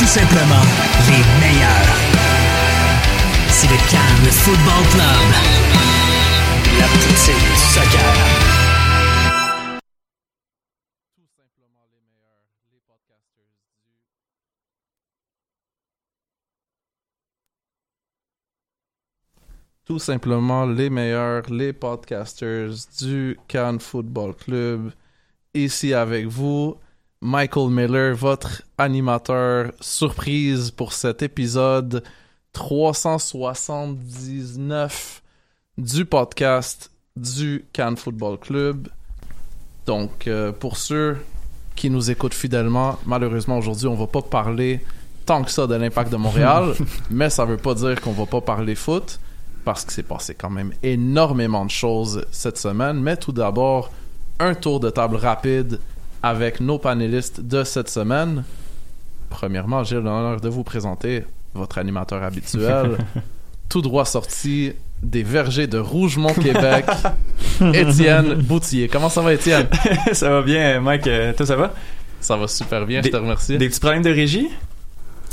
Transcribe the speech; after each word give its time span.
Tout 0.00 0.06
simplement 0.06 0.64
les 1.08 1.22
meilleurs. 1.40 1.94
C'est 3.50 3.68
le 3.68 3.76
Cannes 3.90 4.30
Football 4.32 4.82
Club. 4.92 5.28
La 6.78 6.86
poutine 6.86 7.34
du 7.34 7.54
soccer. 7.54 8.14
Tout 19.84 19.98
simplement 19.98 20.64
les 20.64 20.88
meilleurs, 20.88 21.50
les 21.50 21.74
podcasters 21.74 22.70
du 22.98 23.38
Cannes 23.46 23.80
Football 23.80 24.34
Club. 24.34 24.92
Ici 25.52 25.92
avec 25.92 26.26
vous, 26.26 26.78
Michael 27.22 27.68
Miller, 27.68 28.14
votre 28.14 28.62
animateur 28.78 29.72
surprise 29.78 30.70
pour 30.70 30.94
cet 30.94 31.22
épisode 31.22 32.02
379 32.54 35.22
du 35.76 36.06
podcast 36.06 36.90
du 37.16 37.66
Cannes 37.74 37.98
Football 37.98 38.38
Club. 38.38 38.88
Donc, 39.84 40.28
euh, 40.28 40.50
pour 40.50 40.78
ceux 40.78 41.18
qui 41.76 41.90
nous 41.90 42.10
écoutent 42.10 42.32
fidèlement, 42.32 42.98
malheureusement 43.04 43.58
aujourd'hui, 43.58 43.86
on 43.86 43.96
va 43.96 44.06
pas 44.06 44.22
parler 44.22 44.80
tant 45.26 45.42
que 45.42 45.50
ça 45.50 45.66
de 45.66 45.74
l'impact 45.74 46.10
de 46.10 46.16
Montréal, 46.16 46.72
mais 47.10 47.28
ça 47.28 47.44
veut 47.44 47.58
pas 47.58 47.74
dire 47.74 48.00
qu'on 48.00 48.12
va 48.12 48.24
pas 48.24 48.40
parler 48.40 48.74
foot 48.74 49.20
parce 49.66 49.84
que 49.84 49.92
c'est 49.92 50.04
passé 50.04 50.34
quand 50.34 50.48
même 50.48 50.72
énormément 50.82 51.66
de 51.66 51.70
choses 51.70 52.24
cette 52.30 52.56
semaine. 52.56 52.98
Mais 52.98 53.18
tout 53.18 53.32
d'abord, 53.32 53.90
un 54.38 54.54
tour 54.54 54.80
de 54.80 54.88
table 54.88 55.16
rapide 55.16 55.80
avec 56.22 56.60
nos 56.60 56.78
panélistes 56.78 57.40
de 57.40 57.64
cette 57.64 57.88
semaine. 57.88 58.44
Premièrement, 59.28 59.84
j'ai 59.84 59.96
l'honneur 59.96 60.40
de 60.40 60.48
vous 60.48 60.64
présenter 60.64 61.24
votre 61.54 61.78
animateur 61.78 62.22
habituel, 62.22 62.98
tout 63.68 63.80
droit 63.82 64.04
sorti 64.04 64.72
des 65.02 65.22
vergers 65.22 65.66
de 65.66 65.78
Rougemont, 65.78 66.34
Québec, 66.34 66.84
Étienne 67.74 68.34
Boutier. 68.34 68.88
Comment 68.88 69.08
ça 69.08 69.22
va, 69.22 69.32
Étienne? 69.32 69.66
ça 70.12 70.28
va 70.30 70.42
bien, 70.42 70.80
Mike. 70.80 71.06
Euh, 71.06 71.32
toi, 71.32 71.46
ça 71.46 71.56
va? 71.56 71.72
Ça 72.20 72.36
va 72.36 72.46
super 72.48 72.84
bien, 72.86 73.00
Des- 73.00 73.08
je 73.08 73.12
te 73.12 73.16
remercie. 73.16 73.56
Des 73.56 73.68
petits 73.68 73.80
problèmes 73.80 74.02
de 74.02 74.10
régie? 74.10 74.48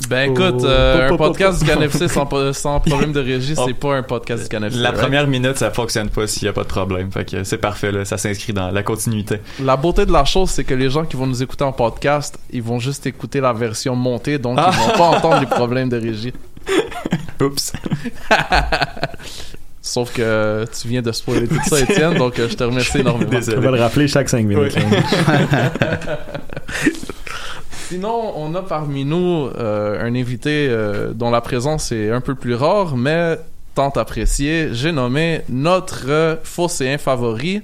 Ben 0.09 0.31
écoute, 0.31 0.61
Oh. 0.61 0.65
euh, 0.65 1.09
Pop, 1.09 1.13
un 1.21 1.23
podcast 1.27 1.59
du 1.61 1.65
CanFC 1.69 2.07
sans, 2.07 2.29
sans 2.53 2.79
problème 2.79 3.11
de 3.11 3.19
régie, 3.19 3.55
Oh. 3.57 3.63
c'est 3.67 3.73
pas 3.73 3.95
un 3.95 4.03
podcast 4.03 4.43
du 4.43 4.49
CanFC. 4.49 4.77
La 4.77 4.89
right? 4.91 5.01
première 5.01 5.27
minute, 5.27 5.57
ça 5.57 5.71
fonctionne 5.71 6.09
pas 6.09 6.27
s'il 6.27 6.43
y 6.45 6.47
a 6.47 6.53
pas 6.53 6.63
de 6.63 6.67
problème. 6.67 7.11
Fait 7.11 7.25
que 7.25 7.43
c'est 7.43 7.57
parfait, 7.57 7.91
là. 7.91 8.05
Ça 8.05 8.17
s'inscrit 8.17 8.53
dans 8.53 8.71
la 8.71 8.83
continuité. 8.83 9.39
La 9.63 9.75
beauté 9.75 10.05
de 10.05 10.11
la 10.13 10.23
chose, 10.23 10.49
c'est 10.51 10.63
que 10.63 10.73
les 10.75 10.89
gens 10.89 11.03
qui 11.03 11.15
vont 11.17 11.27
nous 11.27 11.43
écouter 11.43 11.63
en 11.63 11.71
podcast, 11.73 12.37
ils 12.51 12.61
vont 12.63 12.79
juste 12.79 13.05
écouter 13.05 13.41
la 13.41 13.53
version 13.53 13.95
montée, 13.95 14.37
donc 14.37 14.57
Ah. 14.61 14.71
ils 14.71 14.77
vont 14.79 14.93
pas 14.97 15.17
entendre 15.17 15.39
les 15.41 15.45
problèmes 15.47 15.89
de 15.89 15.97
régie. 15.99 16.33
Oups. 17.41 17.73
Sauf 19.81 20.11
que 20.13 20.65
tu 20.79 20.87
viens 20.89 21.01
de 21.01 21.11
spoiler 21.13 21.47
tout 21.47 21.59
ça, 21.65 21.79
Étienne, 21.79 22.15
donc 22.15 22.37
euh, 22.39 22.47
je 22.49 22.55
te 22.55 22.63
remercie 22.63 22.97
énormément. 22.99 23.29
Désolé. 23.31 23.57
On 23.57 23.61
va 23.61 23.71
le 23.71 23.79
rappeler 23.81 24.07
chaque 24.07 24.27
5 24.29 24.45
minutes. 24.45 24.75
Oui. 24.75 24.83
Sinon, 27.89 28.33
on 28.35 28.53
a 28.53 28.61
parmi 28.63 29.05
nous 29.05 29.49
euh, 29.57 30.05
un 30.05 30.13
invité 30.13 30.67
euh, 30.69 31.13
dont 31.13 31.31
la 31.31 31.39
présence 31.39 31.93
est 31.93 32.11
un 32.11 32.19
peu 32.19 32.35
plus 32.35 32.53
rare, 32.53 32.97
mais 32.97 33.39
tant 33.75 33.91
apprécié. 33.91 34.73
J'ai 34.73 34.91
nommé 34.91 35.39
notre 35.47 36.37
phocéen 36.43 36.97
favori, 36.97 37.61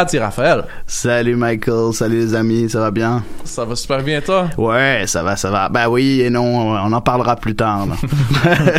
Adi 0.00 0.16
Raphaël. 0.16 0.62
Salut 0.86 1.34
Michael, 1.34 1.92
salut 1.92 2.18
les 2.20 2.32
amis, 2.32 2.70
ça 2.70 2.78
va 2.78 2.92
bien? 2.92 3.24
Ça 3.42 3.64
va 3.64 3.74
super 3.74 4.00
bien, 4.00 4.20
toi? 4.20 4.48
Ouais, 4.56 5.02
ça 5.06 5.24
va, 5.24 5.34
ça 5.34 5.50
va. 5.50 5.68
Ben 5.68 5.88
oui 5.88 6.20
et 6.20 6.30
non, 6.30 6.44
on 6.70 6.92
en 6.92 7.00
parlera 7.00 7.34
plus 7.34 7.56
tard. 7.56 7.86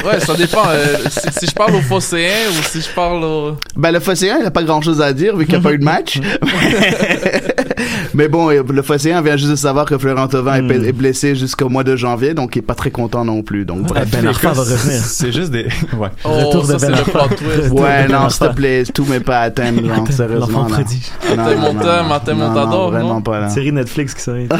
Ouais, 0.05 0.19
ça 0.21 0.33
dépend. 0.35 0.63
euh, 0.69 0.95
si, 1.09 1.39
si 1.39 1.45
je 1.47 1.51
parle 1.51 1.75
au 1.75 1.81
phocéen 1.81 2.31
ou 2.49 2.63
si 2.63 2.79
je 2.81 2.89
parle 2.89 3.21
au... 3.23 3.57
ben 3.75 3.91
le 3.91 3.99
Phocéen, 3.99 4.37
il 4.39 4.45
a 4.45 4.51
pas 4.51 4.63
grand 4.63 4.81
chose 4.81 5.01
à 5.01 5.11
dire 5.11 5.35
vu 5.35 5.45
qu'il 5.45 5.55
n'y 5.55 5.59
a 5.59 5.63
pas 5.63 5.73
eu 5.73 5.77
de 5.77 5.83
match. 5.83 6.19
Mais 8.13 8.27
bon, 8.27 8.49
euh, 8.49 8.63
le 8.67 8.81
Phocéen 8.81 9.21
vient 9.21 9.37
juste 9.37 9.51
de 9.51 9.55
savoir 9.55 9.85
que 9.85 9.97
Florent 9.97 10.27
Thauvin 10.27 10.55
est 10.55 10.67
pe- 10.67 10.85
est 10.87 10.91
blessé 10.93 11.35
jusqu'au 11.35 11.69
mois 11.69 11.83
de 11.83 11.95
janvier, 11.95 12.33
donc 12.33 12.55
il 12.55 12.59
est 12.59 12.63
pas 12.63 12.75
très 12.75 12.91
content 12.91 13.23
non 13.25 13.43
plus. 13.43 13.65
Donc 13.65 13.83
bref. 13.83 14.07
Ben 14.11 14.25
Arfa 14.27 14.51
va 14.53 14.61
revenir. 14.63 15.01
C'est 15.03 15.31
juste 15.31 15.51
des. 15.51 15.67
Ouais. 15.97 16.09
Oh, 16.23 16.29
Retour 16.29 16.63
de 16.67 16.71
ça, 16.73 16.79
c'est 16.79 16.87
Ben 16.87 16.93
Arfa. 16.99 17.11
plot 17.27 17.35
twist. 17.37 17.71
Ouais, 17.71 18.07
Ben 18.07 18.11
non, 18.11 18.29
s'il 18.29 18.47
te 18.47 18.53
plaît, 18.53 18.83
tout 18.93 19.05
met 19.05 19.19
pas 19.19 19.41
à 19.41 19.49
thème, 19.51 19.85
genre, 19.85 20.07
sérieusement. 20.09 20.63
L'enfant 20.63 20.77
là. 20.77 20.83
T'es 21.21 21.35
non, 21.35 21.57
mon 21.57 21.75
thème, 21.75 22.05
t'es 22.25 22.33
mon 22.33 22.53
t'adore, 22.53 22.91
vraiment 22.91 23.21
pas 23.21 23.39
là. 23.41 23.49
Série 23.49 23.71
Netflix 23.71 24.13
qui 24.13 24.21
serait. 24.21 24.47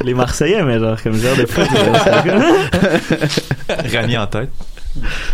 Les 0.00 0.14
Marseillais, 0.14 0.62
mais 0.62 0.78
genre, 0.78 1.00
comme 1.02 1.14
genre 1.14 1.36
de 1.36 1.46
foot. 1.46 1.66
Rami 3.92 4.16
en 4.16 4.26
tête. 4.28 4.50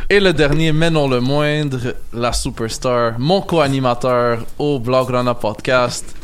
Et 0.08 0.20
le 0.20 0.32
dernier, 0.32 0.72
mais 0.72 0.90
non 0.90 1.08
le 1.08 1.20
moindre, 1.20 1.94
la 2.12 2.32
superstar, 2.32 3.14
mon 3.18 3.40
co-animateur 3.42 4.38
au 4.58 4.78
Blog 4.78 5.10
Rana 5.10 5.34
Podcast, 5.34 6.14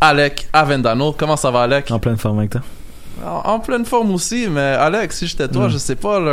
Alec 0.00 0.48
Avendano. 0.52 1.12
Comment 1.12 1.36
ça 1.36 1.50
va, 1.50 1.62
Alec? 1.62 1.90
En 1.90 1.98
pleine 1.98 2.16
forme 2.16 2.38
avec 2.40 2.50
toi. 2.50 2.60
En, 3.26 3.42
en 3.54 3.58
pleine 3.60 3.84
forme 3.84 4.12
aussi, 4.12 4.46
mais 4.48 4.60
Alex, 4.60 5.18
si 5.18 5.26
j'étais 5.26 5.48
toi, 5.48 5.66
Mm. 5.66 5.70
je 5.70 5.78
sais 5.78 5.96
pas, 5.96 6.20
là, 6.20 6.32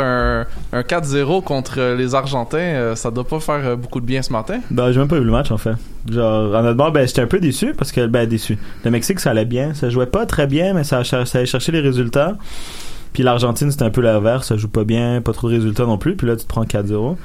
un, 0.72 0.78
un 0.78 0.82
4-0 0.82 1.42
contre 1.42 1.94
les 1.96 2.14
Argentins, 2.14 2.58
euh, 2.58 2.94
ça 2.94 3.10
doit 3.10 3.26
pas 3.26 3.40
faire 3.40 3.60
euh, 3.66 3.76
beaucoup 3.76 4.00
de 4.00 4.06
bien 4.06 4.22
ce 4.22 4.32
matin. 4.32 4.60
Ben, 4.70 4.92
j'ai 4.92 4.98
même 5.00 5.08
pas 5.08 5.18
vu 5.18 5.24
le 5.24 5.30
match, 5.32 5.50
en 5.50 5.58
fait. 5.58 5.74
Genre, 6.10 6.54
honnêtement, 6.54 6.90
ben, 6.90 7.06
j'étais 7.06 7.22
un 7.22 7.26
peu 7.26 7.40
déçu 7.40 7.74
parce 7.76 7.90
que, 7.92 8.06
ben, 8.06 8.28
déçu. 8.28 8.58
Le 8.84 8.90
Mexique, 8.90 9.18
ça 9.20 9.30
allait 9.30 9.44
bien. 9.44 9.74
Ça 9.74 9.90
jouait 9.90 10.06
pas 10.06 10.24
très 10.26 10.46
bien, 10.46 10.72
mais 10.74 10.84
ça, 10.84 11.02
ça 11.04 11.24
allait 11.34 11.46
chercher 11.46 11.72
les 11.72 11.80
résultats. 11.80 12.36
Puis 13.12 13.22
l'Argentine, 13.22 13.70
c'était 13.70 13.84
un 13.84 13.90
peu 13.90 14.00
l'inverse. 14.00 14.48
Ça 14.48 14.56
joue 14.56 14.68
pas 14.68 14.84
bien, 14.84 15.20
pas 15.20 15.32
trop 15.32 15.48
de 15.48 15.54
résultats 15.54 15.84
non 15.86 15.98
plus. 15.98 16.16
Puis 16.16 16.26
là, 16.26 16.36
tu 16.36 16.44
te 16.44 16.48
prends 16.48 16.64
4-0. 16.64 17.16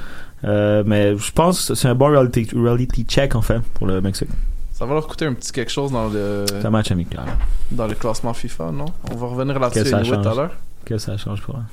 Euh, 0.46 0.84
mais 0.86 1.18
je 1.18 1.32
pense 1.32 1.68
que 1.68 1.76
c'est 1.76 1.88
un 1.90 1.96
bon 1.96 2.08
reality, 2.08 2.48
reality 2.56 3.04
check, 3.04 3.36
en 3.36 3.42
fait, 3.42 3.60
pour 3.74 3.88
le 3.88 4.00
Mexique. 4.02 4.30
Ça 4.80 4.86
va 4.86 4.94
leur 4.94 5.08
coûter 5.08 5.26
un 5.26 5.34
petit 5.34 5.52
quelque 5.52 5.72
chose 5.72 5.92
dans 5.92 6.08
le, 6.08 6.46
C'est 6.48 6.70
match 6.70 6.90
amical. 6.90 7.26
dans 7.70 7.86
le 7.86 7.96
classement 7.96 8.34
FIFA, 8.34 8.72
non? 8.72 8.86
On 9.12 9.16
va 9.18 9.28
revenir 9.28 9.60
là-dessus 9.60 9.92
tout 9.92 10.30
à 10.30 10.34
l'heure. 10.34 10.52
Que 10.86 10.98
ça 10.98 11.18
change 11.18 11.42
pour 11.42 11.56
eux. 11.56 11.64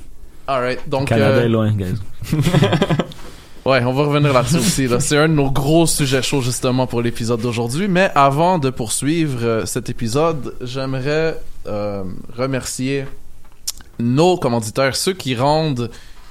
Alright, 0.48 0.88
donc... 0.88 1.06
Canada 1.06 1.36
euh, 1.36 1.44
est 1.44 1.48
loin, 1.48 1.70
guys. 1.72 1.94
Ouais, 3.64 3.82
on 3.84 3.92
va 3.92 4.04
revenir 4.04 4.32
là-dessus 4.32 4.58
aussi. 4.58 4.86
Là. 4.86 5.00
C'est 5.00 5.16
un 5.16 5.28
de 5.28 5.34
nos 5.34 5.50
gros 5.50 5.86
sujets 5.86 6.22
chauds 6.22 6.40
justement 6.40 6.86
pour 6.86 7.02
l'épisode 7.02 7.40
d'aujourd'hui. 7.40 7.88
Mais 7.88 8.12
avant 8.14 8.60
de 8.60 8.70
poursuivre 8.70 9.40
euh, 9.42 9.66
cet 9.66 9.90
épisode, 9.90 10.54
j'aimerais 10.60 11.40
euh, 11.66 12.04
remercier 12.36 13.06
nos 13.98 14.36
commanditaires, 14.36 14.94
ceux 14.94 15.14
qui 15.14 15.34
rendent 15.34 15.90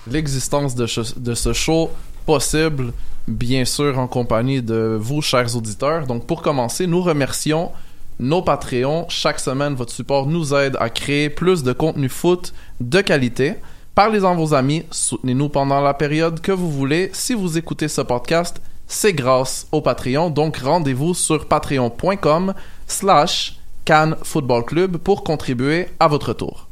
l'existence 0.10 0.75
de, 0.75 0.88
de 1.19 1.33
ce 1.33 1.51
show 1.51 1.92
possible, 2.25 2.94
bien 3.27 3.66
sûr 3.66 3.98
en 4.00 4.07
compagnie 4.07 4.62
de 4.62 4.98
vous, 5.00 5.22
chers 5.22 5.56
auditeurs. 5.56 6.06
Donc 6.07 6.25
pour 6.25 6.42
commencer, 6.42 6.88
nous 6.88 7.01
remercions 7.01 7.72
nos 8.19 8.42
Patreons. 8.42 9.06
Chaque 9.10 9.39
semaine, 9.39 9.75
votre 9.75 9.92
support 9.92 10.27
nous 10.27 10.54
aide 10.54 10.77
à 10.80 10.89
créer 10.89 11.30
plus 11.30 11.63
de 11.63 11.74
contenu 11.74 12.10
foot 12.10 12.54
de 12.80 13.01
qualité. 13.01 13.56
Parlez-en 13.94 14.36
vos 14.36 14.54
amis, 14.54 14.83
soutenez-nous 14.92 15.50
pendant 15.50 15.81
la 15.81 15.94
période 15.94 16.42
que 16.42 16.51
vous 16.51 16.72
voulez. 16.72 17.10
Si 17.13 17.33
vous 17.33 17.57
écoutez 17.57 17.88
ce 17.88 18.01
podcast, 18.01 18.62
c'est 18.88 19.13
grâce 19.13 19.68
au 19.71 19.81
Patreon. 19.81 20.30
Donc 20.30 20.57
rendez-vous 20.57 21.13
sur 21.13 21.48
patreon.com 21.48 22.54
slash 22.88 23.57
Cannes 23.86 24.16
Football 24.24 24.66
Club 24.66 24.98
pour 24.98 25.24
contribuer 25.24 25.88
à 26.00 26.07
votre 26.07 26.33
tour. 26.33 26.68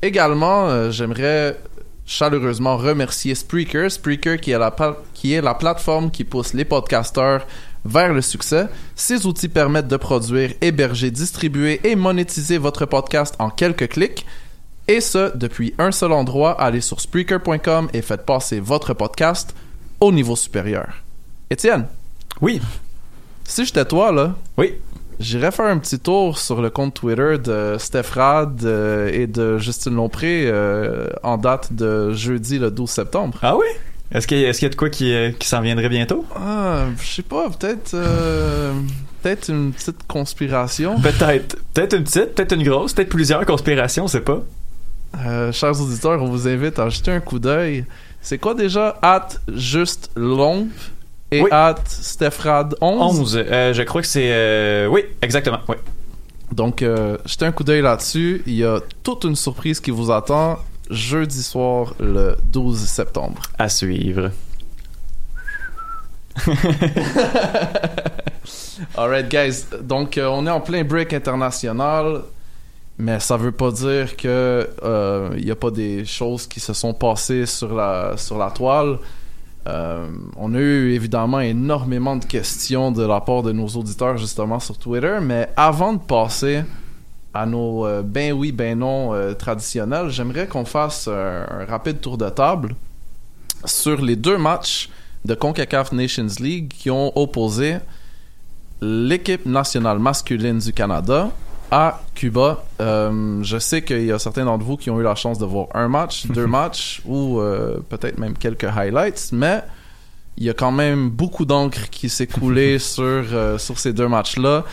Également, 0.00 0.68
euh, 0.68 0.90
j'aimerais 0.90 1.58
chaleureusement 2.06 2.76
remercier 2.76 3.34
Spreaker. 3.34 3.90
Spreaker 3.90 4.40
qui 4.40 4.52
est, 4.52 4.58
la 4.58 4.70
qui 5.18 5.32
est 5.34 5.40
la 5.40 5.54
plateforme 5.54 6.12
qui 6.12 6.22
pousse 6.22 6.54
les 6.54 6.64
podcasteurs 6.64 7.44
vers 7.84 8.12
le 8.14 8.22
succès. 8.22 8.66
Ces 8.94 9.26
outils 9.26 9.48
permettent 9.48 9.88
de 9.88 9.96
produire, 9.96 10.52
héberger, 10.60 11.10
distribuer 11.10 11.80
et 11.82 11.96
monétiser 11.96 12.56
votre 12.56 12.86
podcast 12.86 13.34
en 13.40 13.50
quelques 13.50 13.88
clics. 13.88 14.24
Et 14.86 15.00
ce, 15.00 15.36
depuis 15.36 15.74
un 15.78 15.90
seul 15.90 16.12
endroit, 16.12 16.52
allez 16.60 16.80
sur 16.80 17.00
Spreaker.com 17.00 17.88
et 17.92 18.00
faites 18.00 18.24
passer 18.24 18.60
votre 18.60 18.94
podcast 18.94 19.56
au 20.00 20.12
niveau 20.12 20.36
supérieur. 20.36 20.88
Étienne? 21.50 21.86
Oui. 22.40 22.60
Si 23.44 23.64
j'étais 23.64 23.84
toi, 23.86 24.12
là, 24.12 24.36
Oui. 24.56 24.74
j'irais 25.18 25.50
faire 25.50 25.66
un 25.66 25.78
petit 25.78 25.98
tour 25.98 26.38
sur 26.38 26.62
le 26.62 26.70
compte 26.70 26.94
Twitter 26.94 27.38
de 27.42 27.74
Steph 27.80 28.10
Rad 28.14 28.62
euh, 28.64 29.10
et 29.12 29.26
de 29.26 29.58
Justine 29.58 29.96
Lompré 29.96 30.44
euh, 30.46 31.08
en 31.24 31.38
date 31.38 31.72
de 31.72 32.12
jeudi 32.12 32.60
le 32.60 32.70
12 32.70 32.88
septembre. 32.88 33.38
Ah 33.42 33.56
oui? 33.56 33.66
Est-ce 34.12 34.26
qu'il 34.26 34.38
y, 34.38 34.44
a- 34.44 34.48
est-ce 34.48 34.58
qu'il 34.60 34.66
y 34.66 34.70
a 34.70 34.70
de 34.70 34.76
quoi 34.76 34.88
qui, 34.90 35.12
euh, 35.12 35.30
qui 35.32 35.46
s'en 35.48 35.60
viendrait 35.60 35.88
bientôt? 35.90 36.24
Ah, 36.34 36.86
je 37.00 37.06
sais 37.06 37.22
pas, 37.22 37.50
peut-être 37.50 37.92
euh, 37.94 38.72
peut-être 39.22 39.50
une 39.50 39.72
petite 39.72 40.06
conspiration. 40.06 40.98
Peut-être. 41.00 41.56
Peut-être 41.74 41.94
une 41.96 42.04
petite, 42.04 42.34
peut-être 42.34 42.52
une 42.54 42.62
grosse, 42.64 42.94
peut-être 42.94 43.10
plusieurs 43.10 43.44
conspirations, 43.44 44.04
on 44.04 44.08
sait 44.08 44.20
pas. 44.22 44.40
Euh, 45.26 45.52
chers 45.52 45.78
auditeurs, 45.80 46.22
on 46.22 46.26
vous 46.28 46.48
invite 46.48 46.78
à 46.78 46.88
jeter 46.88 47.10
un 47.10 47.20
coup 47.20 47.38
d'œil. 47.38 47.84
C'est 48.22 48.38
quoi 48.38 48.54
déjà? 48.54 48.96
At 49.02 49.28
juste 49.54 50.10
Lomp 50.16 50.68
et 51.30 51.42
Oui. 51.42 51.48
at 51.52 51.76
Stephrad 51.86 52.74
11. 52.80 53.20
11. 53.20 53.36
euh, 53.46 53.72
je 53.74 53.82
crois 53.82 54.00
que 54.00 54.06
c'est... 54.08 54.86
oui, 54.86 55.02
exactement. 55.22 55.58
Oui. 55.68 55.76
Donc, 56.52 56.82
jetez 57.26 57.44
un 57.44 57.52
coup 57.52 57.62
d'œil 57.64 57.82
là-dessus. 57.82 58.42
Il 58.46 58.54
y 58.54 58.64
a 58.64 58.80
toute 59.02 59.24
une 59.24 59.36
surprise 59.36 59.80
qui 59.80 59.90
vous 59.90 60.10
attend 60.10 60.58
jeudi 60.90 61.42
soir, 61.42 61.94
le 62.00 62.36
12 62.52 62.78
septembre. 62.78 63.42
À 63.58 63.68
suivre. 63.68 64.30
Alright, 68.96 69.28
guys. 69.28 69.66
Donc, 69.82 70.16
euh, 70.18 70.26
on 70.26 70.46
est 70.46 70.50
en 70.50 70.60
plein 70.60 70.84
break 70.84 71.12
international, 71.12 72.22
mais 72.96 73.18
ça 73.20 73.36
veut 73.36 73.52
pas 73.52 73.70
dire 73.70 74.16
que 74.16 74.68
euh, 74.82 75.30
il 75.36 75.46
y 75.46 75.50
a 75.50 75.56
pas 75.56 75.70
des 75.70 76.04
choses 76.04 76.46
qui 76.46 76.60
se 76.60 76.72
sont 76.72 76.94
passées 76.94 77.46
sur 77.46 77.74
la 77.74 78.16
sur 78.16 78.38
la 78.38 78.50
toile. 78.50 78.98
Euh, 79.66 80.06
on 80.36 80.54
a 80.54 80.58
eu 80.58 80.92
évidemment 80.92 81.40
énormément 81.40 82.16
de 82.16 82.24
questions 82.24 82.90
de 82.90 83.04
la 83.04 83.20
part 83.20 83.42
de 83.42 83.52
nos 83.52 83.66
auditeurs 83.66 84.16
justement 84.16 84.60
sur 84.60 84.78
Twitter, 84.78 85.18
mais 85.20 85.48
avant 85.56 85.92
de 85.92 85.98
passer 85.98 86.62
à 87.38 87.46
nos 87.46 87.86
euh, 87.86 88.02
ben 88.02 88.32
oui, 88.32 88.50
ben 88.50 88.78
non 88.78 89.14
euh, 89.14 89.32
traditionnels, 89.32 90.10
j'aimerais 90.10 90.48
qu'on 90.48 90.64
fasse 90.64 91.06
un 91.06 91.64
rapide 91.68 92.00
tour 92.00 92.18
de 92.18 92.28
table 92.28 92.74
sur 93.64 94.00
les 94.00 94.16
deux 94.16 94.38
matchs 94.38 94.90
de 95.24 95.34
CONCACAF 95.34 95.92
Nations 95.92 96.26
League 96.40 96.68
qui 96.76 96.90
ont 96.90 97.16
opposé 97.16 97.76
l'équipe 98.80 99.46
nationale 99.46 100.00
masculine 100.00 100.58
du 100.58 100.72
Canada 100.72 101.30
à 101.70 102.00
Cuba. 102.14 102.64
Euh, 102.80 103.42
je 103.42 103.58
sais 103.58 103.82
qu'il 103.82 104.04
y 104.04 104.12
a 104.12 104.18
certains 104.18 104.44
d'entre 104.44 104.64
vous 104.64 104.76
qui 104.76 104.90
ont 104.90 104.98
eu 104.98 105.04
la 105.04 105.14
chance 105.14 105.38
de 105.38 105.44
voir 105.44 105.68
un 105.74 105.86
match, 105.86 106.26
deux 106.30 106.46
matchs 106.46 107.02
ou 107.06 107.40
peut-être 107.88 108.18
même 108.18 108.36
quelques 108.36 108.64
highlights, 108.64 109.30
mais 109.32 109.62
il 110.38 110.44
y 110.44 110.50
a 110.50 110.54
quand 110.54 110.72
même 110.72 111.08
beaucoup 111.08 111.44
d'encre 111.44 111.88
qui 111.90 112.08
s'est 112.08 112.26
coulée 112.26 112.78
sur, 112.94 113.24
sur 113.58 113.78
ces 113.78 113.92
deux 113.92 114.08
matchs-là, 114.08 114.64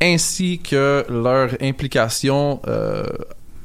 ainsi 0.00 0.58
que 0.58 1.04
leur 1.08 1.50
implication 1.60 2.60
euh, 2.66 3.04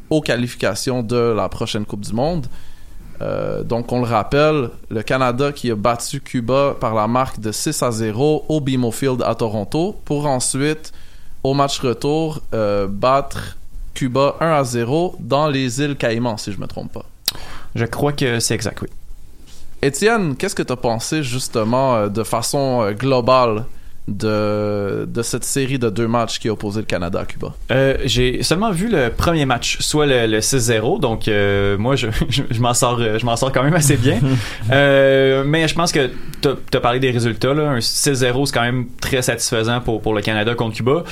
aux 0.09 0.21
qualifications 0.21 1.01
de 1.01 1.15
la 1.15 1.49
prochaine 1.49 1.85
Coupe 1.85 2.01
du 2.01 2.13
Monde. 2.13 2.47
Euh, 3.21 3.63
donc, 3.63 3.91
on 3.93 3.99
le 3.99 4.07
rappelle, 4.07 4.69
le 4.89 5.01
Canada 5.01 5.53
qui 5.53 5.71
a 5.71 5.75
battu 5.75 6.19
Cuba 6.19 6.75
par 6.79 6.93
la 6.93 7.07
marque 7.07 7.39
de 7.39 7.51
6 7.51 7.81
à 7.81 7.91
0 7.91 8.45
au 8.49 8.59
BMO 8.59 8.91
Field 8.91 9.23
à 9.23 9.35
Toronto 9.35 9.95
pour 10.03 10.25
ensuite, 10.25 10.91
au 11.43 11.53
match 11.53 11.79
retour, 11.79 12.41
euh, 12.53 12.87
battre 12.89 13.57
Cuba 13.93 14.35
1 14.41 14.47
à 14.47 14.63
0 14.65 15.15
dans 15.19 15.47
les 15.47 15.81
îles 15.81 15.95
Caïmans, 15.95 16.37
si 16.37 16.51
je 16.51 16.59
me 16.59 16.67
trompe 16.67 16.91
pas. 16.91 17.05
Je 17.75 17.85
crois 17.85 18.11
que 18.11 18.39
c'est 18.41 18.55
exact, 18.55 18.81
oui. 18.81 18.89
Étienne, 19.81 20.35
qu'est-ce 20.35 20.55
que 20.55 20.63
tu 20.63 20.73
as 20.73 20.77
pensé 20.77 21.23
justement 21.23 22.07
de 22.07 22.23
façon 22.23 22.91
globale 22.91 23.65
de, 24.07 25.05
de 25.07 25.21
cette 25.21 25.43
série 25.43 25.79
de 25.79 25.89
deux 25.89 26.07
matchs 26.07 26.39
qui 26.39 26.47
a 26.47 26.53
opposé 26.53 26.81
le 26.81 26.85
Canada 26.85 27.21
à 27.21 27.25
Cuba? 27.25 27.53
Euh, 27.71 27.97
j'ai 28.05 28.43
seulement 28.43 28.71
vu 28.71 28.87
le 28.87 29.09
premier 29.09 29.45
match, 29.45 29.77
soit 29.79 30.05
le, 30.05 30.27
le 30.27 30.39
6-0, 30.39 30.99
donc 30.99 31.27
euh, 31.27 31.77
moi 31.77 31.95
je, 31.95 32.07
je, 32.29 32.43
je 32.49 32.61
m'en 32.61 32.73
sors 32.73 32.99
euh, 32.99 33.17
je 33.17 33.25
m'en 33.25 33.35
sors 33.35 33.51
quand 33.51 33.63
même 33.63 33.73
assez 33.75 33.97
bien. 33.97 34.19
Euh, 34.71 35.43
mais 35.45 35.67
je 35.67 35.75
pense 35.75 35.91
que 35.91 36.09
t'as 36.41 36.55
as 36.73 36.79
parlé 36.79 36.99
des 36.99 37.11
résultats 37.11 37.53
là, 37.53 37.69
un 37.69 37.79
6-0 37.79 38.45
c'est 38.45 38.53
quand 38.53 38.61
même 38.61 38.87
très 38.99 39.21
satisfaisant 39.21 39.79
pour 39.79 40.01
pour 40.01 40.13
le 40.13 40.21
Canada 40.21 40.55
contre 40.55 40.75
Cuba. 40.75 41.03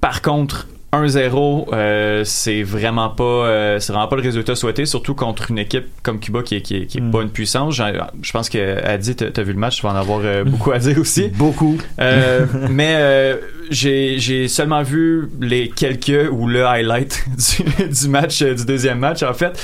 Par 0.00 0.20
contre 0.20 0.66
1-0, 0.94 1.68
euh, 1.72 2.22
c'est 2.24 2.62
vraiment 2.62 3.08
pas 3.08 3.24
euh, 3.24 3.80
c'est 3.80 3.94
vraiment 3.94 4.08
pas 4.08 4.16
le 4.16 4.22
résultat 4.22 4.54
souhaité, 4.54 4.84
surtout 4.84 5.14
contre 5.14 5.50
une 5.50 5.58
équipe 5.58 5.86
comme 6.02 6.20
Cuba 6.20 6.42
qui 6.42 6.56
est, 6.56 6.60
qui 6.60 6.76
est, 6.76 6.86
qui 6.86 6.98
est 6.98 7.00
Mm. 7.00 7.10
pas 7.10 7.22
une 7.22 7.30
puissance. 7.30 7.74
Je 7.74 8.32
pense 8.32 8.50
que 8.50 8.84
Adi, 8.84 9.16
t'as 9.16 9.30
t'as 9.30 9.42
vu 9.42 9.52
le 9.54 9.58
match, 9.58 9.76
tu 9.76 9.82
vas 9.84 9.92
en 9.92 9.96
avoir 9.96 10.20
euh, 10.22 10.44
beaucoup 10.44 10.70
à 10.70 10.78
dire 10.78 10.98
aussi. 10.98 11.28
Beaucoup. 11.34 11.78
Euh, 11.98 12.44
mais 12.70 13.38
j'ai 13.70 14.18
j'ai 14.18 14.48
seulement 14.48 14.82
vu 14.82 15.30
les 15.40 15.70
quelques 15.70 16.30
ou 16.30 16.46
le 16.46 16.66
highlight 16.66 17.24
du, 17.78 17.88
du 17.88 18.08
match 18.08 18.42
du 18.42 18.66
deuxième 18.66 18.98
match 18.98 19.22
en 19.22 19.32
fait. 19.32 19.58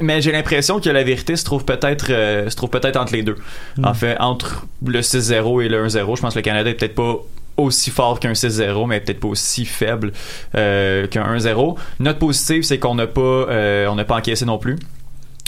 Mais 0.00 0.22
j'ai 0.22 0.32
l'impression 0.32 0.80
que 0.80 0.88
la 0.88 1.04
vérité 1.04 1.36
se 1.36 1.44
trouve 1.44 1.66
peut-être 1.66 2.06
se 2.06 2.56
trouve 2.56 2.70
peut-être 2.70 2.96
entre 2.96 3.12
les 3.12 3.22
deux. 3.22 3.36
Mm. 3.76 3.84
En 3.84 3.94
fait, 3.94 4.16
entre 4.18 4.66
le 4.86 5.00
6-0 5.02 5.62
et 5.64 5.68
le 5.68 5.86
1-0, 5.86 6.16
je 6.16 6.22
pense 6.22 6.32
que 6.32 6.38
le 6.38 6.42
Canada 6.42 6.70
est 6.70 6.74
peut-être 6.74 6.94
pas 6.94 7.16
aussi 7.60 7.90
fort 7.90 8.20
qu'un 8.20 8.32
6-0, 8.32 8.86
mais 8.88 9.00
peut-être 9.00 9.20
pas 9.20 9.28
aussi 9.28 9.64
faible 9.64 10.12
euh, 10.54 11.06
qu'un 11.06 11.36
1-0. 11.36 11.76
Note 12.00 12.18
positive, 12.18 12.62
c'est 12.62 12.78
qu'on 12.78 12.94
n'a 12.94 13.06
pas 13.06 13.20
euh, 13.20 13.86
on 13.88 13.94
n'a 13.94 14.04
pas 14.04 14.16
encaissé 14.16 14.44
non 14.44 14.58
plus. 14.58 14.76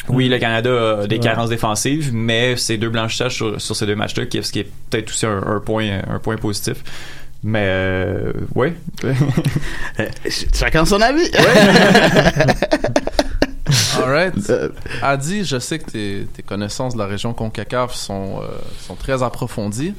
Oui, 0.09 0.28
le 0.28 0.38
Canada 0.38 1.02
a 1.02 1.07
des 1.07 1.21
carences 1.21 1.49
défensives, 1.50 2.11
mais 2.12 2.57
c'est 2.57 2.76
deux 2.76 2.88
blanchissages 2.88 3.37
sur, 3.37 3.61
sur 3.61 3.76
ces 3.76 3.87
deux 3.87 3.95
matchs-là, 3.95 4.26
qui- 4.26 4.42
ce 4.42 4.50
qui 4.50 4.59
est 4.61 4.69
peut-être 4.90 5.11
aussi 5.11 5.26
un, 5.26 5.40
un 5.47 5.61
point, 5.61 6.00
un 6.09 6.19
point 6.19 6.37
positif. 6.37 6.78
Mais 7.45 7.64
euh, 7.66 8.33
ouais. 8.57 8.75
Chacun 10.54 10.85
son 10.85 11.00
avis. 11.00 11.28
Alright. 13.97 14.35
Euh, 14.50 14.69
Adi, 15.02 15.45
je 15.45 15.59
sais 15.59 15.78
que 15.78 15.90
tes, 15.90 16.26
tes 16.35 16.42
connaissances 16.42 16.95
de 16.95 16.99
la 16.99 17.07
région 17.07 17.33
CONCACAF 17.33 17.95
sont, 17.95 18.40
euh, 18.42 18.47
sont 18.87 18.95
très 18.97 19.23
approfondies. 19.23 19.95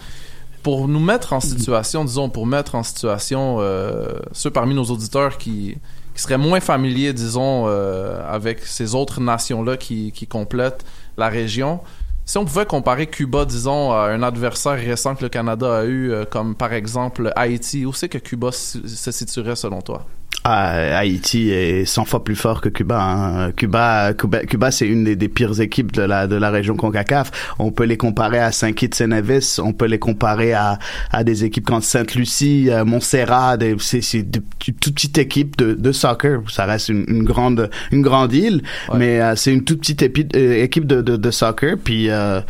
Pour 0.63 0.87
nous 0.87 0.99
mettre 0.99 1.33
en 1.33 1.41
situation, 1.41 2.05
disons, 2.05 2.29
pour 2.29 2.47
mettre 2.47 2.75
en 2.75 2.83
situation 2.83 3.57
euh, 3.59 4.13
ceux 4.31 4.49
parmi 4.49 4.73
nos 4.73 4.85
auditeurs 4.85 5.37
qui, 5.37 5.77
qui 6.15 6.21
seraient 6.21 6.37
moins 6.37 6.61
familiers, 6.61 7.13
disons, 7.13 7.65
euh, 7.67 8.21
avec 8.27 8.65
ces 8.65 8.95
autres 8.95 9.19
nations-là 9.19 9.77
qui, 9.77 10.11
qui 10.13 10.25
complètent 10.25 10.85
la 11.17 11.27
région, 11.27 11.81
si 12.25 12.37
on 12.37 12.45
pouvait 12.45 12.65
comparer 12.65 13.07
Cuba, 13.07 13.43
disons, 13.43 13.91
à 13.91 14.07
un 14.07 14.23
adversaire 14.23 14.77
récent 14.77 15.15
que 15.15 15.23
le 15.23 15.29
Canada 15.29 15.79
a 15.79 15.83
eu, 15.83 16.11
euh, 16.11 16.23
comme 16.23 16.55
par 16.55 16.71
exemple 16.71 17.33
Haïti, 17.35 17.85
où 17.85 17.91
c'est 17.91 18.07
que 18.07 18.17
Cuba 18.17 18.51
se 18.51 18.87
se 18.87 19.11
situerait 19.11 19.57
selon 19.57 19.81
toi? 19.81 20.05
Ah, 20.45 20.97
Haïti 20.97 21.51
est 21.51 21.85
100 21.85 22.03
fois 22.03 22.23
plus 22.23 22.35
fort 22.35 22.59
que 22.59 22.67
Cuba. 22.67 23.01
hein. 23.01 23.51
Cuba, 23.53 24.13
Cuba, 24.13 24.39
Cuba, 24.45 24.71
c'est 24.71 24.85
une 24.87 25.05
des, 25.05 25.15
des 25.15 25.29
pires 25.29 25.61
équipes 25.61 25.93
de 25.93 26.01
la 26.01 26.27
de 26.27 26.35
la 26.35 26.49
région 26.51 26.75
Concacaf. 26.75 27.31
On 27.59 27.71
peut 27.71 27.85
les 27.85 27.95
comparer 27.95 28.39
à 28.39 28.51
Saint 28.51 28.73
Kitts 28.73 28.99
et 28.99 29.07
Nevis, 29.07 29.59
on 29.63 29.71
peut 29.71 29.85
les 29.85 29.99
comparer 29.99 30.51
à 30.51 30.79
à 31.11 31.23
des 31.23 31.45
équipes 31.45 31.65
comme 31.67 31.81
Sainte-Lucie, 31.81 32.69
euh, 32.69 32.83
Montserrat. 32.83 33.57
C'est 33.79 34.01
c'est 34.01 34.23
de 34.23 34.41
toute 34.81 34.95
petite 34.95 35.17
équipe 35.17 35.55
de, 35.55 35.75
de 35.75 35.91
soccer. 35.93 36.41
Ça 36.49 36.65
reste 36.65 36.89
une, 36.89 37.05
une 37.07 37.23
grande 37.23 37.69
une 37.93 38.01
grande 38.01 38.33
île, 38.33 38.63
mais 38.93 39.21
euh, 39.21 39.37
c'est 39.37 39.53
une 39.53 39.63
toute 39.63 39.79
petite 39.79 40.03
euh, 40.35 40.61
équipe 40.61 40.87
de, 40.87 41.01
de, 41.01 41.15
de 41.15 41.31
soccer. 41.31 41.77
Puis 41.81 42.09
euh, 42.09 42.41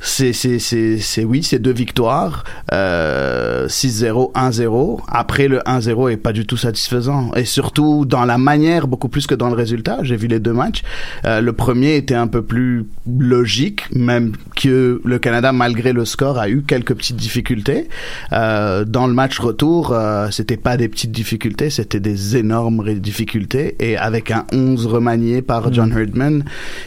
c'est 0.00 0.32
c'est 0.32 0.58
c'est 0.58 0.98
c'est 1.00 1.24
oui, 1.24 1.42
c'est 1.42 1.58
deux 1.58 1.72
victoires, 1.74 2.44
euh, 2.72 3.68
6-0, 3.68 4.32
1-0. 4.34 5.00
Après 5.08 5.48
le 5.48 5.58
1-0 5.66 6.12
est 6.12 6.16
pas 6.16 6.32
du 6.32 6.46
tout 6.46 6.56
satisfaisant 6.56 7.25
et 7.34 7.44
surtout 7.44 8.04
dans 8.04 8.24
la 8.24 8.38
manière 8.38 8.86
beaucoup 8.86 9.08
plus 9.08 9.26
que 9.26 9.34
dans 9.34 9.48
le 9.48 9.54
résultat. 9.54 9.98
J'ai 10.02 10.16
vu 10.16 10.26
les 10.26 10.40
deux 10.40 10.52
matchs. 10.52 10.82
Euh, 11.24 11.40
le 11.40 11.52
premier 11.52 11.96
était 11.96 12.14
un 12.14 12.26
peu 12.26 12.42
plus 12.42 12.86
logique, 13.18 13.82
même 13.94 14.32
que 14.54 15.00
le 15.04 15.18
Canada 15.18 15.52
malgré 15.52 15.92
le 15.92 16.04
score 16.04 16.38
a 16.38 16.48
eu 16.48 16.62
quelques 16.62 16.94
petites 16.94 17.16
difficultés. 17.16 17.88
Euh, 18.32 18.84
dans 18.84 19.06
le 19.06 19.14
match 19.14 19.38
retour, 19.38 19.92
euh, 19.92 20.28
c'était 20.30 20.56
pas 20.56 20.76
des 20.76 20.88
petites 20.88 21.12
difficultés, 21.12 21.70
c'était 21.70 22.00
des 22.00 22.36
énormes 22.36 22.82
difficultés 22.94 23.76
et 23.80 23.96
avec 23.96 24.30
un 24.30 24.44
11 24.52 24.86
remanié 24.86 25.42
par 25.42 25.72
John 25.72 25.92
Herdman 25.96 26.44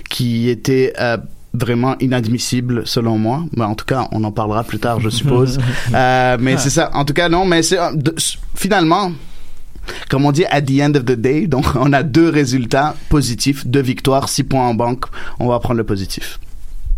qui 0.10 0.50
était 0.50 0.94
euh, 1.00 1.18
vraiment 1.54 1.96
inadmissible 2.00 2.84
selon 2.86 3.18
moi. 3.18 3.46
Mais 3.56 3.66
en 3.66 3.76
tout 3.76 3.86
cas, 3.86 4.08
on 4.12 4.24
en 4.24 4.32
parlera 4.32 4.64
plus 4.64 4.80
tard, 4.80 5.00
je 5.00 5.10
suppose. 5.10 5.60
Euh, 5.94 6.38
mais 6.40 6.58
c'est 6.58 6.70
ça. 6.70 6.92
En 6.94 7.04
tout 7.04 7.14
cas, 7.14 7.30
non. 7.30 7.46
Mais 7.46 7.64
c'est 7.64 7.80
euh, 7.80 7.92
finalement. 8.56 9.12
Comme 10.10 10.26
on 10.26 10.32
dit, 10.32 10.46
at 10.46 10.62
the 10.62 10.82
end 10.82 10.96
of 10.96 11.06
the 11.06 11.20
day, 11.20 11.48
donc 11.48 11.66
on 11.76 11.94
a 11.94 12.04
deux 12.04 12.30
résultats 12.30 12.96
positifs, 13.10 13.66
deux 13.66 13.82
victoires, 13.82 14.30
six 14.30 14.44
points 14.44 14.68
en 14.68 14.74
banque. 14.74 15.06
On 15.40 15.48
va 15.48 15.60
prendre 15.60 15.78
le 15.78 15.84
positif. 15.84 16.40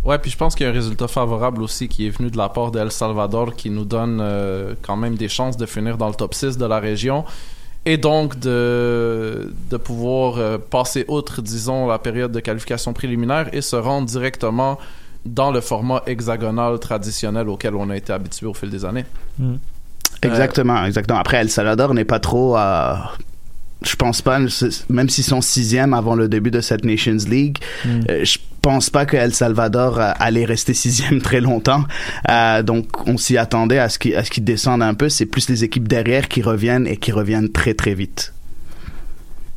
Ouais, 0.04 0.18
puis 0.18 0.32
je 0.32 0.36
pense 0.36 0.56
qu'il 0.56 0.64
y 0.64 0.66
a 0.66 0.70
un 0.70 0.74
résultat 0.74 1.06
favorable 1.06 1.62
aussi 1.62 1.86
qui 1.86 2.06
est 2.06 2.10
venu 2.10 2.28
de 2.28 2.36
la 2.36 2.48
part 2.48 2.72
d'El 2.72 2.90
Salvador 2.90 3.54
qui 3.54 3.70
nous 3.70 3.84
donne 3.84 4.18
euh, 4.20 4.74
quand 4.82 4.96
même 4.96 5.14
des 5.14 5.28
chances 5.28 5.56
de 5.56 5.64
finir 5.64 5.96
dans 5.96 6.08
le 6.08 6.14
top 6.14 6.34
6 6.34 6.58
de 6.58 6.66
la 6.66 6.80
région 6.80 7.24
et 7.84 7.98
donc 7.98 8.38
de, 8.40 9.52
de 9.70 9.76
pouvoir 9.76 10.38
euh, 10.38 10.58
passer 10.58 11.04
outre, 11.06 11.40
disons, 11.40 11.86
la 11.86 11.98
période 11.98 12.32
de 12.32 12.40
qualification 12.40 12.92
préliminaire 12.92 13.48
et 13.52 13.60
se 13.60 13.76
rendre 13.76 14.06
directement 14.06 14.78
dans 15.24 15.52
le 15.52 15.60
format 15.60 16.02
hexagonal 16.06 16.80
traditionnel 16.80 17.48
auquel 17.48 17.76
on 17.76 17.88
a 17.90 17.96
été 17.96 18.12
habitué 18.12 18.46
au 18.46 18.54
fil 18.54 18.70
des 18.70 18.84
années. 18.84 19.04
Exactement, 20.22 20.84
exactement. 20.84 21.18
Après, 21.18 21.38
El 21.38 21.50
Salvador 21.50 21.94
n'est 21.94 22.04
pas 22.04 22.20
trop. 22.20 22.56
euh, 22.56 22.94
je 23.84 23.96
pense 23.96 24.22
pas, 24.22 24.38
même 24.88 25.08
s'ils 25.08 25.24
sont 25.24 25.40
sixième 25.40 25.94
avant 25.94 26.14
le 26.14 26.28
début 26.28 26.50
de 26.50 26.60
cette 26.60 26.84
Nations 26.84 27.16
League, 27.28 27.58
euh, 27.86 28.24
je 28.24 28.38
pense 28.60 28.90
pas 28.90 29.06
que 29.06 29.16
El 29.16 29.34
Salvador 29.34 29.98
euh, 29.98 30.12
allait 30.18 30.44
rester 30.44 30.74
sixième 30.74 31.20
très 31.22 31.40
longtemps. 31.40 31.84
Euh, 32.30 32.62
donc, 32.62 33.08
on 33.08 33.16
s'y 33.16 33.36
attendait 33.36 33.78
à 33.78 33.88
ce 33.88 33.98
qu'ils 33.98 34.14
à 34.14 34.24
ce 34.24 34.30
qu'ils 34.30 34.44
descendent 34.44 34.82
un 34.82 34.94
peu. 34.94 35.08
C'est 35.08 35.26
plus 35.26 35.48
les 35.48 35.64
équipes 35.64 35.88
derrière 35.88 36.28
qui 36.28 36.42
reviennent 36.42 36.86
et 36.86 36.96
qui 36.96 37.12
reviennent 37.12 37.50
très 37.50 37.74
très 37.74 37.94
vite. 37.94 38.32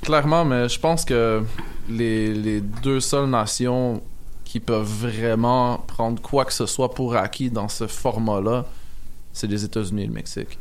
Clairement, 0.02 0.46
mais 0.46 0.70
je 0.70 0.80
pense 0.80 1.04
que 1.06 1.42
les, 1.90 2.34
les 2.34 2.62
deux 2.62 3.00
seules 3.00 3.30
nations 3.30 4.02
qui 4.44 4.60
peuvent 4.60 4.86
vraiment 4.86 5.84
prendre 5.88 6.22
quoi 6.22 6.46
que 6.46 6.54
ce 6.54 6.66
soit 6.66 6.94
pour 6.94 7.16
acquis 7.16 7.50
dans 7.50 7.68
ce 7.68 7.88
format-là, 7.88 8.66
c'est 9.36 9.48
les 9.48 9.64
États-Unis 9.64 10.04
et 10.04 10.08
le 10.08 10.14
Mexique. 10.14 10.58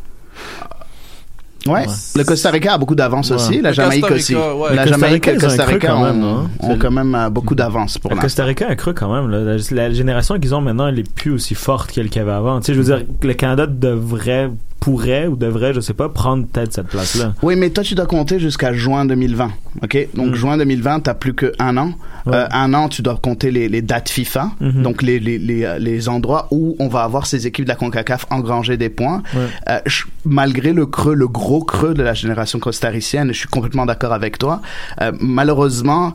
Ouais. 1.66 1.86
Le 2.14 2.24
Costa 2.24 2.50
Rica 2.50 2.74
a 2.74 2.78
beaucoup 2.78 2.94
d'avance 2.94 3.30
Ouais. 3.30 3.36
aussi. 3.36 3.60
La 3.62 3.70
Le 3.70 3.74
Jamaïque 3.74 4.02
Costa 4.02 4.14
aussi. 4.16 4.34
Rica, 4.34 4.54
ouais. 4.54 4.74
La 4.76 4.84
Le 4.84 4.90
Costa 4.90 5.06
Jamaïque 5.06 5.28
et 5.28 5.32
le 5.32 5.40
Costa 5.40 5.62
un 5.62 5.64
cru 5.64 5.74
Rica 5.76 5.88
quand 5.88 5.96
ont, 6.00 6.04
même, 6.04 6.20
non? 6.20 6.50
ont 6.60 6.70
C'est- 6.72 6.78
quand 6.78 6.90
même 6.90 7.14
euh, 7.14 7.30
beaucoup 7.30 7.54
d'avance 7.54 7.96
pour 7.96 8.10
Le. 8.10 8.20
Costa 8.20 8.44
Rica 8.44 8.68
a 8.68 8.76
cru 8.76 8.92
quand 8.92 9.10
même. 9.14 9.30
là. 9.30 9.56
La, 9.56 9.56
la 9.88 9.90
génération 9.94 10.38
qu'ils 10.38 10.54
ont 10.54 10.60
maintenant, 10.60 10.88
elle 10.88 10.98
est 10.98 11.10
plus 11.10 11.30
aussi 11.30 11.54
forte 11.54 11.90
qu'elle 11.90 12.10
qu'il 12.10 12.18
y 12.18 12.22
avait 12.22 12.32
avant. 12.32 12.60
Tu 12.60 12.66
sais, 12.66 12.74
je 12.74 12.80
veux 12.82 12.84
dire, 12.96 13.06
le 13.22 13.32
Canada 13.32 13.66
devrait, 13.66 14.50
pourrait 14.84 15.26
ou 15.26 15.34
devrait, 15.36 15.72
je 15.72 15.80
sais 15.80 15.94
pas, 15.94 16.10
prendre 16.10 16.46
peut-être 16.46 16.74
cette 16.74 16.88
place-là. 16.88 17.32
Oui, 17.42 17.56
mais 17.56 17.70
toi, 17.70 17.82
tu 17.82 17.94
dois 17.94 18.04
compter 18.06 18.38
jusqu'à 18.38 18.74
juin 18.74 19.06
2020. 19.06 19.50
OK? 19.82 20.08
Donc, 20.14 20.32
Mm. 20.32 20.34
juin 20.34 20.56
2020, 20.58 21.00
t'as 21.00 21.14
plus 21.14 21.32
que 21.32 21.52
un 21.58 21.76
an. 21.78 21.92
Ouais. 22.26 22.34
Euh, 22.34 22.46
un 22.52 22.74
an, 22.74 22.88
tu 22.90 23.00
dois 23.02 23.16
compter 23.20 23.50
les, 23.50 23.68
les 23.68 23.80
dates 23.82 24.08
FIFA. 24.10 24.50
Mhm. 24.60 24.82
Donc, 24.82 25.02
les, 25.02 25.18
les, 25.18 25.38
les, 25.38 25.64
euh, 25.64 25.78
les 25.78 26.08
endroits 26.10 26.48
où 26.50 26.76
on 26.78 26.88
va 26.88 27.02
avoir 27.02 27.26
ces 27.26 27.46
équipes 27.46 27.64
de 27.64 27.70
la 27.70 27.76
CONCACAF 27.76 28.26
engranger 28.30 28.76
des 28.76 28.88
points. 28.90 29.22
Ouais. 29.34 29.40
Euh, 29.70 29.78
je- 29.86 30.04
malgré 30.26 30.72
le 30.74 30.84
creux, 30.86 31.14
le 31.14 31.28
gros 31.28 31.62
creux 31.64 31.94
de 31.94 32.02
la 32.02 32.12
génération 32.14 32.58
costaricienne, 32.58 33.28
je 33.32 33.38
suis 33.38 33.48
complètement 33.48 33.86
d'accord 33.86 34.12
avec 34.12 34.36
toi. 34.38 34.60
Euh, 35.00 35.12
malheureusement, 35.20 36.14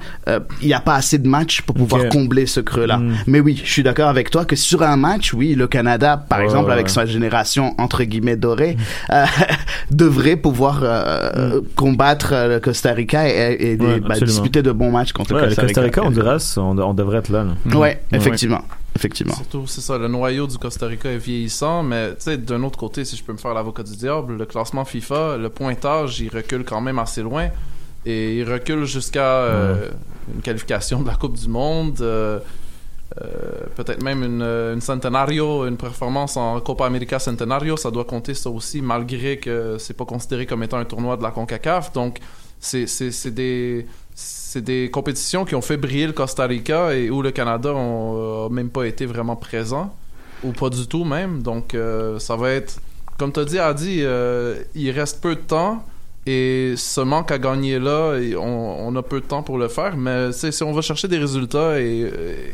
il 0.62 0.68
n'y 0.68 0.74
a 0.74 0.80
pas 0.80 0.96
assez 0.96 1.18
de 1.18 1.28
matchs 1.28 1.62
pour 1.62 1.76
pouvoir 1.76 2.10
combler 2.10 2.46
ce 2.46 2.60
creux-là. 2.60 2.98
Mm. 2.98 3.14
Mais 3.28 3.40
oui, 3.40 3.62
je 3.64 3.72
suis 3.72 3.84
d'accord 3.84 4.10
avec 4.10 4.30
toi 4.32 4.46
que 4.46 4.56
sur 4.56 4.84
un 4.84 4.96
match, 4.98 5.34
oui, 5.34 5.56
le 5.56 5.68
Canada, 5.68 6.18
par 6.18 6.42
exemple, 6.42 6.68
ouais, 6.68 6.74
avec 6.74 6.90
sa 6.90 7.06
génération 7.06 7.76
entre 7.78 8.04
guillemets 8.04 8.36
dorée, 8.36 8.59
euh, 9.12 9.26
devrait 9.92 10.36
pouvoir 10.36 10.80
euh, 10.84 11.62
combattre 11.76 12.34
euh, 12.34 12.48
le 12.56 12.60
Costa 12.60 12.94
Rica 12.94 13.28
et, 13.28 13.58
et 13.60 13.78
des- 13.78 13.86
Ouais, 13.86 14.00
bah, 14.00 14.08
absolument. 14.12 14.32
disputer 14.32 14.62
de 14.62 14.72
bons 14.72 14.92
matchs 14.92 15.14
contre 15.14 15.34
Ouais, 15.34 15.42
le 15.42 15.48
le 15.48 15.56
Costa 15.56 15.62
Rica. 15.64 15.74
Costa 15.78 16.02
Rica, 16.02 16.02
on 16.78 16.94
devrait 16.94 17.18
être 17.18 17.30
là. 17.30 17.46
là. 17.66 17.78
Ouais, 17.78 18.02
effectivement. 18.12 18.62
Effectivement. 18.96 19.36
Surtout, 19.36 19.68
c'est 19.68 19.82
ça, 19.82 19.98
le 19.98 20.08
noyau 20.08 20.48
du 20.48 20.58
Costa 20.58 20.88
Rica 20.88 21.10
est 21.12 21.18
vieillissant, 21.18 21.84
mais 21.84 22.10
tu 22.10 22.16
sais, 22.20 22.38
d'un 22.38 22.64
autre 22.64 22.78
côté, 22.80 23.06
si 23.06 23.16
je 23.16 23.24
peux 23.24 23.32
me 23.32 23.38
faire 23.38 23.54
l'avocat 23.54 23.84
du 23.84 23.96
diable, 23.96 24.36
le 24.38 24.46
classement 24.46 24.84
FIFA, 24.84 25.38
le 25.38 25.50
pointage, 25.50 26.20
il 26.20 26.30
recule 26.36 26.64
quand 26.66 26.82
même 26.82 27.00
assez 27.00 27.22
loin. 27.22 27.48
Et 28.06 28.38
il 28.38 28.52
recule 28.52 28.86
jusqu'à 28.86 29.22
euh, 29.44 29.90
une 30.34 30.42
qualification 30.42 31.02
de 31.02 31.08
la 31.08 31.16
Coupe 31.16 31.38
du 31.38 31.48
Monde, 31.50 31.98
peut-être 33.76 34.04
même 34.04 34.24
une, 34.24 34.42
une 34.42 34.82
Centenario, 34.82 35.66
une 35.66 35.78
performance 35.78 36.38
en 36.38 36.60
Copa 36.62 36.86
América 36.86 37.20
Centenario, 37.20 37.76
ça 37.76 37.92
doit 37.92 38.06
compter 38.06 38.34
ça 38.34 38.50
aussi, 38.50 38.82
malgré 38.82 39.38
que 39.38 39.78
c'est 39.80 39.96
pas 39.96 40.06
considéré 40.06 40.46
comme 40.46 40.64
étant 40.64 40.78
un 40.78 40.86
tournoi 40.86 41.18
de 41.18 41.24
la 41.24 41.32
CONCACAF. 41.32 41.92
Donc, 41.94 42.20
c'est 42.60 43.34
des 43.34 43.86
c'est 44.16 44.62
des 44.62 44.90
compétitions 44.92 45.46
qui 45.46 45.56
ont 45.56 45.62
fait 45.62 45.78
briller 45.78 46.08
le 46.08 46.14
Costa 46.14 46.46
Rica 46.46 46.94
et 46.94 47.10
où 47.10 47.22
le 47.22 47.32
Canada 47.32 47.74
ont, 47.74 48.48
a 48.48 48.50
même 48.50 48.70
pas 48.70 48.86
été 48.86 49.06
vraiment 49.06 49.36
présent 49.36 49.96
ou 50.44 50.52
pas 50.52 50.70
du 50.70 50.88
tout 50.88 51.06
même 51.06 51.42
donc 51.42 51.74
euh, 51.74 52.20
ça 52.20 52.36
va 52.36 52.52
être 52.52 52.82
comme 53.18 53.32
tu 53.32 53.40
as 53.40 53.46
dit 53.46 53.60
Adi 53.60 54.00
euh, 54.02 54.62
il 54.76 54.92
reste 54.92 55.22
peu 55.22 55.36
de 55.36 55.42
temps 55.42 55.86
et 56.30 56.74
ce 56.78 57.02
manque 57.02 57.32
à 57.32 57.40
gagner 57.40 57.80
là 57.80 58.14
on, 58.38 58.88
on 58.88 58.96
a 58.96 59.04
peu 59.12 59.20
de 59.22 59.26
temps 59.26 59.44
pour 59.44 59.58
le 59.58 59.68
faire 59.68 59.94
mais 59.98 60.32
si 60.32 60.64
on 60.64 60.74
va 60.74 60.82
chercher 60.82 61.08
des 61.08 61.18
résultats 61.18 61.80
et, 61.80 62.06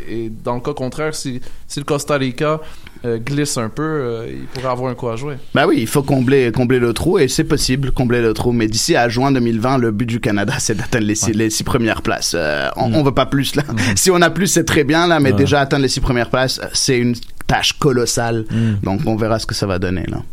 et 0.09 0.31
dans 0.45 0.55
le 0.55 0.61
cas 0.61 0.73
contraire 0.73 1.13
si, 1.15 1.41
si 1.67 1.79
le 1.79 1.85
Costa 1.85 2.15
Rica 2.15 2.61
euh, 3.03 3.17
glisse 3.17 3.57
un 3.57 3.69
peu 3.69 3.83
euh, 3.83 4.27
il 4.29 4.45
pourrait 4.53 4.71
avoir 4.71 4.91
un 4.91 4.95
coup 4.95 5.09
à 5.09 5.15
jouer 5.15 5.35
Bah 5.53 5.65
oui, 5.67 5.75
il 5.79 5.87
faut 5.87 6.01
combler, 6.03 6.51
combler 6.51 6.79
le 6.79 6.91
trou 6.93 7.19
et 7.19 7.27
c'est 7.27 7.43
possible, 7.43 7.91
combler 7.91 8.21
le 8.21 8.33
trou. 8.33 8.51
Mais 8.51 8.67
d'ici 8.67 8.95
à 8.95 9.09
juin 9.09 9.31
2020, 9.31 9.77
le 9.77 9.91
but 9.91 10.07
du 10.07 10.19
Canada, 10.19 10.53
c'est 10.59 10.75
d'atteindre 10.75 11.05
les, 11.05 11.13
six, 11.13 11.31
les 11.33 11.49
six 11.51 11.63
premières 11.63 12.01
places. 12.01 12.33
Euh, 12.35 12.67
on, 12.77 12.91
on 12.95 13.03
veut 13.03 13.13
pas 13.13 13.27
plus 13.27 13.55
là. 13.55 13.63
Si 13.95 14.09
on 14.09 14.19
a 14.21 14.29
plus, 14.31 14.47
c'est 14.47 14.63
très 14.63 14.83
bien 14.83 15.05
là, 15.07 15.19
mais 15.19 15.31
Ouais. 15.31 15.37
déjà 15.37 15.59
atteindre 15.61 15.83
les 15.83 15.89
six 15.89 15.99
premières 15.99 16.29
places, 16.31 16.59
c'est 16.73 16.97
une 16.97 17.13
tâche 17.45 17.73
colossale. 17.73 18.45
Donc 18.81 19.01
on 19.05 19.15
verra 19.17 19.37
ce 19.37 19.45
que 19.45 19.53
ça 19.53 19.67
va 19.67 19.77
donner 19.77 20.05
là. 20.07 20.23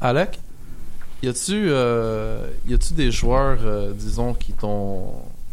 Alec? 0.00 0.38
Y 1.22 1.28
a-tu 1.28 1.66
euh, 1.68 2.46
des 2.96 3.10
joueurs 3.10 3.58
euh, 3.64 3.92
disons 3.92 4.34
qui 4.34 4.52
t'ont 4.52 5.12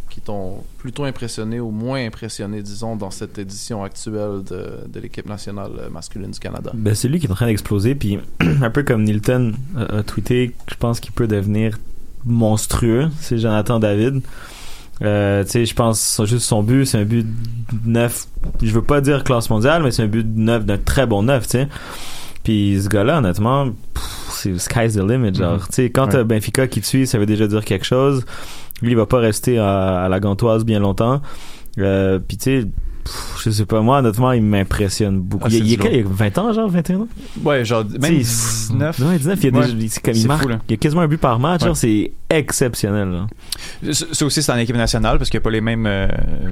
qui 0.09 0.21
t'ont 0.21 0.63
plutôt 0.79 1.03
impressionné 1.03 1.59
ou 1.59 1.69
moins 1.69 2.03
impressionné 2.03 2.63
disons 2.63 2.95
dans 2.95 3.11
cette 3.11 3.37
édition 3.37 3.83
actuelle 3.83 4.43
de, 4.49 4.87
de 4.91 4.99
l'équipe 4.99 5.27
nationale 5.27 5.71
euh, 5.79 5.89
masculine 5.89 6.31
du 6.31 6.39
Canada? 6.39 6.71
Ben, 6.73 6.95
c'est 6.95 7.07
lui 7.07 7.19
qui 7.19 7.27
est 7.27 7.31
en 7.31 7.35
train 7.35 7.45
d'exploser, 7.45 7.93
puis 7.93 8.19
un 8.39 8.69
peu 8.69 8.83
comme 8.83 9.03
Nilton 9.03 9.53
a, 9.77 9.97
a 9.97 10.03
tweeté, 10.03 10.55
je 10.67 10.75
pense 10.75 10.99
qu'il 10.99 11.11
peut 11.11 11.27
devenir 11.27 11.77
monstrueux, 12.25 13.09
c'est 13.19 13.37
Jonathan 13.37 13.79
David. 13.79 14.21
Euh, 15.01 15.43
tu 15.45 15.51
sais, 15.51 15.65
je 15.65 15.73
pense 15.73 16.21
juste 16.25 16.45
son 16.45 16.61
but, 16.63 16.85
c'est 16.85 16.97
un 16.97 17.05
but 17.05 17.25
de 17.25 17.89
neuf. 17.89 18.27
Je 18.61 18.71
veux 18.71 18.81
pas 18.81 19.01
dire 19.01 19.23
classe 19.23 19.49
mondiale, 19.49 19.83
mais 19.83 19.91
c'est 19.91 20.03
un 20.03 20.07
but 20.07 20.23
de 20.23 20.39
neuf, 20.39 20.65
d'un 20.65 20.77
très 20.77 21.05
bon 21.05 21.23
neuf, 21.23 21.45
tu 21.45 21.51
sais. 21.51 21.67
Puis 22.43 22.81
ce 22.83 22.89
gars-là, 22.89 23.19
honnêtement, 23.19 23.67
pff, 23.93 24.18
c'est 24.39 24.57
sky's 24.57 24.95
the 24.95 24.99
limit, 25.03 25.35
genre. 25.35 25.67
Tu 25.67 25.73
sais, 25.75 25.89
quand 25.89 26.07
t'as 26.07 26.23
Benfica 26.23 26.67
qui 26.67 26.81
te 26.81 26.85
suit, 26.85 27.07
ça 27.07 27.17
veut 27.17 27.25
déjà 27.25 27.47
dire 27.47 27.63
quelque 27.63 27.85
chose. 27.85 28.25
Lui, 28.81 28.91
il 28.91 28.97
va 28.97 29.05
pas 29.05 29.19
rester 29.19 29.57
à, 29.57 30.03
à 30.03 30.09
la 30.09 30.19
gantoise 30.19 30.63
bien 30.65 30.79
longtemps. 30.79 31.21
Euh, 31.77 32.19
puis 32.19 32.37
tu 32.37 32.61
sais, 32.61 32.67
pff, 33.09 33.41
je 33.45 33.49
sais 33.49 33.65
pas, 33.65 33.81
moi, 33.81 33.99
honnêtement, 33.99 34.31
il 34.31 34.41
m'impressionne 34.43 35.19
beaucoup. 35.19 35.45
Ah, 35.45 35.49
il, 35.51 35.55
y 35.55 35.57
a- 35.57 35.59
c'est 35.59 35.65
il 35.65 35.71
y 35.71 35.73
a 35.73 35.77
du 35.77 35.83
quel- 35.83 35.93
il 35.93 35.97
y 35.97 36.05
a 36.05 36.09
20 36.09 36.37
ans, 36.37 36.53
genre, 36.53 36.69
21 36.69 36.99
ans? 37.01 37.07
Ouais, 37.43 37.65
genre, 37.65 37.83
même 37.85 37.99
Tu 38.01 38.23
sais, 38.23 38.67
19. 38.69 38.99
Ouais, 38.99 39.17
19, 39.17 39.39
il 39.41 39.43
y 39.43 39.55
a 39.55 39.59
Ouais. 39.59 39.73
des, 39.73 39.89
comme 40.03 40.13
il 40.15 40.27
marque, 40.27 40.41
fou, 40.43 40.47
là. 40.49 40.59
il 40.67 40.71
y 40.71 40.73
a 40.75 40.77
quasiment 40.77 41.01
un 41.01 41.07
but 41.07 41.17
par 41.19 41.39
match, 41.39 41.61
Ouais. 41.61 41.67
genre, 41.67 41.77
c'est 41.77 42.11
exceptionnel, 42.29 43.09
là. 43.09 43.27
C'est 43.91 44.13
c'est 44.13 44.23
aussi 44.25 44.43
c'est 44.43 44.51
en 44.51 44.57
équipe 44.57 44.75
nationale 44.75 45.17
parce 45.17 45.29
qu'il 45.29 45.39
n'y 45.39 45.43
a 45.43 45.45
pas 45.45 45.49
les 45.49 45.61
mêmes, 45.61 45.85
euh, 45.87 46.07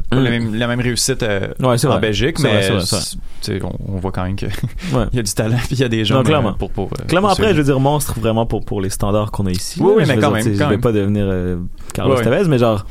pas 0.09 0.17
Mm. 0.17 0.23
la, 0.23 0.29
même, 0.31 0.55
la 0.55 0.67
même 0.67 0.79
réussite 0.79 1.21
euh, 1.23 1.47
Ouais, 1.59 1.85
en 1.85 1.89
vrai. 1.89 1.99
Belgique, 1.99 2.39
mais 2.39 2.49
vrai, 2.49 2.69
vrai. 2.69 2.81
c'est- 2.85 3.17
tu 3.41 3.51
sais, 3.59 3.59
on, 3.63 3.75
on 3.95 3.97
voit 3.99 4.11
quand 4.11 4.23
même 4.23 4.35
qu'il 4.35 4.47
Ouais. 4.93 5.05
y 5.13 5.19
a 5.19 5.23
du 5.23 5.31
talent 5.33 5.57
puis 5.57 5.75
il 5.75 5.79
y 5.79 5.83
a 5.83 5.89
des 5.89 6.03
gens 6.05 6.15
Non, 6.15 6.23
clairement. 6.23 6.53
pour 6.53 6.71
pour 6.71 6.85
euh, 6.87 7.05
Clairement, 7.07 7.27
pour 7.29 7.37
après, 7.39 7.51
je 7.53 7.57
veux 7.59 7.63
dire, 7.63 7.79
monstre 7.79 8.19
vraiment 8.19 8.45
pour, 8.47 8.65
pour 8.65 8.81
les 8.81 8.89
standards 8.89 9.31
qu'on 9.31 9.45
a 9.45 9.51
ici. 9.51 9.79
Oui, 9.81 10.03
mais 10.07 10.17
quand 10.17 10.31
même, 10.31 10.43
Je 10.43 10.49
vais 10.49 10.67
même. 10.67 10.81
pas 10.81 10.91
devenir 10.91 11.25
euh, 11.27 11.57
Carlos. 11.93 12.15
Tevez, 12.21 12.47
mais 12.47 12.57
genre, 12.57 12.85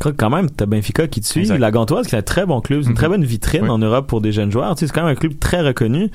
crois 0.00 0.12
que 0.12 0.16
quand 0.16 0.30
même, 0.30 0.50
t'as 0.50 0.66
Benfica 0.66 1.06
qui 1.06 1.20
te 1.20 1.26
suit. 1.26 1.40
Exact. 1.42 1.58
La 1.58 1.70
Gantoise, 1.70 2.06
qui 2.06 2.14
est 2.14 2.18
un 2.18 2.22
très 2.22 2.44
bon 2.46 2.60
club, 2.60 2.80
c'est 2.80 2.86
une 2.86 2.92
Mhm. 2.92 2.96
très 2.96 3.08
bonne 3.08 3.24
vitrine 3.24 3.62
Oui. 3.64 3.68
en 3.70 3.78
Europe 3.78 4.06
pour 4.08 4.20
des 4.20 4.32
jeunes 4.32 4.50
joueurs. 4.50 4.74
Tu 4.74 4.80
sais, 4.80 4.86
c'est 4.88 4.92
quand 4.92 5.02
même 5.04 5.12
un 5.12 5.18
club 5.18 5.38
très 5.38 5.60
reconnu. 5.60 6.10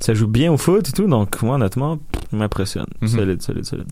Ça 0.00 0.14
joue 0.14 0.26
bien 0.28 0.52
au 0.52 0.56
foot 0.56 0.88
et 0.88 0.92
tout. 0.92 1.06
Donc, 1.08 1.42
moi, 1.42 1.56
honnêtement, 1.56 1.98
m'impressionne. 2.32 2.86
Mhm. 3.00 3.08
Solide, 3.08 3.42
solide, 3.42 3.64
solide. 3.64 3.86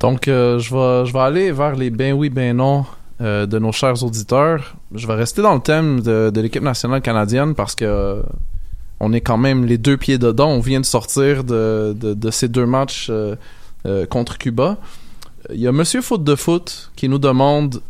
Donc, 0.00 0.28
euh, 0.28 0.58
je, 0.58 0.74
vais, 0.74 1.06
je 1.06 1.12
vais 1.12 1.18
aller 1.20 1.52
vers 1.52 1.74
les 1.74 1.90
ben 1.90 2.12
oui, 2.12 2.28
ben 2.30 2.56
non 2.56 2.84
euh, 3.22 3.46
de 3.46 3.58
nos 3.58 3.72
chers 3.72 4.02
auditeurs. 4.04 4.76
Je 4.94 5.06
vais 5.06 5.14
rester 5.14 5.40
dans 5.42 5.54
le 5.54 5.60
thème 5.60 6.00
de, 6.00 6.30
de 6.32 6.40
l'équipe 6.40 6.62
nationale 6.62 7.00
canadienne 7.00 7.54
parce 7.54 7.74
que 7.74 7.84
euh, 7.86 8.22
on 9.00 9.12
est 9.14 9.22
quand 9.22 9.38
même 9.38 9.64
les 9.64 9.78
deux 9.78 9.96
pieds 9.96 10.18
dedans. 10.18 10.50
On 10.50 10.60
vient 10.60 10.80
de 10.80 10.84
sortir 10.86 11.42
de, 11.42 11.96
de, 11.98 12.12
de 12.14 12.30
ces 12.30 12.48
deux 12.48 12.66
matchs 12.66 13.08
euh, 13.10 13.34
contre 14.10 14.36
Cuba. 14.36 14.76
Il 15.52 15.60
y 15.60 15.66
a 15.66 15.72
Monsieur 15.72 16.02
Foot 16.02 16.24
de 16.24 16.34
Foot 16.34 16.90
qui 16.96 17.08
nous 17.08 17.18
demande 17.18 17.80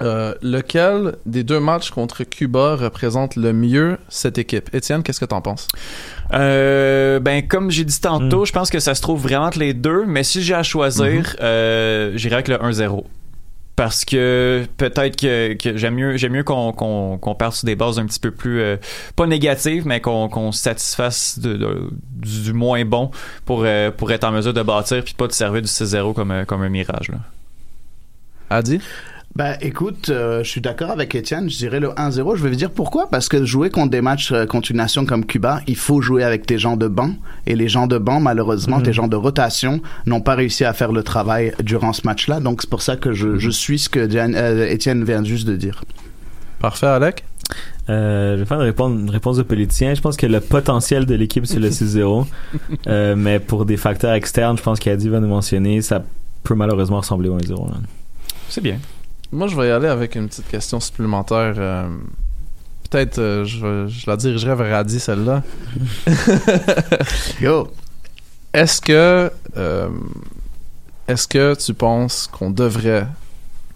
euh, 0.00 0.34
lequel 0.42 1.16
des 1.26 1.42
deux 1.42 1.60
matchs 1.60 1.90
contre 1.90 2.24
Cuba 2.24 2.76
représente 2.76 3.36
le 3.36 3.52
mieux 3.52 3.98
cette 4.08 4.38
équipe? 4.38 4.72
Étienne, 4.74 5.02
qu'est-ce 5.02 5.20
que 5.20 5.24
t'en 5.24 5.40
penses? 5.40 5.66
Euh, 6.32 7.20
ben 7.20 7.46
comme 7.46 7.70
j'ai 7.70 7.84
dit 7.84 7.96
Mm. 7.98 8.02
tantôt, 8.02 8.44
je 8.44 8.52
pense 8.52 8.70
que 8.70 8.80
ça 8.80 8.94
se 8.94 9.02
trouve 9.02 9.20
vraiment 9.22 9.46
entre 9.46 9.58
les 9.58 9.74
deux, 9.74 10.04
mais 10.06 10.22
si 10.22 10.42
j'ai 10.42 10.54
à 10.54 10.62
choisir, 10.62 11.04
Mm-hmm. 11.22 11.36
euh, 11.42 12.12
j'irai 12.16 12.34
avec 12.34 12.48
le 12.48 12.56
1-0. 12.56 13.04
Parce 13.76 14.04
que 14.04 14.66
peut-être 14.76 15.14
que, 15.14 15.54
que 15.54 15.76
j'aime 15.76 15.94
mieux 15.94 16.16
j'aime 16.16 16.32
mieux 16.32 16.42
qu'on 16.42 16.72
qu'on 16.72 17.16
qu'on 17.16 17.34
parte 17.36 17.54
sur 17.54 17.66
des 17.66 17.76
bases 17.76 18.00
un 18.00 18.06
petit 18.06 18.18
peu 18.18 18.32
plus 18.32 18.60
euh, 18.60 18.76
pas 19.14 19.26
négatives 19.28 19.86
mais 19.86 20.00
qu'on 20.00 20.50
se 20.50 20.60
satisfasse 20.60 21.38
de, 21.38 21.54
de- 21.56 21.88
du, 22.16 22.52
moins 22.52 22.84
bon 22.84 23.12
pour 23.44 23.62
euh, 23.64 23.92
pour 23.92 24.10
être 24.10 24.24
en 24.24 24.32
mesure 24.32 24.52
de 24.52 24.62
bâtir 24.62 25.04
puis 25.04 25.14
pas 25.14 25.28
de 25.28 25.32
servir 25.32 25.62
du 25.62 25.68
6-0 25.68 26.12
comme 26.12 26.32
un- 26.32 26.44
comme 26.44 26.62
un 26.62 26.68
mirage 26.68 27.08
là. 27.08 27.18
Adi? 28.50 28.80
Ben, 29.38 29.56
écoute, 29.60 30.08
euh, 30.10 30.42
je 30.42 30.48
suis 30.50 30.60
d'accord 30.60 30.90
avec 30.90 31.14
Étienne. 31.14 31.48
Je 31.48 31.56
dirais 31.58 31.78
le 31.78 31.90
1-0. 31.90 32.34
Je 32.34 32.42
vais 32.42 32.48
vous 32.50 32.56
dire 32.56 32.72
pourquoi. 32.72 33.08
Parce 33.08 33.28
que 33.28 33.44
jouer 33.44 33.70
contre 33.70 33.90
des 33.92 34.00
matchs 34.00 34.32
euh, 34.32 34.46
contre 34.46 34.72
une 34.72 34.78
nation 34.78 35.06
comme 35.06 35.24
Cuba, 35.24 35.60
il 35.68 35.76
faut 35.76 36.00
jouer 36.00 36.24
avec 36.24 36.44
tes 36.44 36.58
gens 36.58 36.76
de 36.76 36.88
banc. 36.88 37.12
Et 37.46 37.54
les 37.54 37.68
gens 37.68 37.86
de 37.86 37.98
banc, 37.98 38.18
malheureusement, 38.18 38.80
tes 38.80 38.92
gens 38.92 39.06
de 39.06 39.14
rotation 39.14 39.80
n'ont 40.06 40.20
pas 40.20 40.34
réussi 40.34 40.64
à 40.64 40.72
faire 40.72 40.90
le 40.90 41.04
travail 41.04 41.52
durant 41.62 41.92
ce 41.92 42.02
match-là. 42.04 42.40
Donc, 42.40 42.62
c'est 42.62 42.68
pour 42.70 42.82
ça 42.82 42.96
que 42.96 43.12
je, 43.12 43.38
je 43.38 43.50
suis 43.50 43.78
ce 43.78 43.88
que 43.88 44.04
Diane- 44.06 44.34
euh, 44.34 44.66
Étienne 44.68 45.04
vient 45.04 45.22
juste 45.22 45.46
de 45.46 45.54
dire. 45.54 45.84
Parfait, 46.58 46.86
Alec? 46.86 47.22
Euh, 47.88 48.34
je 48.34 48.40
vais 48.40 48.44
faire 48.44 48.58
une 48.60 48.66
réponse, 48.66 48.90
une 49.00 49.08
réponse 49.10 49.36
de 49.36 49.44
politicien. 49.44 49.94
Je 49.94 50.00
pense 50.00 50.16
que 50.16 50.26
le 50.26 50.40
potentiel 50.40 51.06
de 51.06 51.14
l'équipe, 51.14 51.46
c'est 51.46 51.60
le 51.60 51.70
6-0. 51.70 52.26
Euh, 52.88 53.14
mais 53.16 53.38
pour 53.38 53.66
des 53.66 53.76
facteurs 53.76 54.14
externes, 54.14 54.58
je 54.58 54.62
pense 54.64 54.80
qu'Adi 54.80 55.08
va 55.08 55.20
nous 55.20 55.28
mentionner, 55.28 55.80
ça 55.80 56.02
peut 56.42 56.54
malheureusement 56.56 56.98
ressembler 56.98 57.28
au 57.28 57.38
1-0. 57.38 57.68
là. 57.70 57.76
C'est 58.48 58.62
bien. 58.62 58.78
Moi, 59.32 59.46
je 59.48 59.56
vais 59.56 59.68
y 59.68 59.70
aller 59.70 59.88
avec 59.88 60.14
une 60.14 60.28
petite 60.28 60.48
question 60.48 60.80
supplémentaire. 60.80 61.54
euh, 61.58 61.88
Peut-être, 62.90 63.18
euh, 63.18 63.44
je, 63.44 63.58
vais- 63.66 63.88
je 63.90 64.08
la 64.10 64.16
dirigerai 64.16 64.54
vers 64.54 64.76
Adi, 64.78 64.98
celle-là. 64.98 65.42
Yo! 67.40 67.68
Est-ce 68.54 68.80
que, 68.80 69.30
euh, 69.58 69.88
est-ce 71.06 71.28
que 71.28 71.54
tu 71.54 71.74
penses 71.74 72.26
qu'on 72.32 72.50
devrait, 72.50 73.06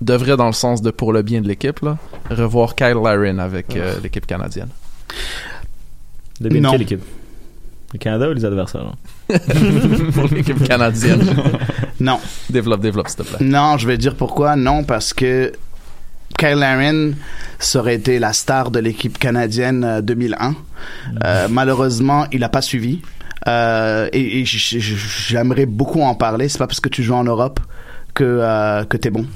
devrait 0.01 0.39
dans 0.39 0.47
le 0.47 0.55
sens 0.55 0.81
de 0.81 0.91
pour 0.91 1.13
le 1.13 1.21
bien 1.21 1.43
de 1.43 1.47
l'équipe, 1.49 1.81
là, 1.81 1.99
revoir 2.31 2.75
Kyle 2.75 2.97
Larin 3.05 3.39
avec 3.39 3.77
euh, 3.77 4.01
l'équipe 4.03 4.27
canadienne? 4.27 4.71
De 6.41 6.49
bien 6.49 6.63
Non. 6.63 6.71
quelle 6.73 6.83
équipe? 6.83 7.03
Le 7.93 7.99
Canada 7.99 8.31
ou 8.31 8.33
les 8.33 8.45
adversaires 8.45 8.93
pour 10.15 10.29
l'équipe 10.29 10.63
canadienne. 10.65 11.23
Non. 12.01 12.19
développe, 12.51 12.81
développe, 12.81 13.09
s'il 13.09 13.19
te 13.19 13.23
plaît. 13.23 13.47
Non, 13.47 13.77
je 13.79 13.87
vais 13.87 13.97
dire 13.97 14.17
pourquoi. 14.17 14.57
Non, 14.57 14.83
parce 14.83 15.13
que 15.15 15.53
Kyle 16.37 17.15
ça 17.61 17.79
aurait 17.79 17.95
été 17.95 18.19
la 18.19 18.33
star 18.33 18.73
de 18.73 18.81
l'équipe 18.81 19.19
canadienne 19.19 19.85
euh, 19.85 20.01
2001. 20.01 20.57
Euh, 21.25 21.47
malheureusement, 21.49 22.27
il 22.33 22.41
n'a 22.41 22.49
pas 22.49 22.63
suivi. 22.63 23.01
Euh, 23.49 24.09
et 24.13 24.45
j'aimerais 24.45 25.67
beaucoup 25.67 26.03
en 26.03 26.15
parler. 26.15 26.49
C'est 26.49 26.59
pas 26.59 26.67
parce 26.67 26.81
que 26.81 26.89
tu 26.89 27.03
joues 27.03 27.15
en 27.15 27.25
Europe 27.25 27.61
que, 28.15 28.25
euh, 28.25 28.85
que 28.85 28.97
t'es 28.97 29.11
bon. 29.11 29.27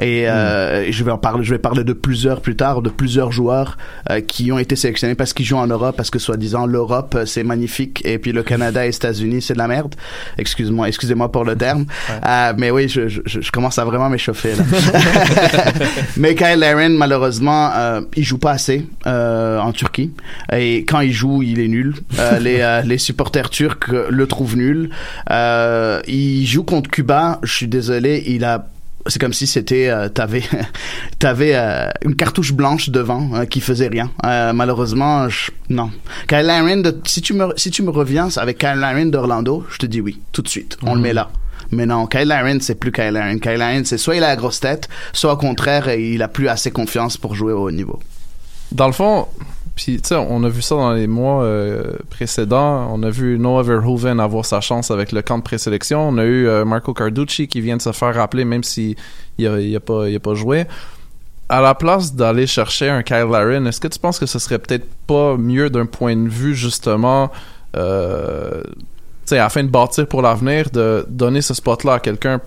Et 0.00 0.28
euh, 0.28 0.90
je 0.90 1.04
vais 1.04 1.10
en 1.10 1.18
parler. 1.18 1.44
Je 1.44 1.52
vais 1.52 1.58
parler 1.58 1.84
de 1.84 1.92
plusieurs 1.92 2.40
plus 2.40 2.56
tard, 2.56 2.82
de 2.82 2.90
plusieurs 2.90 3.32
joueurs 3.32 3.76
euh, 4.10 4.20
qui 4.20 4.52
ont 4.52 4.58
été 4.58 4.76
sélectionnés 4.76 5.14
parce 5.14 5.32
qu'ils 5.32 5.46
jouent 5.46 5.56
en 5.56 5.66
Europe, 5.66 5.96
parce 5.96 6.10
que 6.10 6.18
soi-disant 6.18 6.66
l'Europe 6.66 7.14
euh, 7.14 7.26
c'est 7.26 7.44
magnifique 7.44 8.02
et 8.04 8.18
puis 8.18 8.32
le 8.32 8.42
Canada 8.42 8.84
et 8.84 8.88
les 8.88 8.96
États-Unis 8.96 9.42
c'est 9.42 9.54
de 9.54 9.58
la 9.58 9.68
merde. 9.68 9.94
Excuse-moi, 10.38 10.88
excusez-moi 10.88 11.30
pour 11.30 11.44
le 11.44 11.56
terme. 11.56 11.86
Euh, 12.26 12.52
mais 12.56 12.70
oui, 12.70 12.88
je, 12.88 13.08
je, 13.08 13.20
je 13.26 13.50
commence 13.50 13.78
à 13.78 13.84
vraiment 13.84 14.08
m'échauffer 14.08 14.54
là. 14.54 14.64
mais 16.16 16.34
Kyle 16.34 16.58
Larin, 16.58 16.90
malheureusement, 16.90 17.70
euh, 17.74 18.00
il 18.16 18.24
joue 18.24 18.38
pas 18.38 18.52
assez 18.52 18.86
euh, 19.06 19.58
en 19.58 19.72
Turquie. 19.72 20.12
Et 20.52 20.84
quand 20.84 21.00
il 21.00 21.12
joue, 21.12 21.42
il 21.42 21.60
est 21.60 21.68
nul. 21.68 21.94
Euh, 22.18 22.38
les, 22.40 22.60
euh, 22.60 22.82
les 22.82 22.98
supporters 22.98 23.50
turcs 23.50 23.88
le 24.08 24.26
trouvent 24.26 24.56
nul. 24.56 24.90
Euh, 25.30 26.00
il 26.06 26.46
joue 26.46 26.64
contre 26.64 26.90
Cuba. 26.90 27.38
Je 27.42 27.52
suis 27.52 27.68
désolé, 27.68 28.22
il 28.26 28.44
a 28.44 28.66
c'est 29.06 29.20
comme 29.20 29.32
si 29.32 29.46
c'était 29.46 29.88
euh, 29.88 30.08
t'avais 30.08 30.42
t'avais 31.18 31.54
euh, 31.54 31.88
une 32.04 32.14
cartouche 32.16 32.52
blanche 32.52 32.90
devant 32.90 33.30
euh, 33.34 33.44
qui 33.44 33.60
faisait 33.60 33.88
rien. 33.88 34.10
Euh, 34.24 34.52
malheureusement 34.52 35.28
je- 35.28 35.50
non. 35.68 35.90
Kyle 36.28 36.46
de- 36.82 37.00
si 37.06 37.20
tu 37.22 37.32
me 37.34 37.52
si 37.56 37.70
tu 37.70 37.82
me 37.82 37.90
reviens 37.90 38.28
avec 38.36 38.58
Kyle 38.58 38.76
Larin 38.76 39.06
d'Orlando 39.06 39.64
je 39.70 39.78
te 39.78 39.86
dis 39.86 40.00
oui 40.00 40.20
tout 40.32 40.42
de 40.42 40.48
suite. 40.48 40.76
On 40.82 40.94
le 40.94 41.00
met 41.00 41.12
là. 41.12 41.30
Mais 41.70 41.86
non 41.86 42.06
Kyle 42.06 42.28
Larin 42.28 42.58
c'est 42.60 42.74
plus 42.74 42.92
Kyle 42.92 43.10
Larin 43.12 43.38
Kyle 43.38 43.52
Larin 43.58 43.82
c'est 43.84 43.98
soit 43.98 44.16
il 44.16 44.24
a 44.24 44.28
la 44.28 44.36
grosse 44.36 44.60
tête 44.60 44.88
soit 45.12 45.32
au 45.32 45.36
contraire 45.36 45.90
il 45.92 46.22
a 46.22 46.28
plus 46.28 46.48
assez 46.48 46.70
confiance 46.70 47.16
pour 47.16 47.34
jouer 47.34 47.52
au 47.52 47.64
haut 47.64 47.70
niveau. 47.70 47.98
Dans 48.72 48.86
le 48.86 48.92
fond, 48.92 49.26
on 50.10 50.44
a 50.44 50.48
vu 50.48 50.62
ça 50.62 50.74
dans 50.74 50.92
les 50.92 51.06
mois 51.06 51.42
euh, 51.42 51.96
précédents. 52.10 52.88
On 52.92 53.02
a 53.02 53.10
vu 53.10 53.38
Noah 53.38 53.62
Verhoeven 53.62 54.20
avoir 54.20 54.44
sa 54.44 54.60
chance 54.60 54.90
avec 54.90 55.12
le 55.12 55.22
camp 55.22 55.38
de 55.38 55.42
présélection. 55.42 56.08
On 56.08 56.18
a 56.18 56.24
eu 56.24 56.46
euh, 56.46 56.64
Marco 56.64 56.92
Carducci 56.92 57.48
qui 57.48 57.60
vient 57.60 57.76
de 57.76 57.82
se 57.82 57.92
faire 57.92 58.14
rappeler 58.14 58.44
même 58.44 58.64
s'il 58.64 58.96
il 59.38 59.46
a, 59.46 59.60
il 59.60 59.74
a 59.74 59.80
pas, 59.80 60.08
il 60.08 60.16
a 60.16 60.20
pas 60.20 60.34
joué. 60.34 60.66
À 61.48 61.60
la 61.60 61.74
place 61.74 62.14
d'aller 62.14 62.46
chercher 62.46 62.88
un 62.88 63.02
Kyle 63.02 63.28
Larin, 63.30 63.66
est-ce 63.66 63.80
que 63.80 63.88
tu 63.88 63.98
penses 63.98 64.18
que 64.18 64.26
ce 64.26 64.38
serait 64.38 64.58
peut-être 64.58 64.86
pas 65.06 65.36
mieux 65.36 65.68
d'un 65.68 65.86
point 65.86 66.16
de 66.16 66.28
vue 66.28 66.54
justement, 66.54 67.30
euh, 67.76 68.62
tu 68.64 68.80
sais, 69.26 69.38
afin 69.38 69.62
de 69.62 69.68
bâtir 69.68 70.06
pour 70.06 70.22
l'avenir, 70.22 70.70
de 70.70 71.04
donner 71.08 71.42
ce 71.42 71.52
spot-là 71.54 71.94
à 71.94 72.00
quelqu'un 72.00 72.40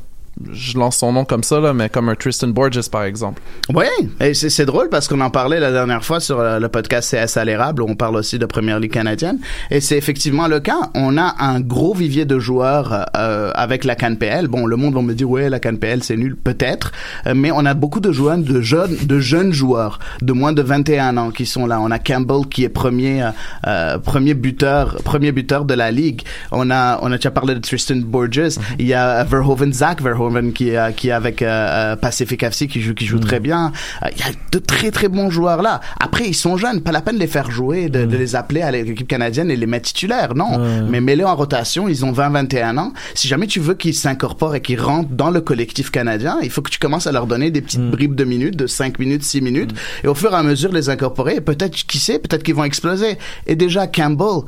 je 0.52 0.78
lance 0.78 0.98
son 0.98 1.14
nom 1.14 1.26
comme 1.26 1.44
ça, 1.44 1.60
là, 1.60 1.74
mais 1.74 1.90
comme 1.90 2.10
un 2.10 2.16
Tristan 2.16 2.50
Borges, 2.50 2.90
par 2.90 3.04
exemple. 3.04 3.42
Oui, 3.74 3.86
et 4.20 4.34
c'est 4.34 4.50
c'est 4.50 4.66
drôle 4.66 4.90
parce 4.90 5.08
qu'on 5.08 5.22
en 5.22 5.30
parlait 5.30 5.60
la 5.60 5.72
dernière 5.72 6.04
fois 6.04 6.20
sur 6.20 6.40
euh, 6.40 6.60
le 6.60 6.70
podcast 6.70 7.16
CS 7.16 7.38
à 7.38 7.46
l'érable 7.46 7.82
où 7.82 7.86
on 7.90 7.96
parle 7.96 8.16
aussi 8.16 8.40
de 8.40 8.46
Première 8.46 8.80
Ligue 8.80 8.92
canadienne 8.92 9.40
et 9.72 9.82
c'est 9.82 9.98
effectivement 9.98 10.48
le 10.48 10.60
cas. 10.60 10.90
On 10.94 11.18
a 11.18 11.36
un 11.40 11.60
gros 11.60 11.94
vivier 11.94 12.26
de 12.26 12.40
joueurs 12.40 13.06
euh, 13.18 13.52
avec 13.54 13.84
la 13.84 13.96
CanPL. 13.96 14.48
Bon, 14.48 14.66
le 14.66 14.76
monde 14.76 14.94
va 14.94 15.02
me 15.02 15.14
dire 15.14 15.30
ouais, 15.30 15.50
la 15.50 15.60
CanPL 15.60 16.04
c'est 16.04 16.18
nul, 16.18 16.36
peut-être, 16.36 16.92
euh, 17.28 17.34
mais 17.36 17.52
on 17.52 17.66
a 17.66 17.74
beaucoup 17.74 18.00
de 18.00 18.12
joueurs, 18.12 18.38
de 18.38 18.62
jeunes, 18.62 18.96
de 19.04 19.20
jeunes 19.20 19.54
joueurs 19.54 20.00
de 20.22 20.34
moins 20.34 20.54
de 20.54 20.62
21 20.62 21.18
ans 21.18 21.32
qui 21.32 21.46
sont 21.46 21.66
là. 21.66 21.80
On 21.82 21.92
a 21.92 22.00
Campbell 22.00 22.48
qui 22.50 22.64
est 22.64 22.70
premier, 22.70 23.24
euh, 23.24 23.30
euh, 23.68 23.98
premier 24.00 24.34
buteur, 24.34 24.98
premier 25.04 25.32
buteur 25.32 25.66
de 25.66 25.74
la 25.74 25.92
ligue. 25.92 26.24
On 26.52 26.70
a, 26.72 27.00
on 27.02 27.12
a 27.12 27.18
déjà 27.18 27.32
parlé 27.32 27.56
de 27.56 27.60
Tristan 27.60 27.98
Borges. 27.98 28.58
Il 28.80 28.88
y 28.88 28.94
a 28.94 29.24
Verhoeven, 29.24 29.72
Zach 29.74 30.02
Verhoeven 30.02 30.25
qui 30.54 30.70
est, 30.70 30.96
qui 30.96 31.10
est 31.10 31.12
avec 31.12 31.42
euh, 31.42 31.48
euh, 31.48 31.96
Pacific 31.96 32.42
FC 32.44 32.68
qui 32.68 32.82
joue, 32.82 32.94
qui 32.94 33.06
joue 33.06 33.20
très 33.20 33.40
bien. 33.40 33.72
Euh, 34.04 34.08
Il 34.16 34.20
y 34.20 34.24
a 34.24 34.32
de 34.52 34.60
très 34.60 34.92
très 34.92 35.08
bons 35.08 35.30
joueurs 35.30 35.62
là. 35.62 35.82
Après, 36.00 36.26
ils 36.28 36.34
sont 36.34 36.58
jeunes, 36.58 36.82
pas 36.82 36.92
la 36.92 37.02
peine 37.02 37.16
de 37.16 37.20
les 37.20 37.28
faire 37.28 37.52
jouer, 37.52 37.90
de, 37.90 38.06
de 38.06 38.18
les 38.18 38.36
appeler 38.36 38.62
à 38.62 38.72
l'équipe 38.72 39.08
canadienne 39.08 39.52
et 39.52 39.56
les 39.56 39.66
mettre 39.66 39.88
titulaires, 39.88 40.36
non. 40.36 40.60
Mais 40.90 41.02
mets-les 41.02 41.24
en 41.24 41.36
rotation, 41.36 41.88
ils 41.88 42.06
ont 42.06 42.12
20-21 42.12 42.78
ans. 42.78 42.94
Si 43.14 43.28
jamais 43.28 43.48
tu 43.48 43.60
veux 43.60 43.74
qu'ils 43.74 43.94
s'incorporent 43.94 44.56
et 44.56 44.62
qu'ils 44.62 44.80
rentrent 44.80 45.10
dans 45.12 45.30
le 45.30 45.42
collectif 45.42 45.92
canadien, 45.92 46.38
il 46.42 46.50
faut 46.50 46.62
que 46.62 46.70
tu 46.70 46.80
commences 46.80 47.08
à 47.08 47.12
leur 47.12 47.28
donner 47.28 47.52
des 47.52 47.62
petites 47.62 47.90
bribes 47.90 48.16
de 48.16 48.24
minutes, 48.24 48.56
de 48.56 48.68
5 48.68 49.00
minutes, 49.00 49.24
6 49.24 49.42
minutes, 49.42 49.72
et 50.04 50.08
au 50.08 50.16
fur 50.16 50.32
et 50.32 50.36
à 50.36 50.44
mesure 50.44 50.72
les 50.72 50.90
incorporer. 50.90 51.36
Et 51.36 51.42
peut-être, 51.42 51.76
qui 51.76 52.00
sait, 52.00 52.20
peut-être 52.20 52.44
qu'ils 52.44 52.56
vont 52.56 52.64
exploser. 52.64 53.18
Et 53.48 53.56
déjà, 53.56 53.88
Campbell, 53.88 54.44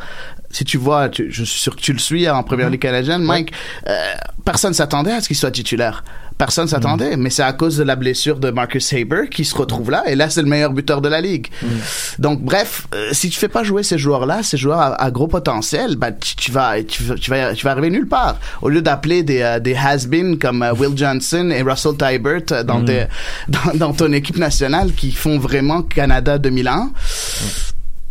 si 0.58 0.66
tu 0.66 0.78
vois, 0.78 1.10
tu- 1.10 1.28
je 1.32 1.44
suis 1.44 1.60
sûr 1.60 1.76
que 1.76 1.82
tu 1.82 1.94
le 1.94 2.00
suis 2.00 2.28
en 2.30 2.42
première 2.44 2.70
ligue 2.70 2.82
canadienne, 2.82 3.22
Mike, 3.22 3.52
euh, 3.88 4.14
personne 4.44 4.74
s'attendait 4.74 5.12
à 5.12 5.22
ce 5.22 5.28
qu'il 5.28 5.38
soit 5.38 5.52
titulaire. 5.52 6.04
Personne 6.38 6.68
s'attendait, 6.68 7.18
mais 7.18 7.32
c'est 7.32 7.42
à 7.42 7.52
cause 7.52 7.78
de 7.78 7.84
la 7.84 7.96
blessure 7.96 8.38
de 8.40 8.52
Marcus 8.52 8.94
Haber 8.94 9.28
qui 9.32 9.44
se 9.44 9.56
retrouve 9.56 9.90
là, 9.90 10.04
et 10.06 10.14
là, 10.16 10.30
c'est 10.30 10.44
le 10.44 10.48
meilleur 10.48 10.72
buteur 10.72 11.02
de 11.02 11.10
la 11.10 11.20
ligue. 11.20 11.48
Donc, 12.20 12.42
bref, 12.44 12.86
euh, 12.94 13.10
si 13.12 13.30
tu 13.32 13.40
fais 13.40 13.48
pas 13.48 13.64
jouer 13.64 13.82
ces 13.82 13.98
joueurs-là, 13.98 14.44
ces 14.44 14.56
joueurs 14.56 14.80
à, 14.80 15.02
à 15.02 15.10
gros 15.10 15.28
potentiel, 15.28 15.96
bah, 15.96 16.12
tu, 16.12 16.36
tu 16.36 16.52
vas, 16.52 16.84
tu, 16.84 17.02
vas- 17.04 17.16
tu 17.16 17.32
vas, 17.32 17.54
tu 17.56 17.64
vas 17.66 17.72
arriver 17.72 17.90
nulle 17.90 18.08
part. 18.08 18.38
Au 18.62 18.70
lieu 18.70 18.82
d'appeler 18.84 19.24
des, 19.24 19.42
euh, 19.42 19.60
des 19.60 19.74
has-been 19.76 20.38
comme 20.38 20.62
euh, 20.62 20.74
Will 20.74 20.96
Johnson 20.96 21.50
et 21.50 21.64
Russell 21.64 21.98
Tybert 21.98 22.64
dans, 22.66 22.86
tes- 22.86 23.08
dans, 23.48 23.74
dans 23.74 23.94
ton 23.94 24.12
équipe 24.14 24.38
nationale 24.38 24.94
qui 24.94 25.12
font 25.12 25.40
vraiment 25.40 25.82
Canada 25.82 26.38
2001. 26.38 26.92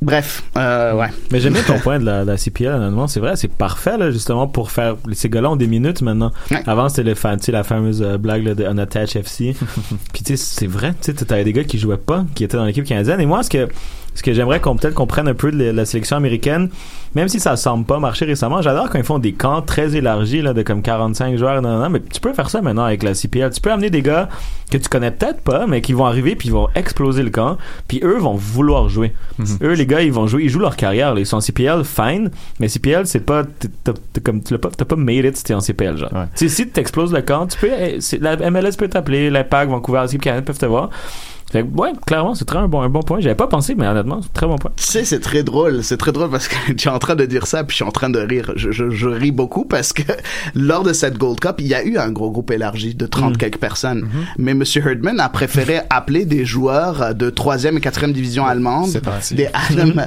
Bref, 0.03 0.43
euh, 0.59 0.95
ouais. 0.95 1.09
Mais 1.33 1.41
j'aime 1.41 1.55
bien 1.55 1.63
ton 1.63 1.79
point 1.79 1.99
de 1.99 2.05
la, 2.05 2.25
de 2.25 2.31
la 2.31 2.37
CPL, 2.37 2.73
honnêtement. 2.73 3.07
C'est 3.07 3.21
vrai, 3.21 3.35
c'est 3.37 3.51
parfait, 3.51 3.97
là, 3.97 4.11
justement, 4.11 4.47
pour 4.47 4.71
faire. 4.71 4.97
Ces 5.13 5.31
gars-là 5.31 5.51
ont 5.51 5.57
des 5.57 5.67
minutes 5.67 6.03
maintenant. 6.03 6.33
Avant, 6.67 6.89
c'était 6.89 7.15
la 7.53 7.65
fameuse 7.65 8.03
euh, 8.03 8.19
blague 8.19 8.45
là, 8.45 8.55
de 8.55 8.65
Unattached 8.65 9.17
FC. 9.17 9.57
Puis, 10.13 10.23
tu 10.23 10.37
sais, 10.37 10.37
c'est 10.37 10.67
vrai, 10.67 10.95
tu 11.01 11.13
sais, 11.13 11.25
t'avais 11.25 11.45
des 11.45 11.53
gars 11.53 11.65
qui 11.65 11.79
jouaient 11.79 11.97
pas, 11.97 12.27
qui 12.35 12.45
étaient 12.45 12.59
dans 12.59 12.67
l'équipe 12.67 12.85
canadienne. 12.85 13.21
Et 13.21 13.27
moi, 13.27 13.43
ce 13.43 13.49
que, 13.49 13.69
ce 14.17 14.23
que 14.25 14.33
j'aimerais 14.33 14.59
qu'on 14.61 14.75
peut-être 14.77 14.95
qu'on 14.95 15.07
prenne 15.07 15.29
un 15.29 15.35
peu 15.35 15.53
de 15.53 15.63
la, 15.63 15.73
la 15.73 15.85
sélection 15.85 16.17
américaine, 16.17 16.71
même 17.15 17.29
si 17.29 17.39
ça 17.39 17.55
semble 17.57 17.85
pas 17.85 17.99
marcher 18.01 18.25
récemment, 18.25 18.61
j'adore 18.63 18.91
quand 18.91 18.99
ils 18.99 19.05
font 19.05 19.19
des 19.21 19.33
camps 19.33 19.63
très 19.63 19.95
élargis, 19.95 20.43
là, 20.43 20.53
de 20.53 20.63
comme 20.63 20.83
45 20.83 21.37
joueurs. 21.37 21.63
Non, 21.63 21.79
non, 21.79 21.89
mais 21.91 22.01
tu 22.01 22.21
peux 22.21 22.33
faire 22.33 22.51
ça 22.51 22.61
maintenant 22.63 22.85
avec 22.85 23.03
la 23.05 23.15
CPL. 23.15 23.51
Tu 23.53 23.61
peux 23.61 23.71
amener 23.71 23.91
des 23.91 24.03
gars 24.03 24.29
que 24.71 24.77
tu 24.79 24.89
connais 24.89 25.13
peut-être 25.13 25.41
pas, 25.43 25.67
mais 25.67 25.81
qui 25.81 25.93
vont 25.93 26.05
arriver 26.07 26.35
puis 26.35 26.49
ils 26.49 26.53
vont 26.53 26.69
exploser 26.75 27.23
le 27.23 27.31
camp. 27.31 27.57
Puis 27.89 28.01
eux 28.03 28.19
vont 28.19 28.35
vouloir 28.35 28.89
jouer. 28.89 29.13
Eux, 29.63 29.73
les 29.75 29.87
gars, 29.87 30.01
ils 30.03 30.13
vont 30.13 30.27
jouer, 30.27 30.43
ils 30.45 30.51
jouent 30.51 30.59
leur 30.61 30.77
carrière. 30.77 31.15
là. 31.15 31.21
Ils 31.21 31.27
sont 31.27 31.37
en 31.37 31.41
CPL, 31.41 31.85
fine. 31.85 32.31
Mais 32.59 32.69
CPL, 32.69 33.07
c'est 33.07 33.21
pas, 33.21 33.45
t'as- 33.45 33.93
t'as 34.13 34.21
comme, 34.23 34.43
tu 34.43 34.53
l'as 34.55 34.59
pas, 34.59 34.71
t'as 34.77 34.85
pas 34.85 34.97
made 34.97 35.25
it 35.25 35.37
si 35.37 35.45
t'es 35.45 35.55
en 35.55 35.61
CPL, 35.61 35.97
genre. 35.99 36.11
Tu 36.35 36.49
si 36.49 36.69
t'exploses 36.69 37.13
le 37.13 37.23
camp, 37.23 37.47
tu 37.47 37.59
peux, 37.59 37.71
eh, 37.71 37.99
la 38.21 38.37
MLS 38.51 38.77
peut 38.79 38.89
t'appeler, 38.89 39.31
l'Impact, 39.31 39.71
Vancouver, 39.71 40.03
l'équipe 40.03 40.23
Canada 40.23 40.43
peuvent 40.43 40.59
te 40.59 40.67
voir. 40.67 40.91
Fait 41.53 41.63
que, 41.63 41.69
ouais, 41.81 41.93
clairement, 42.07 42.35
c'est 42.35 42.45
très 42.45 42.59
un 42.59 42.67
bon, 42.67 42.81
un 42.83 42.89
bon 42.89 43.03
point. 43.03 43.21
J'avais 43.21 43.37
pas 43.37 43.47
pensé, 43.47 43.75
mais 43.77 43.87
honnêtement, 43.87 44.21
c'est 44.21 44.29
un 44.29 44.33
très 44.33 44.47
bon 44.47 44.57
point. 44.57 44.73
Tu 44.77 44.85
sais, 44.85 45.05
c'est 45.05 45.21
très 45.21 45.45
drôle. 45.45 45.85
C'est 45.85 45.97
très 45.97 46.11
drôle 46.13 46.29
parce 46.31 46.49
que 46.49 46.73
tu 46.77 46.89
es 46.89 46.91
en 46.91 46.99
train 46.99 47.15
de 47.15 47.25
dire 47.25 47.47
ça, 47.47 47.63
puis 47.63 47.73
je 47.75 47.77
suis 47.77 47.85
en 47.85 47.93
train 47.93 48.11
de 48.11 48.19
rire. 48.19 48.53
Je, 48.57 48.73
je, 48.73 48.91
je 48.91 49.09
ris 49.09 49.31
beaucoup 49.31 49.65
parce 49.65 49.93
que 49.93 50.03
lors 50.55 50.83
de 50.83 50.93
cette 50.93 51.19
Gold 51.19 51.39
Cup, 51.41 51.57
il 51.59 51.69
y 51.69 51.75
a 51.75 51.85
eu 51.85 51.99
un 51.99 52.11
gros 52.11 52.31
groupe 52.31 52.51
élargi 52.51 52.95
de 52.95 53.07
30 53.07 53.39
quelques 53.39 53.59
personnes. 53.59 54.09
Mais 54.39 54.55
Monsieur 54.55 54.83
Herdman 54.87 55.21
a 55.21 55.29
préféré 55.29 55.81
appeler 55.91 56.25
des 56.25 56.45
joueurs 56.45 57.15
de 57.15 57.31
troisième 57.31 57.77
et 57.77 57.81
quatrième 57.81 58.13
division 58.13 58.45
allemande, 58.45 58.91
des 59.33 59.49
Adam, 59.55 60.03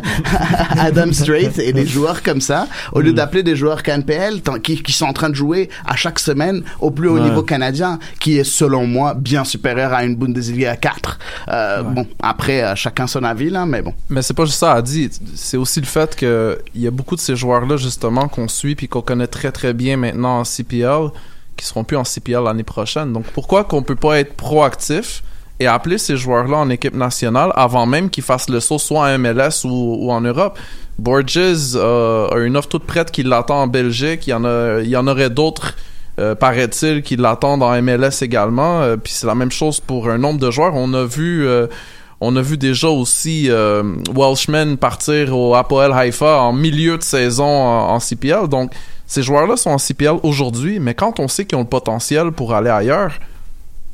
Adam 0.78 1.14
Strait 1.14 1.52
et 1.60 1.74
des 1.74 1.86
joueurs 1.86 2.22
comme 2.24 2.42
ça, 2.42 2.68
au 2.92 3.00
lieu 3.02 3.14
d'appeler 3.14 3.44
des 3.44 3.56
joueurs 3.56 3.82
KNPL 3.84 4.42
qui, 4.64 4.82
qui 4.84 4.92
sont 4.92 5.06
en 5.06 5.14
train 5.14 5.30
de 5.30 5.36
jouer 5.36 5.70
à 5.88 5.96
chaque 5.96 6.20
semaine 6.20 6.64
au 6.82 6.92
plus 6.92 7.08
haut 7.08 7.18
Ouais. 7.20 7.22
niveau 7.28 7.42
canadien, 7.44 7.98
qui 8.20 8.38
est 8.38 8.44
selon 8.44 8.86
moi 8.86 9.14
bien 9.14 9.44
supérieur 9.44 9.94
à 9.94 10.04
une 10.04 10.16
Bundesliga 10.16 10.76
4. 10.76 11.18
Euh, 11.48 11.84
Bon, 11.84 12.06
après, 12.22 12.64
euh, 12.64 12.76
chacun 12.76 13.08
son 13.08 13.24
avis 13.24 13.50
là, 13.50 13.66
mais 13.66 13.82
bon. 13.82 13.94
Mais 14.10 14.22
c'est 14.22 14.34
pas 14.34 14.46
juste 14.46 14.60
ça 14.60 14.74
à 14.74 14.82
dire. 14.82 15.10
C'est 15.36 15.58
aussi 15.58 15.80
le 15.80 15.86
fait 15.86 16.16
que 16.16 16.60
il 16.76 16.82
y 16.82 16.88
a 16.88 16.92
beaucoup 16.92 17.16
de 17.16 17.22
ces 17.22 17.36
joueurs-là, 17.36 17.78
justement, 17.78 18.28
qu'on 18.28 18.48
suit 18.48 18.76
puis 18.76 18.88
qu'on 18.88 19.02
connaît 19.02 19.28
très 19.28 19.52
très 19.52 19.74
bien 19.74 19.98
maintenant 19.98 20.40
en 20.40 20.44
CPL, 20.44 21.10
qui 21.58 21.66
seront 21.66 21.84
plus 21.84 21.98
en 21.98 22.04
CPL 22.04 22.44
l'année 22.44 22.64
prochaine. 22.64 23.14
Donc 23.14 23.26
pourquoi 23.34 23.64
qu'on 23.64 23.84
peut 23.84 23.96
pas 23.96 24.20
être 24.20 24.36
proactif 24.36 25.24
et 25.60 25.68
appeler 25.68 25.98
ces 25.98 26.16
joueurs-là 26.16 26.58
en 26.58 26.70
équipe 26.70 26.96
nationale 26.96 27.52
avant 27.56 27.86
même 27.86 28.10
qu'ils 28.10 28.24
fassent 28.24 28.50
le 28.50 28.60
saut 28.62 28.80
soit 28.80 29.02
en 29.02 29.18
MLS 29.20 29.66
ou, 29.66 30.06
ou 30.06 30.12
en 30.12 30.22
Europe? 30.22 30.58
Borges 31.00 31.38
euh, 31.76 32.28
a 32.28 32.38
une 32.40 32.58
offre 32.58 32.68
toute 32.68 32.84
prête 32.84 33.10
qui 33.12 33.24
l'attend 33.24 33.62
en 33.62 33.68
Belgique. 33.68 34.28
Il 34.28 34.32
y 34.32 34.34
en, 34.34 34.44
a, 34.46 34.82
il 34.82 34.90
y 34.90 34.98
en 34.98 35.08
aurait 35.08 35.30
d'autres, 35.30 35.76
euh, 36.20 36.36
paraît-il, 36.36 37.02
qui 37.02 37.16
l'attendent 37.16 37.64
en 37.64 37.82
MLS 37.82 38.22
également. 38.22 38.82
Euh, 38.82 38.98
Puis 38.98 39.14
c'est 39.14 39.28
la 39.28 39.36
même 39.36 39.52
chose 39.52 39.80
pour 39.80 40.10
un 40.10 40.18
nombre 40.18 40.40
de 40.40 40.52
joueurs. 40.52 40.76
On 40.76 40.94
a 40.94 41.06
vu... 41.06 41.48
euh, 41.48 41.68
on 42.22 42.36
a 42.36 42.42
vu 42.42 42.58
déjà 42.58 42.90
aussi 42.90 43.50
Welshman 44.14 44.76
partir 44.76 45.34
au 45.38 45.56
Apoel 45.56 45.94
Haifa 45.94 46.42
en 46.42 46.52
milieu 46.52 46.98
de 46.98 47.02
saison 47.02 47.46
en, 47.46 47.98
CPL. 48.02 48.50
Donc, 48.50 48.74
ces 49.08 49.24
joueurs-là 49.24 49.56
sont 49.56 49.70
en 49.70 49.78
CPL 49.78 50.18
aujourd'hui, 50.24 50.82
mais 50.82 50.94
quand 50.96 51.22
on 51.22 51.30
sait 51.30 51.46
qu'ils 51.46 51.58
ont 51.58 51.62
le 51.62 51.68
potentiel 51.68 52.34
pour 52.34 52.54
aller 52.54 52.70
ailleurs, 52.70 53.14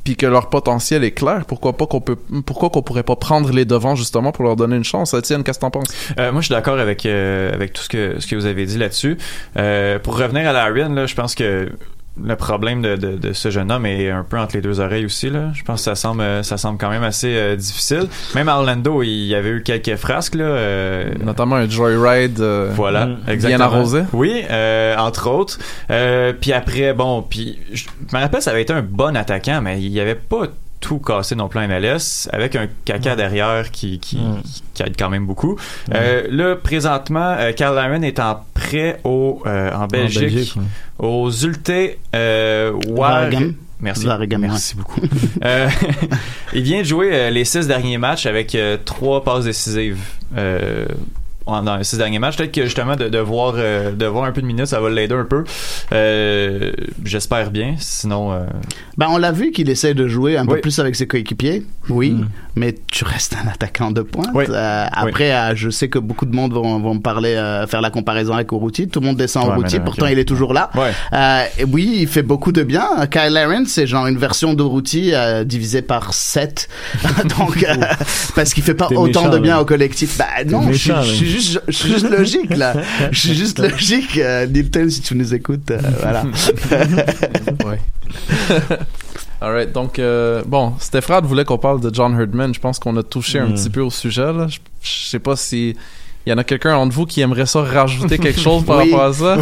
puis 0.02 0.16
que 0.16 0.26
leur 0.26 0.50
potentiel 0.50 1.04
est 1.04 1.12
clair, 1.12 1.44
pourquoi 1.46 1.76
pas 1.76 1.86
qu'on 1.86 2.00
peut, 2.00 2.16
pourquoi 2.44 2.68
qu'on 2.68 2.82
pourrait 2.82 3.04
pas 3.04 3.14
prendre 3.14 3.52
les 3.52 3.64
devants 3.64 3.94
justement 3.94 4.32
pour 4.32 4.42
leur 4.42 4.56
donner 4.56 4.74
une 4.74 4.82
chance? 4.82 5.14
Étienne, 5.14 5.44
qu'est-ce 5.44 5.60
que 5.60 5.64
t'en 5.64 5.70
penses? 5.70 5.86
Moi, 6.16 6.40
je 6.40 6.46
suis 6.46 6.52
d'accord 6.52 6.80
avec 6.80 7.06
avec 7.06 7.74
tout 7.74 7.82
ce 7.82 7.88
que 7.88 8.16
ce 8.18 8.26
que 8.26 8.34
vous 8.34 8.46
avez 8.46 8.66
dit 8.66 8.76
là-dessus. 8.78 9.16
Pour 10.02 10.18
revenir 10.18 10.48
à 10.48 10.52
Larian, 10.52 10.88
là, 10.88 11.06
je 11.06 11.14
pense 11.14 11.36
que 11.36 11.70
le 12.24 12.34
problème 12.36 12.80
de, 12.82 12.96
de, 12.96 13.16
de 13.16 13.32
ce 13.32 13.50
jeune 13.50 13.70
homme 13.70 13.84
est 13.86 14.10
un 14.10 14.24
peu 14.24 14.38
entre 14.38 14.54
les 14.56 14.62
deux 14.62 14.80
oreilles 14.80 15.04
aussi. 15.04 15.28
Là. 15.30 15.50
Je 15.54 15.62
pense 15.62 15.80
que 15.80 15.84
ça 15.84 15.94
semble 15.94 16.22
euh, 16.22 16.42
ça 16.42 16.56
semble 16.56 16.78
quand 16.78 16.88
même 16.90 17.02
assez 17.04 17.34
euh, 17.36 17.56
difficile. 17.56 18.08
Même 18.34 18.48
à 18.48 18.56
Orlando, 18.56 19.02
il 19.02 19.26
y 19.26 19.34
avait 19.34 19.50
eu 19.50 19.62
quelques 19.62 19.96
frasques 19.96 20.34
là. 20.34 20.44
euh, 20.44 21.10
Notamment 21.22 21.56
un 21.56 21.68
joyride. 21.68 22.40
euh, 22.40 22.70
voilà, 22.74 23.06
bien 23.06 23.18
exactement. 23.34 23.64
arrosé. 23.64 24.02
Oui, 24.12 24.42
euh, 24.50 24.96
entre 24.96 25.28
autres. 25.30 25.58
Euh, 25.90 26.32
puis 26.32 26.52
après, 26.52 26.94
bon, 26.94 27.22
puis 27.22 27.58
je 27.72 27.84
me 28.12 28.18
rappelle, 28.20 28.40
ça 28.42 28.50
avait 28.52 28.62
été 28.62 28.72
un 28.72 28.82
bon 28.82 29.14
attaquant, 29.16 29.60
mais 29.62 29.80
il 29.82 29.90
n'y 29.92 30.00
avait 30.00 30.14
pas 30.14 30.46
tout 30.80 30.98
cassé 30.98 31.34
non 31.34 31.48
plus 31.48 31.60
en 31.60 31.68
MLS 31.68 32.28
avec 32.32 32.56
un 32.56 32.68
caca 32.84 33.16
derrière 33.16 33.70
qui, 33.70 33.98
qui, 33.98 34.18
qui 34.74 34.82
aide 34.82 34.94
quand 34.98 35.10
même 35.10 35.26
beaucoup. 35.26 35.56
Euh, 35.94 36.26
là, 36.30 36.56
présentement, 36.56 37.34
euh, 37.38 37.52
Karl 37.52 37.74
Laren 37.74 38.04
est 38.04 38.20
en 38.20 38.44
prêt 38.54 39.00
au, 39.04 39.42
euh, 39.46 39.72
en 39.72 39.86
Belgique, 39.86 40.22
Belgique, 40.22 40.56
ouais. 40.56 41.06
aux 41.06 41.30
Zulte 41.30 41.98
euh, 42.14 42.72
War-. 42.88 43.30
Merci. 43.80 44.06
Merci 44.38 44.74
beaucoup. 44.76 45.00
Euh, 45.44 45.68
il 46.54 46.62
vient 46.62 46.78
de 46.78 46.86
jouer 46.86 47.10
euh, 47.12 47.30
les 47.30 47.44
six 47.44 47.66
derniers 47.66 47.98
matchs 47.98 48.26
avec 48.26 48.54
euh, 48.54 48.78
trois 48.82 49.22
passes 49.22 49.44
décisives. 49.44 50.00
Dans 51.46 51.76
les 51.76 51.84
six 51.84 51.96
derniers 51.96 52.18
matchs, 52.18 52.36
peut-être 52.36 52.52
que 52.52 52.64
justement 52.64 52.96
de, 52.96 53.08
de 53.08 53.18
voir 53.18 53.54
euh, 53.56 53.92
de 53.92 54.04
voir 54.06 54.24
un 54.24 54.32
peu 54.32 54.40
de 54.42 54.46
minutes, 54.46 54.66
ça 54.66 54.80
va 54.80 54.90
l'aider 54.90 55.14
un 55.14 55.24
peu. 55.24 55.44
Euh, 55.92 56.72
J'espère 57.04 57.50
bien. 57.50 57.76
Sinon, 57.78 58.32
euh, 58.32 58.40
Ben, 58.96 59.06
on 59.10 59.16
l'a 59.18 59.30
vu 59.32 59.52
qu'il 59.52 59.70
essaie 59.70 59.94
de 59.94 60.08
jouer 60.08 60.36
un 60.36 60.44
peu 60.44 60.54
Oui. 60.54 60.60
plus 60.60 60.78
avec 60.80 60.96
ses 60.96 61.06
coéquipiers. 61.06 61.64
Oui, 61.88 62.10
Mm. 62.10 62.28
Mais 62.56 62.74
tu 62.90 63.04
restes 63.04 63.36
un 63.42 63.48
attaquant 63.48 63.90
de 63.90 64.00
pointe. 64.00 64.30
Oui. 64.34 64.44
Euh, 64.48 64.86
après, 64.90 65.30
euh, 65.32 65.54
je 65.54 65.68
sais 65.68 65.88
que 65.88 65.98
beaucoup 65.98 66.24
de 66.24 66.34
monde 66.34 66.52
vont, 66.54 66.80
vont 66.80 66.94
me 66.94 67.00
parler, 67.00 67.34
euh, 67.34 67.66
faire 67.66 67.82
la 67.82 67.90
comparaison 67.90 68.32
avec 68.34 68.50
Urruti. 68.50 68.88
Tout 68.88 69.00
le 69.00 69.06
monde 69.06 69.16
descend 69.16 69.46
Ouais, 69.58 69.80
pourtant 69.80 70.06
il 70.06 70.18
est 70.18 70.24
toujours 70.24 70.54
là. 70.54 70.70
ouais. 70.74 70.92
Et 71.58 71.64
oui, 71.64 71.98
il 72.00 72.08
fait 72.08 72.22
beaucoup 72.22 72.52
de 72.52 72.62
bien. 72.62 72.88
Kyle 73.10 73.32
Laren, 73.32 73.66
c'est 73.66 73.86
genre 73.86 74.06
une 74.06 74.16
version 74.18 74.54
d'Urruti 74.54 75.12
divisée 75.44 75.82
par 75.82 76.14
7. 76.14 76.68
Donc, 77.38 77.64
parce 78.34 78.54
qu'il 78.54 78.62
fait 78.64 78.74
pas 78.74 78.88
autant 78.88 79.22
méchant, 79.24 79.28
de 79.32 79.38
bien 79.38 79.54
là. 79.56 79.62
au 79.62 79.64
collectif. 79.64 80.16
Bah 80.18 80.24
non, 80.46 80.72
je 80.72 80.92
suis- 81.02 81.26
juste, 81.26 82.08
logique 82.10 82.56
là. 82.56 82.74
Je 83.10 83.18
suis 83.20 83.34
juste 83.34 83.58
logique. 83.58 84.18
Nilton, 84.50 84.88
si 84.88 85.02
tu 85.02 85.14
nous 85.14 85.34
écoutes, 85.34 85.72
voilà. 86.00 86.24
Ouais. 87.64 87.78
Alright, 89.40 89.72
donc 89.72 89.98
euh, 89.98 90.42
bon, 90.46 90.72
Stéphane 90.78 91.24
voulait 91.26 91.44
qu'on 91.44 91.58
parle 91.58 91.80
de 91.80 91.94
John 91.94 92.18
Herdman. 92.18 92.54
Je 92.54 92.60
pense 92.60 92.78
qu'on 92.78 92.96
a 92.96 93.02
touché 93.02 93.38
un 93.38 93.46
Mm. 93.48 93.54
petit 93.54 93.70
peu 93.70 93.80
au 93.82 93.90
sujet. 93.90 94.32
Là. 94.32 94.46
Je, 94.48 94.58
je 94.82 95.06
sais 95.08 95.18
pas 95.18 95.36
si 95.36 95.76
il 96.26 96.30
y 96.30 96.32
en 96.32 96.38
a 96.38 96.44
quelqu'un 96.44 96.74
entre 96.74 96.92
vous 96.94 97.06
qui 97.06 97.20
aimerait 97.20 97.46
ça 97.46 97.62
rajouter 97.62 98.18
quelque 98.18 98.40
chose 98.40 98.64
par 98.64 98.78
Oui. 98.82 98.90
rapport 98.90 99.04
à 99.06 99.12
ça. 99.12 99.36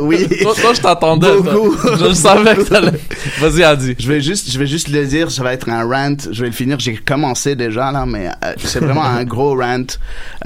oui. 0.00 0.26
toi, 0.42 0.54
toi, 0.60 0.72
je 0.74 0.80
t'attendais. 0.80 1.36
Beaucoup. 1.36 1.76
toi. 1.76 1.96
Je 2.08 2.12
savais 2.14 2.54
que 2.56 2.62
t'allais. 2.62 2.98
Vas-y, 3.40 3.62
Adi. 3.62 3.94
Je 3.98 4.08
vais 4.08 4.20
juste, 4.20 4.50
je 4.50 4.58
vais 4.58 4.66
juste 4.66 4.88
le 4.88 5.06
dire, 5.06 5.30
ça 5.30 5.42
va 5.44 5.52
être 5.52 5.68
un 5.68 5.84
rant. 5.84 6.16
Je 6.30 6.40
vais 6.40 6.48
le 6.48 6.52
finir. 6.54 6.78
J'ai 6.80 6.96
commencé 6.96 7.54
déjà 7.54 7.92
là, 7.92 8.06
mais 8.06 8.28
euh, 8.28 8.52
c'est 8.58 8.80
vraiment 8.80 9.04
un 9.04 9.24
gros 9.24 9.54
rant 9.56 9.84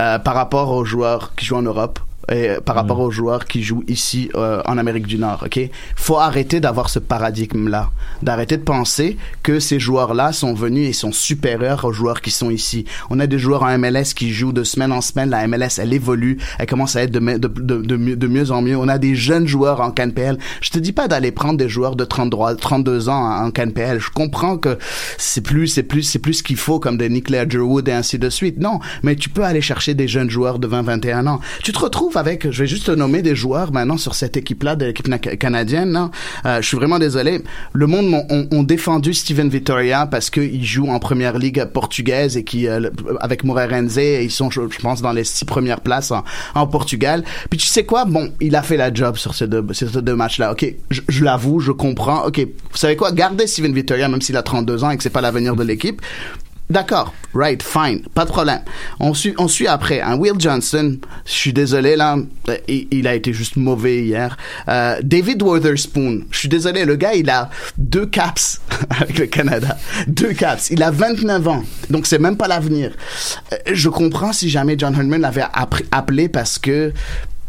euh, 0.01 0.19
par 0.19 0.35
rapport 0.35 0.71
aux 0.73 0.85
joueurs 0.85 1.33
qui 1.37 1.47
jouent 1.47 1.57
en 1.57 1.63
Europe 1.63 1.99
euh, 2.31 2.61
par 2.61 2.77
rapport 2.77 3.01
aux 3.01 3.11
joueurs 3.11 3.47
qui 3.47 3.63
jouent 3.63 3.85
ici 3.89 4.31
euh, 4.35 4.61
en 4.67 4.79
Amérique 4.79 5.07
du 5.07 5.19
Nord. 5.19 5.45
Ok, 5.47 5.61
faut 5.97 6.19
arrêter 6.19 6.61
d'avoir 6.61 6.91
ce 6.91 6.99
paradigme 6.99 7.69
là, 7.69 7.91
d'arrêter 8.23 8.57
de 8.57 8.63
penser 8.63 9.17
que 9.43 9.61
ces 9.61 9.81
joueurs 9.81 10.15
là 10.15 10.33
sont 10.33 10.55
venus 10.55 10.89
et 10.89 10.93
sont 10.93 11.13
supérieurs 11.13 11.85
aux 11.85 11.93
joueurs 11.93 12.21
qui 12.21 12.31
sont 12.31 12.51
ici. 12.51 12.85
On 13.11 13.21
a 13.21 13.27
des 13.27 13.39
joueurs 13.39 13.63
en 13.63 13.79
MLS 13.79 14.15
qui 14.15 14.33
jouent 14.33 14.53
de 14.53 14.65
semaine 14.65 14.93
en 14.93 15.01
semaine. 15.01 15.31
La 15.31 15.47
MLS 15.47 15.79
elle 15.79 15.93
évolue, 15.93 16.39
elle 16.59 16.67
commence 16.67 16.97
à 16.97 17.03
être 17.03 17.13
de 17.13 18.27
mieux 18.27 18.51
en 18.51 18.63
mieux. 18.63 18.77
On 18.77 18.89
a 18.89 18.99
des 18.99 19.15
jeunes 19.15 19.47
joueurs 19.47 19.81
en 19.81 19.91
CanPL. 19.91 20.39
Je 20.61 20.71
te 20.71 20.79
dis 20.79 20.93
pas 20.93 21.09
d'aller 21.09 21.33
prendre 21.33 21.59
des 21.59 21.69
joueurs 21.69 21.97
de 21.97 22.05
33, 22.05 22.57
32 22.57 23.09
ans 23.09 23.45
en 23.45 23.51
CanPL. 23.51 24.01
Je 24.01 24.11
comprends 24.11 24.59
que 24.59 24.79
c'est 25.17 25.41
plus, 25.41 25.69
c'est 25.69 25.83
plus, 25.83 26.03
c'est 26.03 26.19
plus 26.19 26.35
ce 26.35 26.43
qu'il 26.43 26.57
faut 26.57 26.79
comme 26.79 26.99
des 26.99 27.09
Nick 27.09 27.31
Ledgerwood 27.31 27.89
et 27.89 27.93
ainsi 27.93 28.19
de 28.19 28.31
suite. 28.31 28.59
Non, 28.59 28.81
mais 29.03 29.17
tu 29.17 29.29
peux 29.29 29.45
aller 29.45 29.61
chercher 29.61 29.95
des 29.95 30.09
jeunes 30.09 30.31
joueurs 30.31 30.59
de 30.59 30.67
20, 30.67 30.83
21 30.83 31.27
ans. 31.27 31.41
Tu 31.63 31.73
te 31.73 31.79
retrouves 31.79 32.18
avec, 32.19 32.51
je 32.51 32.63
vais 32.63 32.67
juste 32.67 32.87
te 32.87 32.91
nommer 32.91 33.23
des 33.23 33.35
joueurs 33.35 33.73
maintenant 33.73 33.97
sur 33.97 34.15
cette 34.15 34.37
équipe-là, 34.37 34.77
de 34.77 34.87
l'équipe 34.87 35.09
na- 35.09 35.19
canadienne. 35.19 36.11
Euh, 36.45 36.61
je 36.61 36.67
suis 36.67 36.77
vraiment 36.77 36.99
désolé. 36.99 37.43
Le 37.73 37.87
monde 37.87 38.15
ont, 38.51 38.63
défendu 38.63 39.15
Steven 39.15 39.49
Vittoria 39.49 40.07
parce 40.07 40.29
qu'il 40.29 40.63
joue 40.65 40.89
en 40.89 40.99
première 40.99 41.39
ligue 41.39 41.65
portugaise 41.67 42.37
et 42.37 42.45
qui, 42.45 42.69
euh, 42.69 42.91
avec 43.21 43.43
ils 43.45 44.31
sont, 44.31 44.51
je, 44.51 44.61
pense, 44.83 45.01
dans 45.01 45.13
les 45.13 45.25
six 45.25 45.45
premières 45.45 45.81
places 45.81 46.13
en, 46.55 46.67
Portugal. 46.67 47.25
Puis 47.49 47.59
tu 47.59 47.67
sais 47.67 47.85
quoi? 47.85 48.05
Bon, 48.05 48.31
il 48.41 48.55
a 48.57 48.63
fait 48.63 48.77
la 48.77 48.93
job 48.93 49.17
sur 49.17 49.35
ces 49.35 49.47
deux, 49.47 49.63
matchs-là. 50.15 50.53
OK, 50.53 50.75
je, 50.91 51.01
je 51.09 51.25
l'avoue, 51.25 51.61
je 51.61 51.73
comprends. 51.73 52.27
OK, 52.27 52.41
vous 52.41 52.77
savez 52.77 52.97
quoi? 52.97 53.13
Gardez 53.13 53.47
Steven 53.47 53.73
Vittoria, 53.73 54.09
même 54.09 54.21
s'il 54.21 54.37
a 54.37 54.43
32 54.43 54.85
ans 54.85 54.91
et 54.91 54.97
que 54.97 55.03
c'est 55.03 55.11
pas 55.11 55.21
l'avenir 55.21 55.57
de 55.57 55.63
l'équipe. 55.63 56.03
D'accord, 56.71 57.15
right, 57.33 57.63
fine, 57.63 58.03
pas 58.13 58.27
de 58.27 58.31
problème. 58.31 58.61
On 59.01 59.15
suit, 59.15 59.35
on 59.39 59.49
suit 59.49 59.67
après. 59.67 60.03
Un 60.03 60.19
Will 60.19 60.35
Johnson, 60.39 60.99
je 61.25 61.33
suis 61.33 61.53
désolé 61.55 61.97
là, 61.97 62.19
euh, 62.51 62.57
il, 62.69 63.07
a 63.07 63.15
été 63.15 63.33
juste 63.33 63.57
mauvais 63.57 64.03
hier. 64.03 64.37
Euh, 64.69 65.01
David 65.03 65.43
Witherspoon, 65.43 66.27
je 66.31 66.39
suis 66.39 66.49
désolé, 66.49 66.85
le 66.85 66.97
gars 66.97 67.15
il 67.15 67.31
a 67.31 67.49
deux 67.79 68.05
caps 68.05 68.61
avec 69.01 69.19
le 69.19 69.25
Canada, 69.27 69.79
deux 70.09 70.35
caps. 70.35 70.69
Il 70.71 70.83
a 70.83 70.91
29 70.91 71.49
ans, 71.49 71.65
donc 71.89 72.07
c'est 72.07 72.19
même 72.19 72.37
pas 72.37 72.49
l'avenir. 72.49 72.93
Euh, 73.55 73.57
je 73.73 73.89
comprends 73.89 74.35
si 74.35 74.51
jamais 74.51 74.75
John 74.77 74.95
Herdman 74.95 75.23
l'avait 75.23 75.47
appelé 75.91 76.29
parce 76.29 76.59
que 76.59 76.93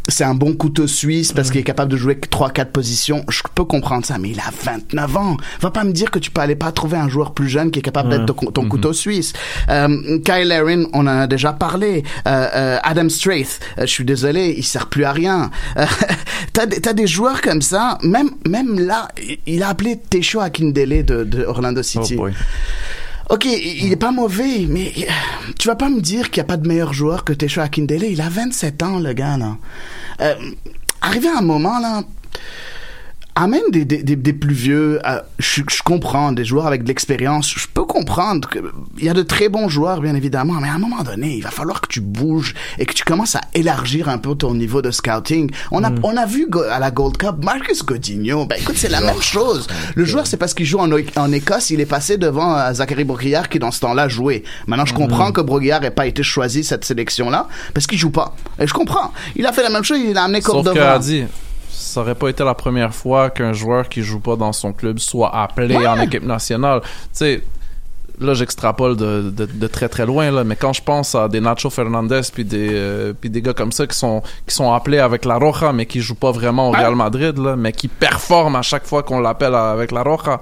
c'est 0.09 0.23
un 0.23 0.35
bon 0.35 0.53
couteau 0.53 0.87
suisse 0.87 1.31
parce 1.33 1.49
qu'il 1.51 1.61
est 1.61 1.63
capable 1.63 1.91
de 1.91 1.97
jouer 1.97 2.15
3-4 2.15 2.65
positions. 2.65 3.23
Je 3.29 3.41
peux 3.55 3.63
comprendre 3.65 4.05
ça, 4.05 4.17
mais 4.17 4.29
il 4.29 4.39
a 4.39 4.51
29 4.63 5.17
ans. 5.17 5.37
Va 5.61 5.71
pas 5.71 5.83
me 5.83 5.91
dire 5.91 6.11
que 6.11 6.19
tu 6.19 6.31
peux 6.31 6.41
aller 6.41 6.55
pas 6.55 6.71
trouver 6.71 6.97
un 6.97 7.07
joueur 7.09 7.33
plus 7.33 7.47
jeune 7.49 7.71
qui 7.71 7.79
est 7.79 7.83
capable 7.83 8.09
d'être 8.09 8.25
ton, 8.25 8.51
ton 8.51 8.67
couteau 8.69 8.93
suisse. 8.93 9.33
Euh, 9.69 10.19
Kyle 10.25 10.47
Larin, 10.47 10.83
on 10.93 11.01
en 11.01 11.07
a 11.07 11.27
déjà 11.27 11.53
parlé. 11.53 12.03
Euh, 12.27 12.47
euh, 12.55 12.77
Adam 12.83 13.09
Straith, 13.09 13.59
euh, 13.77 13.81
je 13.81 13.87
suis 13.91 14.05
désolé, 14.05 14.53
il 14.57 14.63
sert 14.63 14.87
plus 14.87 15.03
à 15.05 15.11
rien. 15.11 15.51
Euh, 15.77 15.85
t'as, 16.53 16.65
des- 16.65 16.81
t'as 16.81 16.93
des 16.93 17.07
joueurs 17.07 17.41
comme 17.41 17.61
ça, 17.61 17.97
même, 18.03 18.29
même 18.47 18.79
là, 18.79 19.07
il- 19.45 19.63
a 19.63 19.69
appelé 19.69 19.97
Tesho 20.09 20.39
Akindele 20.39 21.03
de, 21.05 21.23
de 21.23 21.43
Orlando 21.43 21.83
City. 21.83 22.15
Oh. 22.19 22.27
Ok, 23.29 23.45
il 23.45 23.91
est 23.91 23.95
pas 23.95 24.11
mauvais, 24.11 24.65
mais 24.67 24.91
euh, 24.97 25.51
tu 25.59 25.67
vas 25.67 25.75
pas 25.75 25.89
me 25.89 26.01
dire 26.01 26.31
qu'il 26.31 26.37
y 26.37 26.41
a 26.41 26.45
pas 26.45 26.57
de 26.57 26.67
meilleur 26.67 26.93
joueur 26.93 27.23
que 27.23 27.31
Tesho 27.31 27.61
Akindele. 27.61 28.05
Il 28.05 28.21
a 28.21 28.29
27 28.29 28.81
ans, 28.81 28.97
le 28.97 29.13
gars, 29.13 29.37
là. 29.37 29.57
Euh, 30.21 30.33
arrivé 31.01 31.27
à 31.27 31.37
un 31.37 31.41
moment, 31.41 31.77
là, 31.79 32.01
amène 33.43 33.61
des, 33.71 33.85
des, 33.85 34.03
des, 34.03 34.15
des 34.15 34.33
plus 34.33 34.53
vieux. 34.53 34.99
euh, 35.05 35.21
je, 35.39 35.61
je 35.69 35.81
comprends, 35.81 36.31
des 36.31 36.45
joueurs 36.45 36.67
avec 36.67 36.83
de 36.83 36.87
l'expérience. 36.87 37.53
Je 37.55 37.67
peux 37.73 37.85
comprendre 37.85 38.49
qu'il 38.49 39.05
y 39.05 39.09
a 39.09 39.13
de 39.13 39.21
très 39.23 39.49
bons 39.49 39.69
joueurs, 39.69 40.01
bien 40.01 40.15
évidemment, 40.15 40.55
mais 40.61 40.67
à 40.67 40.73
un 40.73 40.77
moment 40.79 41.03
donné, 41.03 41.35
il 41.37 41.43
va 41.43 41.51
falloir 41.51 41.81
que 41.81 41.87
tu 41.87 42.01
bouges 42.01 42.53
et 42.77 42.85
que 42.85 42.93
tu 42.93 43.03
commences 43.03 43.35
à 43.35 43.41
élargir 43.53 44.09
un 44.09 44.17
peu 44.17 44.35
ton 44.35 44.53
niveau 44.53 44.81
de 44.81 44.91
scouting. 44.91 45.49
On 45.71 45.83
a, 45.83 45.91
on 46.03 46.17
a 46.17 46.25
vu 46.25 46.47
à 46.69 46.79
la 46.79 46.91
Gold 46.91 47.17
Cup 47.17 47.35
Marcus 47.43 47.83
Godinho. 47.83 48.45
Ben 48.45 48.57
écoute, 48.59 48.75
c'est 48.77 48.89
la 48.89 49.01
même 49.01 49.21
chose. 49.21 49.67
Le 49.95 50.05
joueur, 50.05 50.27
c'est 50.27 50.37
parce 50.37 50.53
qu'il 50.53 50.65
joue 50.65 50.79
en, 50.79 50.89
en 50.91 51.31
Écosse, 51.31 51.69
il 51.69 51.79
est 51.79 51.85
passé 51.85 52.17
devant 52.17 52.57
euh, 52.57 52.73
Zachary 52.73 53.03
Broguillard 53.03 53.49
qui, 53.49 53.59
dans 53.59 53.71
ce 53.71 53.79
temps-là, 53.81 54.07
jouait. 54.09 54.43
Maintenant, 54.67 54.85
je 54.85 54.93
comprends 54.93 55.31
que 55.31 55.41
Broguillard 55.41 55.81
n'ait 55.81 55.91
pas 55.91 56.05
été 56.07 56.23
choisi 56.23 56.63
cette 56.63 56.83
sélection-là 56.85 57.47
parce 57.73 57.87
qu'il 57.87 57.97
joue 57.97 58.11
pas. 58.11 58.35
Et 58.59 58.67
je 58.67 58.73
comprends. 58.73 59.11
Il 59.35 59.45
a 59.45 59.53
fait 59.53 59.63
la 59.63 59.69
même 59.69 59.83
chose, 59.83 59.99
il 60.03 60.17
a 60.17 60.23
amené 60.23 60.41
Cordova. 60.41 60.99
Ça 61.79 62.01
aurait 62.01 62.15
pas 62.15 62.29
été 62.29 62.43
la 62.43 62.53
première 62.53 62.93
fois 62.93 63.29
qu'un 63.29 63.53
joueur 63.53 63.87
qui 63.89 64.01
joue 64.03 64.19
pas 64.19 64.35
dans 64.35 64.53
son 64.53 64.73
club 64.73 64.99
soit 64.99 65.35
appelé 65.35 65.75
Ouais. 65.77 65.87
en 65.87 65.99
équipe 66.01 66.23
nationale. 66.25 66.81
Tu 66.81 66.87
sais, 67.13 67.43
là, 68.19 68.33
j'extrapole 68.33 68.97
de, 68.97 69.31
de, 69.35 69.45
de 69.45 69.67
très 69.67 69.87
très 69.87 70.05
loin, 70.05 70.29
là, 70.29 70.43
mais 70.43 70.55
quand 70.57 70.73
je 70.73 70.83
pense 70.83 71.15
à 71.15 71.27
des 71.29 71.39
Nacho 71.39 71.69
Fernandez 71.69 72.21
puis 72.33 72.43
des, 72.43 72.69
euh, 72.73 73.13
puis 73.19 73.29
des 73.29 73.41
gars 73.41 73.53
comme 73.53 73.71
ça 73.71 73.87
qui 73.87 73.97
sont, 73.97 74.21
qui 74.45 74.53
sont 74.53 74.73
appelés 74.73 74.99
avec 74.99 75.23
la 75.25 75.37
Roja, 75.37 75.71
mais 75.71 75.85
qui 75.85 76.01
jouent 76.01 76.15
pas 76.15 76.31
vraiment 76.31 76.67
au 76.69 76.71
Real 76.71 76.95
Madrid, 76.95 77.37
là, 77.37 77.55
mais 77.55 77.71
qui 77.71 77.87
performent 77.87 78.57
à 78.57 78.61
chaque 78.61 78.85
fois 78.85 79.03
qu'on 79.03 79.19
l'appelle 79.21 79.55
avec 79.55 79.91
la 79.91 80.03
Roja. 80.03 80.41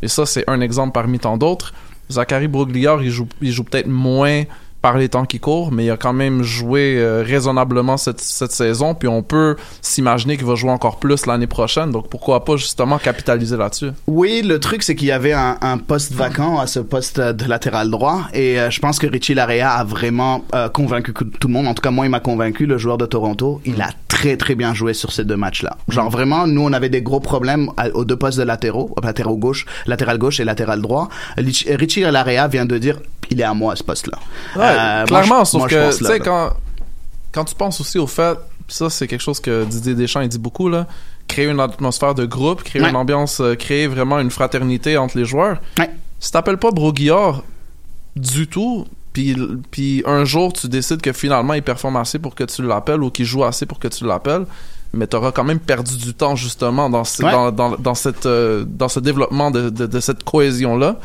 Et 0.00 0.08
ça, 0.08 0.24
c'est 0.24 0.44
un 0.48 0.60
exemple 0.62 0.92
parmi 0.92 1.18
tant 1.18 1.36
d'autres. 1.36 1.74
Zachary 2.10 2.48
Brogliard, 2.48 3.02
il 3.02 3.10
joue, 3.10 3.28
il 3.42 3.52
joue 3.52 3.64
peut-être 3.64 3.88
moins 3.88 4.44
par 4.80 4.96
les 4.96 5.08
temps 5.08 5.24
qui 5.24 5.40
courent, 5.40 5.72
mais 5.72 5.86
il 5.86 5.90
a 5.90 5.96
quand 5.96 6.12
même 6.12 6.42
joué 6.42 6.96
euh, 6.98 7.22
raisonnablement 7.26 7.96
cette, 7.96 8.20
cette 8.20 8.52
saison, 8.52 8.94
puis 8.94 9.08
on 9.08 9.22
peut 9.22 9.56
s'imaginer 9.82 10.36
qu'il 10.36 10.46
va 10.46 10.54
jouer 10.54 10.70
encore 10.70 10.98
plus 10.98 11.26
l'année 11.26 11.46
prochaine, 11.48 11.90
donc 11.90 12.08
pourquoi 12.08 12.44
pas 12.44 12.56
justement 12.56 12.98
capitaliser 12.98 13.56
là-dessus. 13.56 13.90
Oui, 14.06 14.42
le 14.42 14.60
truc, 14.60 14.82
c'est 14.82 14.94
qu'il 14.94 15.08
y 15.08 15.12
avait 15.12 15.32
un, 15.32 15.56
un 15.60 15.78
poste 15.78 16.12
vacant 16.12 16.58
à 16.58 16.66
ce 16.66 16.80
poste 16.80 17.20
de 17.20 17.44
latéral 17.48 17.90
droit. 17.90 18.22
Et 18.32 18.60
euh, 18.60 18.70
je 18.70 18.78
pense 18.80 18.98
que 18.98 19.06
Richie 19.06 19.34
Larea 19.34 19.70
a 19.72 19.84
vraiment 19.84 20.44
euh, 20.54 20.68
convaincu 20.68 21.12
tout 21.12 21.48
le 21.48 21.52
monde. 21.54 21.66
En 21.66 21.74
tout 21.74 21.82
cas, 21.82 21.90
moi, 21.90 22.06
il 22.06 22.10
m'a 22.10 22.20
convaincu, 22.20 22.66
le 22.66 22.78
joueur 22.78 22.98
de 22.98 23.06
Toronto. 23.06 23.60
Il 23.64 23.80
a 23.82 23.88
très, 24.08 24.36
très 24.36 24.54
bien 24.54 24.74
joué 24.74 24.94
sur 24.94 25.12
ces 25.12 25.24
deux 25.24 25.36
matchs-là. 25.36 25.76
Genre, 25.88 26.08
vraiment, 26.10 26.46
nous, 26.46 26.62
on 26.62 26.72
avait 26.72 26.88
des 26.88 27.02
gros 27.02 27.20
problèmes 27.20 27.70
à- 27.76 27.88
aux 27.94 28.04
deux 28.04 28.16
postes 28.16 28.38
de 28.38 28.44
latéraux, 28.44 28.94
latéraux 29.02 29.36
gauche, 29.36 29.66
latéral 29.86 30.18
gauche 30.18 30.40
et 30.40 30.44
latéral 30.44 30.80
droit. 30.80 31.08
Richie 31.36 32.00
Larea 32.02 32.48
vient 32.48 32.66
de 32.66 32.78
dire, 32.78 32.98
il 33.30 33.40
est 33.40 33.44
à 33.44 33.52
moi, 33.54 33.76
ce 33.76 33.82
poste-là. 33.84 34.18
Ouais, 34.56 34.67
Euh, 34.68 35.04
clairement, 35.06 35.44
sauf 35.44 35.60
moi, 35.60 35.68
que, 35.68 35.96
tu 35.96 36.04
sais, 36.04 36.20
quand, 36.20 36.50
quand 37.32 37.44
tu 37.44 37.54
penses 37.54 37.80
aussi 37.80 37.98
au 37.98 38.06
fait, 38.06 38.38
pis 38.66 38.74
ça, 38.74 38.90
c'est 38.90 39.06
quelque 39.06 39.20
chose 39.22 39.40
que 39.40 39.64
Didier 39.64 39.94
Deschamps, 39.94 40.20
il 40.20 40.28
dit 40.28 40.38
beaucoup, 40.38 40.68
là, 40.68 40.86
créer 41.26 41.46
une 41.46 41.60
atmosphère 41.60 42.14
de 42.14 42.24
groupe, 42.26 42.62
créer 42.62 42.82
Ouais. 42.82 42.90
une 42.90 42.96
ambiance, 42.96 43.40
euh, 43.40 43.54
créer 43.54 43.86
vraiment 43.86 44.18
une 44.18 44.30
fraternité 44.30 44.96
entre 44.96 45.16
les 45.18 45.24
joueurs. 45.24 45.58
Ouais. 45.78 45.90
Si 46.20 46.32
t'appelles 46.32 46.56
pas 46.58 46.70
Broguillard 46.70 47.42
du 48.16 48.46
tout, 48.48 48.86
puis 49.12 49.36
puis 49.70 50.02
un 50.06 50.24
jour, 50.24 50.52
tu 50.52 50.68
décides 50.68 51.00
que 51.00 51.12
finalement, 51.12 51.54
il 51.54 51.62
performe 51.62 51.96
assez 51.96 52.18
pour 52.18 52.34
que 52.34 52.44
tu 52.44 52.62
l'appelles 52.62 53.02
ou 53.02 53.10
qu'il 53.10 53.24
joue 53.24 53.44
assez 53.44 53.66
pour 53.66 53.78
que 53.78 53.88
tu 53.88 54.04
l'appelles, 54.04 54.46
mais 54.92 55.06
t'auras 55.06 55.32
quand 55.32 55.44
même 55.44 55.58
perdu 55.60 55.96
du 55.96 56.14
temps, 56.14 56.34
justement, 56.34 56.88
dans, 56.90 57.04
ce, 57.04 57.22
Ouais. 57.22 57.30
dans, 57.30 57.52
dans, 57.52 57.76
dans, 57.76 57.94
cette, 57.94 58.26
euh, 58.26 58.64
dans 58.66 58.88
ce 58.88 59.00
développement 59.00 59.50
de, 59.50 59.68
de, 59.70 59.86
de 59.86 60.00
cette 60.00 60.24
cohésion-là 60.24 60.96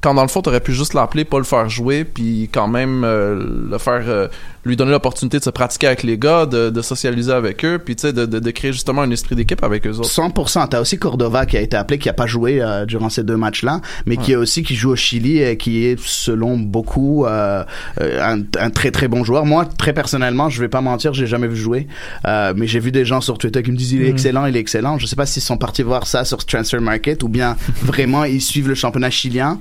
quand 0.00 0.14
dans 0.14 0.22
le 0.22 0.28
fond 0.28 0.42
t'aurais 0.42 0.60
pu 0.60 0.72
juste 0.72 0.94
l'appeler 0.94 1.24
pas 1.24 1.38
le 1.38 1.44
faire 1.44 1.68
jouer 1.68 2.04
puis 2.04 2.48
quand 2.52 2.68
même 2.68 3.04
euh, 3.04 3.68
le 3.70 3.78
faire 3.78 4.02
euh, 4.06 4.28
lui 4.64 4.76
donner 4.76 4.90
l'opportunité 4.92 5.38
de 5.38 5.44
se 5.44 5.50
pratiquer 5.50 5.88
avec 5.88 6.02
les 6.02 6.18
gars 6.18 6.46
de, 6.46 6.70
de 6.70 6.82
socialiser 6.82 7.32
avec 7.32 7.64
eux 7.64 7.78
puis 7.84 7.96
tu 7.96 8.02
sais 8.02 8.12
de, 8.12 8.26
de, 8.26 8.38
de 8.38 8.50
créer 8.50 8.72
justement 8.72 9.02
un 9.02 9.10
esprit 9.10 9.36
d'équipe 9.36 9.62
avec 9.62 9.86
eux 9.86 9.96
autres 9.98 10.10
100%. 10.10 10.68
T'as 10.68 10.80
aussi 10.80 10.98
Cordova 10.98 11.46
qui 11.46 11.56
a 11.56 11.60
été 11.60 11.76
appelé, 11.76 11.98
qui 11.98 12.08
a 12.08 12.12
pas 12.12 12.26
joué 12.26 12.60
euh, 12.60 12.84
durant 12.84 13.08
ces 13.08 13.22
deux 13.22 13.36
matchs-là, 13.36 13.80
mais 14.06 14.16
qui 14.16 14.32
est 14.32 14.36
aussi 14.36 14.62
qui 14.62 14.74
joue 14.74 14.90
au 14.90 14.96
Chili 14.96 15.38
et 15.42 15.56
qui 15.56 15.84
est 15.84 15.98
selon 16.00 16.58
beaucoup 16.58 17.24
euh, 17.26 17.64
euh, 18.00 18.22
un, 18.22 18.42
un 18.58 18.70
très 18.70 18.90
très 18.90 19.08
bon 19.08 19.24
joueur. 19.24 19.44
Moi, 19.46 19.64
très 19.64 19.92
personnellement, 19.92 20.50
je 20.50 20.60
vais 20.60 20.68
pas 20.68 20.80
mentir, 20.80 21.14
j'ai 21.14 21.26
jamais 21.26 21.48
vu 21.48 21.56
jouer, 21.56 21.86
euh, 22.26 22.52
mais 22.56 22.66
j'ai 22.66 22.80
vu 22.80 22.92
des 22.92 23.04
gens 23.04 23.20
sur 23.20 23.38
Twitter 23.38 23.62
qui 23.62 23.72
me 23.72 23.76
disent 23.76 23.92
il 23.92 24.02
est 24.02 24.08
excellent, 24.08 24.46
il 24.46 24.56
est 24.56 24.60
excellent. 24.60 24.98
Je 24.98 25.06
sais 25.06 25.16
pas 25.16 25.26
s'ils 25.26 25.42
sont 25.42 25.58
partis 25.58 25.82
voir 25.82 26.06
ça 26.06 26.24
sur 26.24 26.44
Transfer 26.44 26.80
Market 26.80 27.22
ou 27.22 27.28
bien 27.28 27.56
vraiment 27.82 28.24
ils 28.24 28.42
suivent 28.42 28.68
le 28.68 28.74
championnat 28.74 29.10
chilien. 29.10 29.58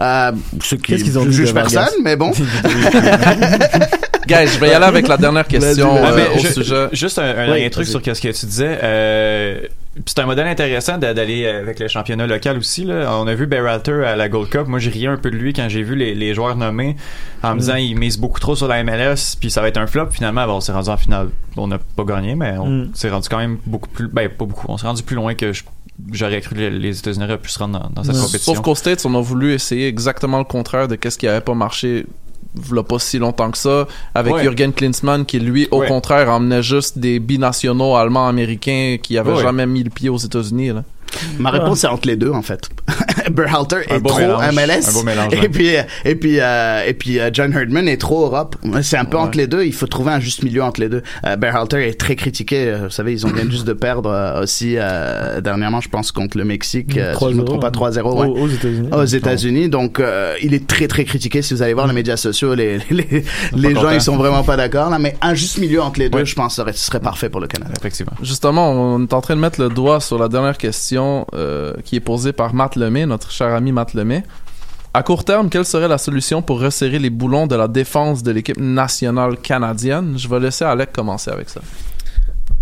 Euh, 0.00 0.32
ce 0.62 0.74
qui 0.76 0.82
Qu'est-ce 0.82 1.04
qu'ils 1.04 1.18
ont 1.18 1.24
je 1.24 1.28
dit 1.30 1.36
juge 1.36 1.48
de 1.48 1.54
Vargas? 1.54 1.80
personne, 1.80 2.02
mais 2.04 2.16
bon. 2.16 2.30
guys 4.26 4.46
je 4.48 4.58
vais 4.58 4.68
y 4.68 4.72
aller 4.72 4.84
avec 4.84 5.08
la 5.08 5.16
dernière 5.16 5.46
question 5.46 5.96
euh, 5.96 6.02
Ah, 6.06 6.12
mais 6.14 6.28
au 6.38 6.38
sujet 6.52 6.88
Juste 6.92 7.18
un, 7.18 7.24
un 7.24 7.52
Oui, 7.52 7.68
truc 7.70 7.84
vas-y. 7.86 7.90
sur 8.04 8.16
ce 8.16 8.20
que 8.20 8.28
tu 8.32 8.46
disais. 8.46 8.78
Euh, 8.82 9.60
c'est 10.06 10.18
un 10.20 10.26
modèle 10.26 10.46
intéressant 10.46 10.96
d'a- 10.96 11.12
d'aller 11.12 11.46
avec 11.46 11.80
le 11.80 11.88
championnat 11.88 12.26
local 12.26 12.56
aussi. 12.58 12.84
Là. 12.84 13.16
On 13.18 13.26
a 13.26 13.34
vu 13.34 13.46
Berhalter 13.46 14.04
à 14.06 14.14
la 14.14 14.28
Gold 14.28 14.48
Cup. 14.48 14.68
Moi, 14.68 14.78
j'ai 14.78 14.90
riais 14.90 15.08
un 15.08 15.16
peu 15.16 15.28
de 15.30 15.36
lui 15.36 15.52
quand 15.52 15.68
j'ai 15.68 15.82
vu 15.82 15.96
les, 15.96 16.14
les 16.14 16.34
joueurs 16.34 16.54
nommés 16.56 16.94
en 17.42 17.54
me 17.54 17.60
disant 17.60 17.74
Mm. 17.74 17.78
il 17.78 17.98
mise 17.98 18.16
beaucoup 18.18 18.38
trop 18.38 18.54
sur 18.54 18.68
la 18.68 18.84
MLS 18.84 19.34
puis 19.40 19.50
ça 19.50 19.60
va 19.60 19.68
être 19.68 19.76
un 19.78 19.86
flop. 19.88 20.08
Finalement, 20.12 20.46
bon, 20.46 20.54
on 20.56 20.60
s'est 20.60 20.72
rendu 20.72 20.88
en 20.90 20.96
finale. 20.96 21.28
On 21.56 21.66
n'a 21.66 21.78
pas 21.78 22.04
gagné, 22.04 22.34
mais 22.36 22.52
on 22.58 22.66
Mm. 22.68 22.90
s'est 22.94 23.10
rendu 23.10 23.28
quand 23.28 23.38
même 23.38 23.58
beaucoup 23.66 23.88
plus. 23.88 24.06
Ben, 24.06 24.28
pas 24.28 24.44
beaucoup. 24.44 24.66
On 24.68 24.76
s'est 24.78 24.86
rendu 24.86 25.02
plus 25.02 25.16
loin 25.16 25.34
que 25.34 25.52
je- 25.52 25.64
j'aurais 26.12 26.40
cru 26.40 26.54
que 26.54 26.60
les- 26.60 26.98
États-Unis 26.98 27.24
auraient 27.24 27.38
pu 27.38 27.50
se 27.50 27.58
rendre 27.58 27.78
dans, 27.80 27.90
dans 27.90 28.04
cette 28.04 28.16
compétition. 28.16 28.54
sauf 28.54 28.62
qu'aux 28.62 28.74
States 28.74 29.04
on 29.04 29.14
a 29.14 29.20
voulu 29.20 29.52
essayer 29.52 29.88
exactement 29.88 30.38
le 30.38 30.44
contraire 30.44 30.88
de 30.88 30.94
qu'est-ce 30.96 31.18
qui 31.18 31.26
avait 31.28 31.40
pas 31.40 31.54
marché 31.54 32.06
v'là 32.54 32.82
pas 32.82 32.98
si 32.98 33.18
longtemps 33.18 33.50
que 33.50 33.58
ça 33.58 33.86
avec 34.14 34.32
Ouais. 34.34 34.42
Jürgen 34.42 34.72
Klinsmann 34.72 35.26
qui 35.26 35.38
lui 35.38 35.68
au 35.70 35.80
Ouais. 35.80 35.88
contraire 35.88 36.30
emmenait 36.30 36.62
juste 36.62 36.98
des 36.98 37.18
binationaux 37.20 37.94
allemands 37.96 38.26
américains 38.28 38.96
qui 39.02 39.18
avaient 39.18 39.32
Ouais. 39.34 39.42
jamais 39.42 39.66
mis 39.66 39.82
le 39.82 39.90
pied 39.90 40.08
aux 40.08 40.16
États-Unis. 40.18 40.70
Ma 41.38 41.50
réponse 41.50 41.80
c'est 41.80 41.86
entre 41.86 42.06
les 42.08 42.16
deux 42.16 42.30
en 42.30 42.42
fait. 42.42 42.68
Berhalter 43.30 43.76
Un 43.90 43.96
est 43.96 44.00
trop 44.02 44.18
mélange. 44.18 44.54
MLS 44.54 44.88
Un 44.88 44.92
beau 44.92 45.02
mélange, 45.02 45.32
et 45.34 45.48
puis 45.48 45.70
et 46.04 46.14
puis 46.14 46.40
euh, 46.40 46.82
et 46.86 46.94
puis 46.94 47.18
euh, 47.20 47.30
John 47.32 47.52
Herdman 47.52 47.88
est 47.88 47.96
trop 48.00 48.24
Europe. 48.26 48.56
C'est 48.82 48.96
un 48.96 49.04
peu 49.04 49.16
Ouais. 49.16 49.22
entre 49.24 49.36
les 49.38 49.46
deux. 49.46 49.64
Il 49.64 49.72
faut 49.74 49.86
trouver 49.86 50.12
un 50.12 50.20
juste 50.20 50.42
milieu 50.42 50.62
entre 50.62 50.80
les 50.80 50.88
deux. 50.88 51.02
Euh, 51.26 51.36
Berhalter 51.36 51.86
est 51.88 51.98
très 51.98 52.14
critiqué. 52.16 52.68
Euh, 52.68 52.78
Vous 52.84 52.90
savez, 52.90 53.12
ils 53.12 53.26
ont 53.26 53.30
viennent 53.30 53.50
juste 53.50 53.66
de 53.66 53.72
perdre 53.72 54.10
euh, 54.10 54.42
aussi 54.42 54.74
euh, 54.76 55.40
dernièrement, 55.40 55.80
je 55.80 55.88
pense 55.88 56.12
contre 56.12 56.38
le 56.38 56.44
Mexique. 56.44 56.96
euh, 56.96 57.14
si 57.18 57.24
je 57.24 57.34
me 57.34 57.42
3-0, 57.42 57.44
trompe 57.44 57.60
pas 57.60 57.70
3-0 57.70 58.00
Aux, 58.02 58.14
ouais. 58.22 58.40
aux 58.40 58.48
États-Unis. 58.48 58.88
Aux 58.92 59.04
États-Unis, 59.04 59.68
donc 59.68 60.00
euh, 60.00 60.34
il 60.42 60.54
est 60.54 60.66
très 60.66 60.86
très 60.88 61.04
critiqué. 61.04 61.42
Si 61.42 61.52
vous 61.54 61.62
allez 61.62 61.74
voir 61.74 61.86
les 61.86 61.94
médias 61.94 62.16
sociaux, 62.16 62.54
les 62.54 62.78
les, 62.90 63.24
les 63.54 63.74
gens 63.74 63.90
ils 63.90 64.00
sont 64.00 64.16
vraiment 64.16 64.42
pas 64.44 64.56
d'accord 64.56 64.90
là. 64.90 64.98
Mais 64.98 65.16
un 65.20 65.34
juste 65.34 65.58
milieu 65.58 65.82
entre 65.82 65.98
les 66.00 66.08
deux, 66.08 66.18
Ouais. 66.18 66.24
je 66.26 66.34
pense, 66.34 66.56
serait, 66.56 66.72
serait 66.72 67.00
parfait 67.00 67.28
pour 67.28 67.40
le 67.40 67.46
Canada. 67.46 67.72
Effectivement. 67.78 68.12
Justement, 68.22 68.70
on 68.72 69.02
est 69.04 69.12
en 69.12 69.20
train 69.20 69.36
de 69.36 69.40
mettre 69.40 69.60
le 69.60 69.68
doigt 69.68 70.00
sur 70.00 70.18
la 70.18 70.28
dernière 70.28 70.56
question 70.58 70.97
euh, 70.98 71.74
qui 71.84 71.96
est 71.96 72.00
posée 72.00 72.32
par 72.32 72.54
Matt 72.54 72.76
Lemay, 72.76 73.06
notre 73.06 73.30
cher 73.30 73.54
ami 73.54 73.72
Matt 73.72 73.94
Lemay. 73.94 74.22
À 74.94 75.02
court 75.02 75.24
terme, 75.24 75.50
quelle 75.50 75.64
serait 75.64 75.88
la 75.88 75.98
solution 75.98 76.42
pour 76.42 76.60
resserrer 76.60 76.98
les 76.98 77.10
boulons 77.10 77.46
de 77.46 77.54
la 77.54 77.68
défense 77.68 78.22
de 78.22 78.30
l'équipe 78.30 78.58
nationale 78.58 79.36
canadienne? 79.36 80.14
Je 80.18 80.28
vais 80.28 80.40
laisser 80.40 80.64
Alec 80.64 80.92
commencer 80.92 81.30
avec 81.30 81.48
ça. 81.48 81.60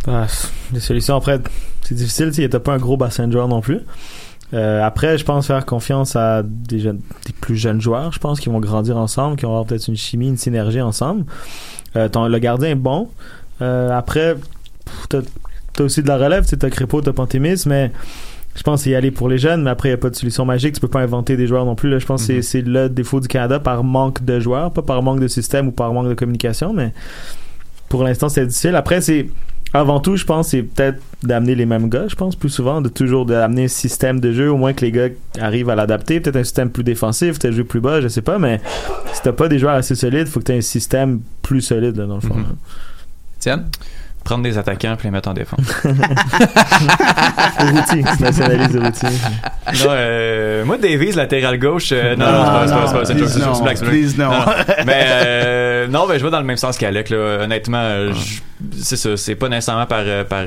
Ah, 0.08 0.26
les 0.72 0.80
solutions, 0.80 1.16
après, 1.16 1.40
c'est 1.82 1.94
difficile, 1.94 2.28
tu 2.28 2.42
sais, 2.42 2.48
t'as 2.48 2.60
pas 2.60 2.74
un 2.74 2.78
gros 2.78 2.96
bassin 2.96 3.26
de 3.26 3.32
joueurs 3.32 3.48
non 3.48 3.60
plus. 3.60 3.80
Euh, 4.54 4.82
après, 4.82 5.18
je 5.18 5.24
pense 5.24 5.46
faire 5.46 5.64
confiance 5.66 6.14
à 6.14 6.42
des, 6.44 6.92
plus 7.40 7.56
jeunes 7.56 7.80
joueurs, 7.80 8.12
je 8.12 8.18
pense, 8.18 8.38
qui 8.38 8.48
vont 8.48 8.60
grandir 8.60 8.96
ensemble, 8.96 9.36
qui 9.36 9.44
vont 9.44 9.52
avoir 9.52 9.66
peut-être 9.66 9.88
une 9.88 9.96
chimie, 9.96 10.28
une 10.28 10.36
synergie 10.36 10.80
ensemble. 10.80 11.24
Euh, 11.96 12.08
le 12.28 12.38
gardien 12.38 12.70
est 12.70 12.74
bon. 12.74 13.08
Euh, 13.62 13.90
après, 13.90 14.36
t'as 15.76 15.84
aussi 15.84 16.02
de 16.02 16.08
la 16.08 16.16
relève, 16.18 16.46
tu 16.46 16.56
t'as 16.56 16.70
Crépeau, 16.70 17.00
t'as 17.00 17.12
Pantémis, 17.12 17.62
mais 17.66 17.92
je 18.56 18.62
pense 18.62 18.86
y 18.86 18.94
aller 18.94 19.10
pour 19.10 19.28
les 19.28 19.38
jeunes, 19.38 19.62
mais 19.62 19.70
après, 19.70 19.90
il 19.90 19.92
n'y 19.92 19.96
a 19.96 19.98
pas 19.98 20.10
de 20.10 20.16
solution 20.16 20.44
magique, 20.44 20.74
tu 20.74 20.80
peux 20.80 20.88
pas 20.88 21.00
inventer 21.00 21.36
des 21.36 21.46
joueurs 21.46 21.64
non 21.66 21.74
plus. 21.74 21.90
Là. 21.90 21.98
Je 21.98 22.06
pense 22.06 22.22
que 22.22 22.26
c'est- 22.26 22.42
c'est 22.42 22.62
le 22.62 22.88
défaut 22.88 23.20
du 23.20 23.28
Canada 23.28 23.60
par 23.60 23.84
manque 23.84 24.24
de 24.24 24.40
joueurs, 24.40 24.72
pas 24.72 24.82
par 24.82 25.02
manque 25.02 25.20
de 25.20 25.28
système 25.28 25.68
ou 25.68 25.72
par 25.72 25.92
manque 25.92 26.08
de 26.08 26.14
communication, 26.14 26.72
mais 26.72 26.92
pour 27.88 28.02
l'instant, 28.02 28.28
c'est 28.28 28.46
difficile. 28.46 28.74
Après, 28.74 29.00
c'est 29.00 29.28
avant 29.74 30.00
tout, 30.00 30.16
je 30.16 30.24
pense, 30.24 30.48
c'est 30.48 30.62
peut-être 30.62 31.02
d'amener 31.22 31.54
les 31.54 31.66
mêmes 31.66 31.90
gars, 31.90 32.06
je 32.08 32.14
pense, 32.14 32.34
plus 32.34 32.48
souvent, 32.48 32.80
de 32.80 32.88
toujours 32.88 33.26
d'amener 33.26 33.64
un 33.64 33.68
système 33.68 34.20
de 34.20 34.32
jeu, 34.32 34.50
au 34.50 34.56
moins 34.56 34.72
que 34.72 34.84
les 34.84 34.92
gars 34.92 35.08
arrivent 35.38 35.68
à 35.68 35.74
l'adapter, 35.74 36.20
peut-être 36.20 36.36
un 36.36 36.44
système 36.44 36.70
plus 36.70 36.84
défensif, 36.84 37.38
peut-être 37.38 37.52
jouer 37.52 37.64
plus 37.64 37.80
bas, 37.80 38.00
je 38.00 38.08
sais 38.08 38.22
pas, 38.22 38.38
mais 38.38 38.60
si 39.12 39.20
t'as 39.22 39.32
pas 39.32 39.48
des 39.48 39.58
joueurs 39.58 39.74
assez 39.74 39.94
solides, 39.94 40.28
faut 40.28 40.40
que 40.40 40.44
t'aies 40.46 40.56
un 40.56 40.60
système 40.62 41.20
plus 41.42 41.60
solide, 41.60 41.96
là, 41.96 42.06
dans 42.06 42.14
le 42.14 42.20
fond. 42.22 42.36
Mhm. 42.36 42.56
Tiens. 43.38 43.64
Prendre 44.26 44.42
des 44.42 44.58
attaquants 44.58 44.96
puis 44.98 45.06
les 45.06 45.12
mettre 45.12 45.28
en 45.30 45.34
défense. 45.34 45.60
Urruti, 47.60 48.04
tu 48.16 48.22
nationalises 48.22 48.74
Urruti. 48.74 49.06
non, 49.06 49.90
euh, 49.90 50.64
moi, 50.64 50.78
Davies, 50.78 51.12
latéral 51.12 51.58
gauche. 51.58 51.90
euh, 51.92 52.16
non, 52.16 52.26
Non, 52.26 52.32
non, 52.32 52.44
c'est 52.44 52.50
pas- 52.52 52.66
c'est 52.66 52.72
pas- 52.74 52.80
non, 52.80 52.86
c'est 52.86 52.92
pas- 52.98 53.04
c'est 53.04 53.12
une 53.12 53.18
joke, 53.20 53.28
c'est 53.28 53.38
une 53.38 53.44
please 53.44 53.44
joke, 53.44 53.54
c'est 53.54 53.58
une 53.58 53.64
blague, 53.64 53.76
c'est 53.76 53.84
une 53.84 53.90
no, 54.18 54.30
blague. 54.30 54.56
please 54.58 54.76
no. 54.78 54.84
mais 54.86 55.04
euh, 55.06 55.86
non, 55.88 56.06
ben, 56.08 56.18
je 56.18 56.24
vais 56.24 56.30
dans 56.30 56.40
le 56.40 56.44
même 56.44 56.56
sens 56.56 56.76
qu'Alec. 56.76 57.10
là. 57.10 57.38
Honnêtement, 57.44 58.12
je- 58.12 58.40
c'est 58.82 58.96
ça. 58.96 59.16
C'est 59.16 59.34
pas 59.36 59.48
nécessairement 59.48 59.86
par, 59.86 60.00
euh, 60.02 60.24
par 60.24 60.42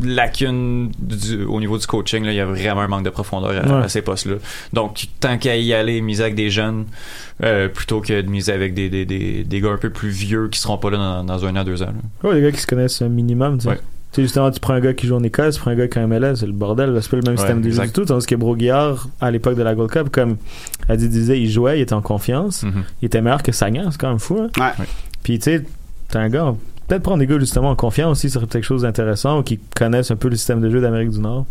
lacune 0.00 0.90
du- 0.98 1.44
au 1.44 1.60
niveau 1.60 1.78
du 1.78 1.86
coaching. 1.86 2.24
là. 2.24 2.32
Il 2.32 2.36
y 2.36 2.40
a 2.40 2.46
vraiment 2.46 2.80
un 2.82 2.88
manque 2.88 3.04
de 3.04 3.10
profondeur 3.10 3.50
à, 3.50 3.78
Ouais. 3.78 3.84
à 3.84 3.88
ces 3.88 4.02
postes-là. 4.02 4.36
Donc, 4.72 5.06
tant 5.20 5.38
qu'à 5.38 5.56
y 5.56 5.72
aller, 5.72 6.00
miser 6.00 6.22
avec 6.24 6.34
des 6.34 6.50
jeunes 6.50 6.84
euh, 7.42 7.68
plutôt 7.68 8.00
que 8.00 8.20
de 8.20 8.28
miser 8.28 8.52
avec 8.52 8.74
des, 8.74 8.88
des, 8.88 9.04
des, 9.04 9.44
des 9.44 9.60
gars 9.60 9.70
un 9.70 9.76
peu 9.76 9.90
plus 9.90 10.10
vieux 10.10 10.48
qui 10.48 10.58
seront 10.60 10.78
pas 10.78 10.90
là 10.90 10.96
dans, 10.98 11.24
dans 11.24 11.44
un 11.44 11.56
an, 11.56 11.64
deux 11.64 11.82
ans. 11.82 11.86
là. 12.22 12.28
Ouais, 12.28 12.34
les 12.36 12.42
gars 12.42 12.52
qui 12.52 12.60
se 12.60 12.66
connaissent 12.66 13.02
un 13.02 13.08
minimum, 13.08 13.58
tu 13.58 13.64
sais. 13.64 13.68
Ouais. 13.70 13.76
Tu 14.12 14.16
sais, 14.16 14.22
justement, 14.22 14.50
tu 14.50 14.60
prends 14.60 14.74
un 14.74 14.80
gars 14.80 14.92
qui 14.92 15.06
joue 15.06 15.16
en 15.16 15.22
Écosse, 15.22 15.54
tu 15.54 15.60
prends 15.62 15.70
un 15.70 15.74
gars 15.74 15.88
qui 15.88 15.98
a 15.98 16.02
un 16.02 16.06
MLS, 16.06 16.36
c'est 16.36 16.46
le 16.46 16.52
bordel, 16.52 16.98
c'est 17.00 17.10
pas 17.10 17.16
le 17.16 17.22
même 17.22 17.32
Ouais, 17.32 17.38
système 17.38 17.62
de 17.62 17.70
jeu 17.70 17.82
du 17.82 17.92
tout, 17.92 18.04
tandis 18.04 18.26
que 18.26 18.34
Broguillard, 18.34 19.08
à 19.22 19.30
l'époque 19.30 19.56
de 19.56 19.62
la 19.62 19.74
Gold 19.74 19.90
Cup, 19.90 20.10
comme 20.12 20.36
Adi 20.88 21.08
disait, 21.08 21.40
il 21.40 21.50
jouait, 21.50 21.78
il 21.78 21.82
était 21.82 21.94
en 21.94 22.02
confiance, 22.02 22.62
Mhm. 22.62 22.84
il 23.00 23.06
était 23.06 23.22
meilleur 23.22 23.42
que 23.42 23.52
Sagnan, 23.52 23.90
c'est 23.90 23.98
quand 23.98 24.10
même 24.10 24.18
fou, 24.18 24.38
hein. 24.38 24.50
Ouais. 24.58 24.66
Ouais. 24.80 24.86
Puis, 25.22 25.38
tu 25.38 25.44
sais, 25.44 25.64
t'as 26.10 26.20
un 26.20 26.28
gars, 26.28 26.54
peut-être 26.88 27.02
prendre 27.02 27.18
des 27.18 27.26
gars 27.26 27.38
justement 27.38 27.70
en 27.70 27.76
confiance 27.76 28.18
aussi 28.18 28.30
sur 28.30 28.46
quelque 28.48 28.64
chose 28.64 28.82
d'intéressant 28.82 29.38
ou 29.38 29.42
qui 29.42 29.58
connaissent 29.58 30.10
un 30.10 30.16
peu 30.16 30.28
le 30.28 30.36
système 30.36 30.60
de 30.60 30.70
jeu 30.70 30.80
d'Amérique 30.80 31.10
du 31.10 31.20
Nord. 31.20 31.46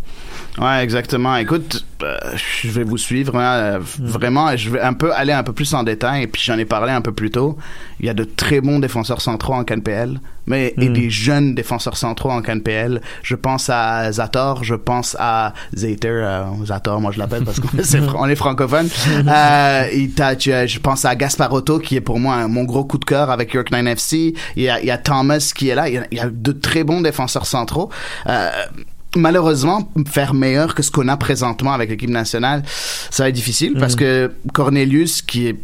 Ouais, 0.58 0.82
exactement. 0.82 1.36
Écoute, 1.36 1.84
euh, 2.02 2.18
je 2.36 2.70
vais 2.70 2.84
vous 2.84 2.98
suivre 2.98 3.36
hein, 3.36 3.54
euh, 3.54 3.78
vraiment. 3.98 4.54
Je 4.56 4.70
vais 4.70 4.80
un 4.80 4.92
peu 4.92 5.12
aller 5.12 5.32
un 5.32 5.42
peu 5.42 5.52
plus 5.52 5.72
en 5.74 5.82
détail. 5.82 6.24
Et 6.24 6.26
puis 6.26 6.42
j'en 6.42 6.58
ai 6.58 6.64
parlé 6.64 6.92
un 6.92 7.00
peu 7.00 7.12
plus 7.12 7.30
tôt. 7.30 7.56
Il 8.00 8.06
y 8.06 8.08
a 8.08 8.14
de 8.14 8.24
très 8.24 8.60
bons 8.60 8.78
défenseurs 8.78 9.20
centraux 9.20 9.54
en 9.54 9.64
CanPL, 9.64 10.20
mais 10.46 10.74
et 10.78 10.88
Mm. 10.88 10.92
des 10.92 11.10
jeunes 11.10 11.54
défenseurs 11.54 11.96
centraux 11.96 12.30
en 12.30 12.42
CanPL. 12.42 13.00
Je 13.22 13.34
pense 13.36 13.70
à 13.70 14.10
Zator, 14.12 14.64
je 14.64 14.74
pense 14.74 15.16
à 15.18 15.52
Zater, 15.76 16.08
euh, 16.08 16.44
Zator, 16.66 17.00
moi 17.00 17.10
je 17.12 17.18
l'appelle 17.18 17.44
parce 17.44 17.60
qu'on 17.60 17.68
est, 17.78 17.96
on 18.16 18.26
est 18.28 18.34
francophone. 18.36 18.88
euh, 19.28 19.84
et 19.92 20.10
tu 20.38 20.52
as- 20.52 20.66
je 20.66 20.78
pense 20.78 21.04
à 21.04 21.14
Gasparotto 21.14 21.78
qui 21.78 21.96
est 21.96 22.00
pour 22.00 22.18
moi 22.18 22.34
un- 22.34 22.48
mon 22.48 22.64
gros 22.64 22.84
coup 22.84 22.98
de 22.98 23.04
cœur 23.04 23.30
avec 23.30 23.52
York 23.54 23.70
9 23.70 23.86
FC. 23.86 24.34
Il 24.56 24.62
y 24.64 24.68
a, 24.68 24.80
il 24.80 24.86
y 24.86 24.90
a 24.90 24.98
Thomas 24.98 25.52
qui 25.54 25.68
est 25.68 25.74
là. 25.74 25.88
Il 25.88 25.94
y 25.94 25.98
a, 25.98 26.04
il 26.10 26.18
y 26.18 26.20
a 26.20 26.28
de 26.30 26.52
très 26.52 26.84
bons 26.84 27.00
défenseurs 27.00 27.46
centraux. 27.46 27.90
Euh, 28.28 28.50
malheureusement, 29.16 29.90
faire 30.08 30.34
meilleur 30.34 30.74
que 30.74 30.82
ce 30.82 30.90
qu'on 30.90 31.08
a 31.08 31.16
présentement 31.16 31.72
avec 31.72 31.90
l'équipe 31.90 32.10
nationale, 32.10 32.62
ça 33.10 33.24
va 33.24 33.28
être 33.28 33.34
difficile 33.34 33.74
parce 33.78 33.94
que 33.96 34.32
Cornelius, 34.54 35.22
qui 35.22 35.48
est 35.48 35.56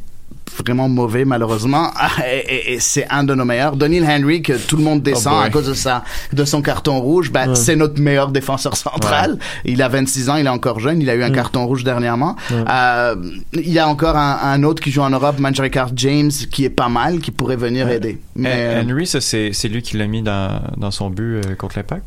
vraiment 0.56 0.88
mauvais 0.88 1.24
malheureusement 1.24 1.90
et, 2.26 2.38
et- 2.38 2.72
et 2.74 2.80
c'est 2.80 3.06
un 3.10 3.24
de 3.24 3.34
nos 3.34 3.44
meilleurs 3.44 3.76
Donald 3.76 4.04
Henry 4.08 4.42
que 4.42 4.52
tout 4.54 4.76
le 4.76 4.82
monde 4.82 5.02
descend 5.02 5.34
boy. 5.34 5.46
à 5.46 5.50
cause 5.50 5.66
de 5.68 5.74
sa 5.74 6.04
de 6.32 6.44
son 6.44 6.62
carton 6.62 6.98
rouge 7.00 7.30
ben, 7.30 7.48
Ouais. 7.50 7.54
c'est 7.54 7.76
notre 7.76 8.00
meilleur 8.00 8.28
défenseur 8.30 8.76
central 8.76 9.38
il 9.64 9.82
a 9.82 9.88
26 9.88 10.30
ans 10.30 10.36
il 10.36 10.46
est 10.46 10.50
encore 10.50 10.80
jeune 10.80 11.00
il 11.00 11.08
a 11.10 11.14
eu 11.14 11.22
un 11.22 11.30
carton 11.30 11.66
rouge 11.66 11.84
dernièrement 11.84 12.36
Ouais. 12.50 12.64
Euh, 12.70 13.14
il 13.52 13.68
y 13.70 13.78
a 13.78 13.86
encore 13.88 14.16
un, 14.16 14.38
un 14.42 14.62
autre 14.62 14.82
qui 14.82 14.90
joue 14.90 15.02
en 15.02 15.10
Europe 15.10 15.38
Manjrekar 15.38 15.90
James 15.96 16.30
qui 16.50 16.64
est 16.64 16.70
pas 16.70 16.88
mal 16.88 17.20
qui 17.20 17.30
pourrait 17.30 17.56
venir 17.56 17.86
Ouais. 17.86 17.96
aider 17.96 18.20
mais 18.36 18.52
euh, 18.54 18.82
Henry, 18.82 19.06
c'est 19.06 19.68
lui 19.68 19.82
qui 19.82 19.96
l'a 19.96 20.06
mis 20.06 20.22
dans, 20.22 20.60
dans 20.76 20.90
son 20.90 21.10
but 21.10 21.36
euh, 21.36 21.54
contre 21.56 21.76
l'impact. 21.78 22.04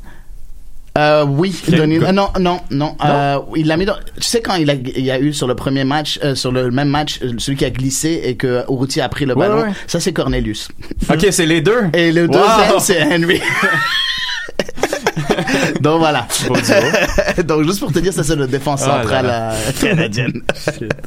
Euh, 0.97 1.23
oui, 1.25 1.55
gars? 1.69 1.83
euh, 1.83 2.11
non, 2.11 2.29
non, 2.39 2.59
non. 2.69 2.97
Euh, 3.05 3.37
il 3.55 3.67
l'a 3.67 3.77
mis 3.77 3.85
dans. 3.85 3.95
Tu 4.17 4.23
sais 4.23 4.41
quand 4.41 4.55
il 4.55 4.69
a, 4.69 4.73
il 4.73 4.99
y 5.05 5.09
a 5.11 5.19
eu 5.21 5.31
sur 5.33 5.47
le 5.47 5.55
premier 5.55 5.85
match, 5.85 6.19
euh, 6.23 6.35
sur 6.35 6.51
le 6.51 6.69
même 6.69 6.89
match, 6.89 7.19
celui 7.37 7.57
qui 7.57 7.63
a 7.63 7.69
glissé 7.69 8.21
et 8.25 8.35
que 8.35 8.63
Urruti 8.69 8.99
a 8.99 9.07
pris 9.07 9.25
le 9.25 9.33
ballon. 9.35 9.61
ouais. 9.63 9.71
Ça 9.87 10.01
c'est 10.01 10.11
Cornelius. 10.11 10.67
Ok, 11.09 11.27
c'est 11.31 11.45
les 11.45 11.61
deux? 11.61 11.83
Et 11.93 12.11
le 12.11 12.23
Wow! 12.25 12.33
deuxième 12.33 12.79
c'est 12.79 13.03
Henry. 13.03 13.39
Donc 15.81 15.99
voilà. 15.99 16.27
Donc 17.45 17.63
juste 17.63 17.79
pour 17.79 17.91
te 17.91 17.99
dire, 17.99 18.13
ça 18.13 18.23
c'est 18.23 18.35
le 18.35 18.47
défense 18.47 18.81
Ah 18.83 18.87
là 18.87 18.95
central 19.01 19.25
là. 19.25 19.51
euh, 19.53 19.71
canadienne. 19.79 20.41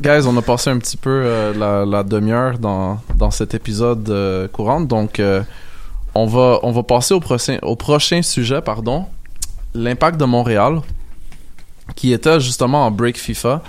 Guys, 0.01 0.27
on 0.27 0.37
a 0.37 0.43
passé 0.43 0.71
un 0.71 0.79
petit 0.79 0.97
peu 0.97 1.11
euh, 1.11 1.53
la, 1.57 1.85
la 1.85 2.03
demi-heure 2.03 2.59
dans, 2.59 2.99
dans 3.17 3.31
cet 3.31 3.55
épisode 3.55 4.09
euh, 4.11 4.49
courant, 4.49 4.81
donc 4.81 5.21
euh, 5.21 5.43
on 6.15 6.27
va 6.27 6.59
on 6.63 6.73
va 6.73 6.83
passer 6.83 7.15
au 7.15 7.21
prochain 7.21 7.59
au 7.63 7.77
prochain 7.77 8.23
sujet, 8.23 8.61
pardon, 8.63 9.07
l'impact 9.75 10.19
de 10.19 10.25
Montréal, 10.25 10.81
qui 11.97 12.13
était 12.13 12.41
justement 12.41 12.87
en 12.87 12.91
break 12.91 13.19
FIFA, 13.19 13.63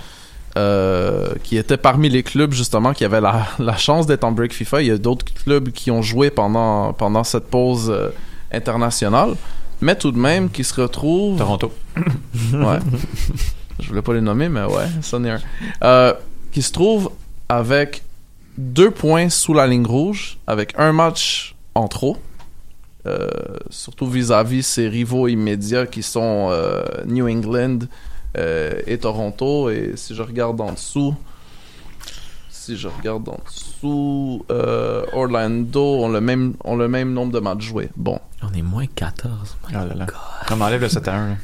euh, 0.56 1.34
qui 1.42 1.58
était 1.58 1.76
parmi 1.76 2.08
les 2.08 2.22
clubs 2.22 2.52
justement 2.52 2.94
qui 2.94 3.04
avaient 3.04 3.20
la, 3.20 3.46
la 3.58 3.76
chance 3.76 4.06
d'être 4.06 4.24
en 4.24 4.32
break 4.32 4.52
FIFA. 4.52 4.82
Il 4.82 4.88
y 4.88 4.90
a 4.90 4.98
d'autres 4.98 5.26
clubs 5.44 5.70
qui 5.70 5.90
ont 5.90 6.02
joué 6.02 6.30
pendant 6.30 6.92
pendant 6.92 7.24
cette 7.24 7.48
pause 7.48 7.90
euh, 7.90 8.08
internationale, 8.52 9.34
mais 9.80 9.96
tout 9.96 10.12
de 10.12 10.18
même 10.18 10.50
qui 10.50 10.64
se 10.64 10.80
retrouvent 10.80 11.38
Toronto. 11.38 11.72
ouais. 12.52 12.78
Je 13.80 13.88
voulais 13.88 14.02
pas 14.02 14.14
les 14.14 14.22
nommer, 14.22 14.48
mais 14.48 14.64
ouais, 14.64 14.86
ça 15.02 15.18
un. 15.18 15.38
Euh, 15.84 16.14
qui 16.50 16.62
se 16.62 16.72
trouve 16.72 17.10
avec 17.48 18.02
deux 18.56 18.90
points 18.90 19.28
sous 19.28 19.52
la 19.52 19.66
ligne 19.66 19.86
rouge, 19.86 20.38
avec 20.46 20.72
un 20.78 20.92
match 20.92 21.54
en 21.74 21.88
trop. 21.88 22.16
Euh, 23.06 23.28
surtout 23.70 24.06
vis-à-vis 24.06 24.62
ses 24.62 24.88
rivaux 24.88 25.28
immédiats 25.28 25.86
qui 25.86 26.02
sont 26.02 26.48
euh, 26.50 26.82
New 27.06 27.28
England 27.28 27.80
euh, 28.36 28.80
et 28.86 28.98
Toronto. 28.98 29.70
Et 29.70 29.92
si 29.96 30.14
je 30.14 30.22
regarde 30.22 30.60
en 30.60 30.72
dessous, 30.72 31.14
si 32.50 32.76
je 32.76 32.88
regarde 32.88 33.28
en 33.28 33.38
dessous, 33.46 34.44
euh, 34.50 35.04
Orlando 35.12 36.04
ont 36.04 36.08
le 36.08 36.20
même 36.20 36.54
ont 36.64 36.76
le 36.76 36.88
même 36.88 37.12
nombre 37.12 37.32
de 37.32 37.38
matchs 37.38 37.66
joués. 37.66 37.90
Bon, 37.96 38.18
On 38.42 38.52
est 38.52 38.62
moins 38.62 38.86
14. 38.86 39.56
Oh 39.62 39.72
là 39.72 39.84
là. 39.94 40.06
On 40.50 40.60
enlève 40.60 40.80
le 40.80 40.88
7 40.88 41.08
à 41.08 41.16
1. 41.16 41.36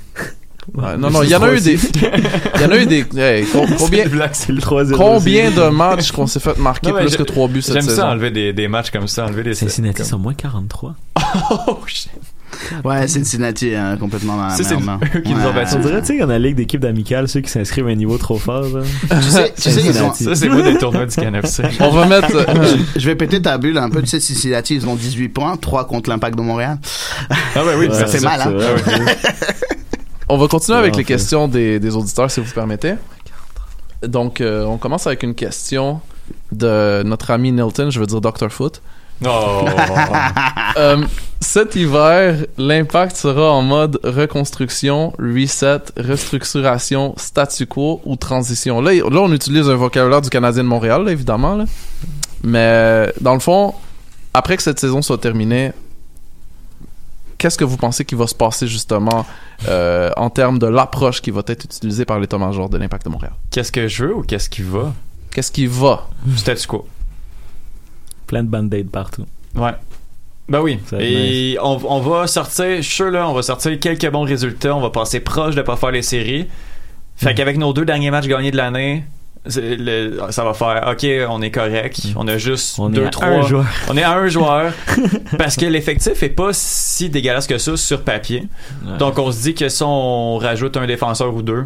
Ouais, 0.75 0.97
non 0.97 1.11
non, 1.11 1.23
il 1.23 1.31
y 1.31 1.35
en 1.35 1.43
a 1.43 1.53
eu 1.53 1.61
des, 1.61 1.75
il 1.75 2.61
y 2.61 2.65
en 2.65 2.71
a 2.71 2.77
eu 2.77 2.87
des. 2.87 3.05
hey, 3.19 3.45
com- 3.47 3.67
combien 3.79 4.05
C'est 4.33 4.53
le 4.53 4.61
3 4.61 4.85
Combien 4.93 5.51
de 5.51 5.69
matchs 5.71 6.13
qu'on 6.13 6.27
s'est 6.27 6.39
fait 6.41 6.57
marquer 6.59 6.89
Non, 6.91 6.95
mais 6.99 7.07
plus 7.07 7.17
que 7.17 7.23
3 7.25 7.49
buts 7.49 7.63
cette 7.63 7.75
J'aime 7.75 7.83
saison? 7.83 7.97
ça 8.03 8.11
enlever 8.11 8.31
des, 8.31 8.53
des 8.53 8.69
matchs 8.69 8.91
comme 8.91 9.09
ça, 9.09 9.27
enlever 9.27 9.43
des 9.43 9.55
Cincinnati 9.55 9.97
comme- 9.99 10.07
sont 10.07 10.19
moins 10.19 10.35
43. 10.35 10.95
Oh 11.67 11.79
shit. 11.87 12.11
Ouais, 12.85 13.09
Cincinnati 13.09 13.75
hein, 13.75 13.97
complètement 13.99 14.37
dans 14.37 14.43
la 14.49 14.51
Ça, 14.51 14.63
c'est 14.63 14.77
merde. 14.79 15.03
eux 15.17 15.21
qui 15.21 15.33
nous 15.35 15.41
ont 15.41 15.55
battus. 15.55 15.75
On 15.77 15.79
dirait, 15.81 16.03
tu 16.03 16.09
sais, 16.19 16.21
a 16.23 16.27
la 16.27 16.39
ligue 16.39 16.55
d'équipes 16.57 16.83
d'amicales, 16.83 17.27
ceux 17.27 17.41
qui 17.41 17.51
s'inscrivent 17.51 17.87
à 17.89 17.91
un 17.91 17.95
niveau 17.95 18.19
trop 18.19 18.37
fort. 18.39 18.63
là. 18.65 18.83
Tu 19.23 19.31
sais, 19.31 19.53
tu 19.57 19.63
sais, 19.71 19.81
ils 19.81 20.03
ont. 20.03 20.13
Cincinnati. 20.13 20.25
Ça, 20.25 20.35
c'est 20.35 20.49
beau 20.51 20.61
des 20.61 20.77
tournois 20.77 21.07
du 21.07 21.17
CanFC. 21.17 21.63
On 21.81 21.89
va 21.91 22.07
mettre. 22.07 22.29
euh, 22.37 22.77
Je 22.95 23.07
vais 23.07 23.17
péter 23.17 23.41
ta 23.41 23.57
bulle 23.57 23.79
un 23.79 23.89
peu. 23.89 24.03
Tu 24.03 24.09
sais, 24.09 24.21
Cincinnati, 24.21 24.75
ils 24.75 24.87
ont 24.87 24.95
18 24.95 25.31
points, 25.31 25.57
3 25.57 25.87
contre 25.87 26.11
l'Impact 26.11 26.37
de 26.37 26.43
Montréal. 26.43 26.79
Ah 27.57 27.65
ouais, 27.65 27.75
oui, 27.79 27.89
Ça 27.91 28.07
fait 28.07 28.21
mal, 28.21 28.41
hein. 28.43 28.53
On 30.29 30.39
va 30.39 30.49
continuer 30.49 30.79
avec 30.79 30.95
en 30.95 30.99
les 30.99 31.05
questions 31.05 31.49
des, 31.49 31.79
des 31.79 31.97
auditeurs, 31.97 32.31
si 32.31 32.41
vous 32.41 32.53
permettez. 32.53 32.95
Donc, 34.03 34.41
euh, 34.41 34.65
on 34.65 34.79
commence 34.79 35.07
avec 35.07 35.23
une 35.23 35.35
question 35.35 36.01
de 36.51 37.03
notre 37.05 37.31
ami 37.31 37.53
Nilton, 37.53 37.91
je 37.91 38.01
veux 38.01 38.07
dire 38.07 38.21
Dr. 38.21 38.51
Foot. 38.51 38.81
Oh. 39.25 39.65
Euh, 40.79 41.05
cet 41.39 41.77
hiver, 41.77 42.47
l'impact 42.57 43.15
sera 43.15 43.53
en 43.53 43.63
mode 43.63 44.01
reconstruction, 44.03 45.13
reset, 45.19 45.81
restructuration, 45.97 47.15
statu 47.19 47.67
quo 47.67 48.01
ou 48.05 48.17
transition. 48.17 48.81
Là, 48.81 48.95
là 48.95 49.21
on 49.21 49.31
utilise 49.33 49.69
un 49.69 49.77
vocabulaire 49.77 50.23
du 50.23 50.31
Canadien 50.31 50.65
de 50.65 50.69
Montréal, 50.69 51.05
là, 51.05 51.13
évidemment. 51.13 51.55
là. 51.55 51.67
Mais 52.43 53.13
dans 53.21 53.35
le 53.35 53.41
fond, 53.41 53.75
après 54.35 54.57
que 54.57 54.63
cette 54.63 54.81
saison 54.81 55.03
soit 55.03 55.19
terminée, 55.19 55.73
qu'est-ce 57.43 57.59
que 57.59 57.65
vous 57.65 57.77
pensez 57.77 58.05
qui 58.05 58.15
va 58.15 58.29
se 58.29 58.37
passer 58.37 58.69
justement 58.69 59.27
euh, 59.67 60.11
en 60.17 60.31
termes 60.31 60.61
de 60.61 60.69
l'approche 60.69 61.21
qui 61.21 61.33
va 61.33 61.43
être 61.49 61.65
utilisée 61.65 62.05
par 62.05 62.21
l'état-major 62.21 62.69
de 62.69 62.79
l'impact 62.79 63.07
de 63.07 63.11
Montréal? 63.11 63.33
Qu'est-ce 63.51 63.73
que 63.73 63.89
je 63.89 64.05
veux 64.05 64.15
ou 64.15 64.23
qu'est-ce 64.23 64.49
qui 64.49 64.63
va? 64.63 64.95
Qu'est-ce 65.33 65.51
qui 65.51 65.67
va? 65.67 66.09
Statu 66.37 66.69
quo. 66.69 66.87
Plein 68.29 68.45
de 68.45 68.49
band-aids 68.49 68.85
partout. 68.85 69.27
Ouais. 69.57 69.73
Ben 70.49 70.61
oui. 70.61 70.79
Et 71.01 71.59
on, 71.61 71.81
on 71.85 72.01
va 72.01 72.29
sortir, 72.29 72.77
je 72.77 72.83
suis 72.83 72.95
sûr, 72.95 73.11
là, 73.11 73.29
on 73.29 73.35
va 73.35 73.43
sortir 73.43 73.77
quelques 73.81 74.09
bons 74.09 74.23
résultats. 74.23 74.77
On 74.77 74.81
va 74.81 74.91
passer 74.91 75.19
proche 75.19 75.57
de 75.57 75.63
pas 75.63 75.75
faire 75.75 75.91
les 75.91 76.03
séries. 76.03 76.47
Fait 77.17 77.35
qu'avec 77.35 77.57
nos 77.57 77.73
deux 77.73 77.85
derniers 77.85 78.13
matchs 78.13 78.29
gagnés 78.29 78.53
de 78.53 78.57
l'année, 78.57 79.05
le- 79.45 80.21
ça 80.31 80.45
va 80.45 80.55
faire 80.55 80.89
OK, 80.93 81.07
on 81.29 81.43
est 81.43 81.51
correct. 81.51 82.01
On 82.17 82.29
a 82.29 82.39
juste 82.39 82.79
On 82.79 82.89
deux, 82.89 83.11
trois. 83.11 83.27
un 83.27 83.43
joueur. 83.43 83.65
On 83.89 83.97
est 83.97 84.03
à 84.03 84.13
un 84.13 84.29
joueur. 84.29 84.73
parce 85.39 85.57
que 85.57 85.67
l'effectif 85.67 86.23
est 86.23 86.29
pas 86.29 86.51
si 86.53 87.11
dégueulasse 87.11 87.47
que 87.47 87.59
ça 87.59 87.77
sur 87.77 88.03
papier. 88.03 88.47
Ouais. 88.87 88.99
Donc 88.99 89.19
on 89.19 89.33
se 89.33 89.43
dit 89.43 89.55
que 89.55 89.69
si 89.69 89.83
on 89.85 90.39
rajoute 90.39 90.77
un 90.77 90.87
défenseur 90.87 91.35
ou 91.35 91.43
deux, 91.43 91.65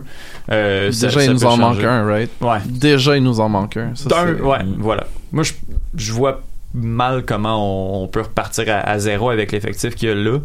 euh, 0.50 0.86
Déjà, 0.90 1.10
ça 1.10 1.24
il 1.24 1.30
nous 1.32 1.44
en 1.44 1.56
manque 1.56 1.82
un, 1.84 2.06
right? 2.06 2.30
Ouais. 2.40 2.58
Déjà, 2.66 3.16
il 3.16 3.22
nous 3.22 3.40
en 3.40 3.48
manque 3.48 3.76
un. 3.76 3.90
Ça, 3.94 4.08
c'est- 4.10 4.40
ouais, 4.42 4.58
voilà. 4.78 5.04
Moi, 5.32 5.42
je, 5.44 5.52
je 5.96 6.12
vois 6.12 6.40
mal 6.72 7.24
comment 7.26 8.00
on, 8.00 8.04
on 8.04 8.08
peut 8.08 8.22
repartir 8.22 8.64
à, 8.68 8.78
à 8.80 8.98
zéro 8.98 9.28
avec 9.30 9.52
l'effectif 9.52 9.94
qu'il 9.94 10.08
y 10.08 10.12
a 10.12 10.14
là. 10.14 10.38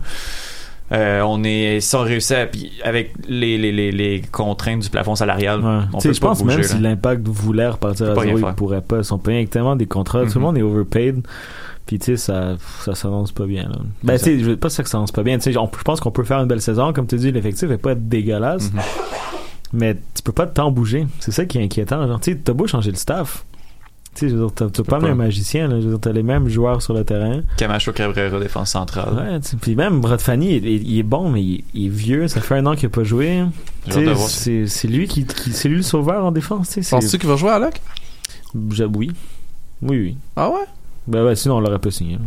Euh, 0.92 1.22
on 1.22 1.44
est 1.44 1.80
sans 1.80 2.02
réussir 2.02 2.40
à- 2.40 2.46
puis 2.48 2.72
avec 2.84 3.14
les, 3.28 3.58
les, 3.58 3.72
les, 3.72 3.92
les 3.92 4.22
contraintes 4.32 4.82
du 4.82 4.90
plafond 4.90 5.16
salarial. 5.16 5.62
Ouais. 5.62 5.80
On 5.94 6.00
peut 6.00 6.12
je 6.12 6.20
pas 6.20 6.28
pense 6.28 6.40
bouger, 6.44 6.56
même 6.56 6.62
là. 6.64 6.68
si 6.68 6.78
l'impact 6.80 7.28
voulait 7.28 7.68
repartir 7.70 8.12
à 8.12 8.16
zéro, 8.24 8.38
faire. 8.38 8.56
pourraient 8.56 8.82
pas. 8.82 8.98
Ils 8.98 9.06
sont 9.06 9.18
payés 9.18 9.38
avec 9.38 9.50
tellement 9.52 9.76
des 9.78 9.86
contrats. 9.86 10.22
Tout 10.26 10.34
le 10.34 10.34
Mhm. 10.36 10.42
monde 10.42 10.58
est 10.58 10.62
overpaid. 10.62 11.22
Puis 11.86 11.98
tu 12.00 12.06
sais, 12.06 12.18
ça, 12.18 12.56
ça 12.84 12.94
s'annonce 12.96 13.32
pas 13.32 13.46
bien. 13.46 13.64
Là. 13.64 13.78
Ben, 14.04 14.18
tu 14.18 14.26
sais, 14.26 14.40
je 14.40 14.46
veux 14.46 14.58
pas 14.58 14.70
ça 14.70 14.84
que 14.84 14.90
ça 14.90 14.94
s'annonce 14.94 15.12
pas 15.12 15.24
bien. 15.24 15.38
Tu 15.38 15.44
sais, 15.44 15.54
je 15.54 15.60
pense 15.84 16.00
qu'on 16.00 16.12
peut 16.12 16.24
faire 16.24 16.40
une 16.40 16.48
belle 16.48 16.62
saison. 16.62 16.92
Comme 16.94 17.08
tu 17.08 17.16
dis, 17.18 17.32
l'effectif 17.32 17.70
est 17.72 17.78
pas 17.78 17.96
dégueulasse. 17.96 18.72
Mhm. 18.74 18.80
Mais 19.74 19.96
tu 19.96 20.22
peux 20.24 20.32
pas 20.34 20.46
tant 20.48 20.72
bouger. 20.72 21.08
C'est 21.20 21.32
ça 21.32 21.46
qui 21.46 21.58
est 21.58 21.64
inquiétant. 21.64 22.06
Genre, 22.06 22.20
tu 22.20 22.34
sais, 22.34 22.38
t'as 22.44 22.54
beau 22.54 22.68
changer 22.68 22.92
le 22.92 22.98
staff. 22.98 23.46
Tu 24.14 24.20
sais, 24.28 24.30
je 24.30 24.36
veux 24.36 24.42
dire, 24.48 24.54
t'as 24.54 24.68
pas 24.84 24.84
pas. 24.84 25.00
même 25.00 25.12
un 25.12 25.16
magicien. 25.16 25.68
Là. 25.70 25.78
Je 25.80 25.86
veux 25.86 25.92
dire, 25.92 26.00
t'as 26.02 26.12
les 26.12 26.22
mêmes 26.24 26.50
joueurs 26.50 26.82
sur 26.82 26.94
le 26.94 27.04
terrain. 27.06 27.42
Camacho 27.58 27.94
Cabrera, 27.94 28.40
défense 28.40 28.72
centrale. 28.72 29.14
Ouais, 29.14 29.40
puis 29.62 29.76
même 29.76 30.02
Brad 30.02 30.20
Fanny, 30.20 30.58
il, 30.58 30.66
il- 30.68 30.88
il 30.92 31.00
est 31.00 31.04
bon, 31.04 31.30
mais 31.30 31.42
il, 31.42 31.64
il 31.74 31.86
est 31.86 31.90
vieux. 31.90 32.28
Ça 32.28 32.42
fait 32.42 32.56
un 32.56 32.66
an 32.66 32.76
qu'il 32.76 32.88
a 32.88 32.90
pas 32.90 33.04
joué. 33.06 33.42
C'est 34.28 34.88
lui 34.88 35.08
qui, 35.08 35.26
qui- 35.26 35.54
c'est 35.54 35.70
lui 35.70 35.78
le 35.78 35.82
sauveur 35.84 36.26
en 36.26 36.32
défense. 36.32 36.68
tu 36.68 36.74
sais, 36.76 36.82
c'est- 36.84 36.96
Penses-tu 36.96 37.18
qu'il 37.20 37.30
va 37.30 37.36
jouer, 37.38 37.52
Alec? 37.52 37.82
Je- 38.72 38.84
Oui. 38.84 39.12
Oui, 39.82 39.98
oui. 39.98 40.18
Ah 40.36 40.50
ouais? 40.50 40.66
Ben 41.08 41.24
ouais, 41.24 41.36
sinon 41.36 41.56
on 41.58 41.60
l'aurait 41.62 41.80
pas 41.80 41.90
signé. 41.92 42.20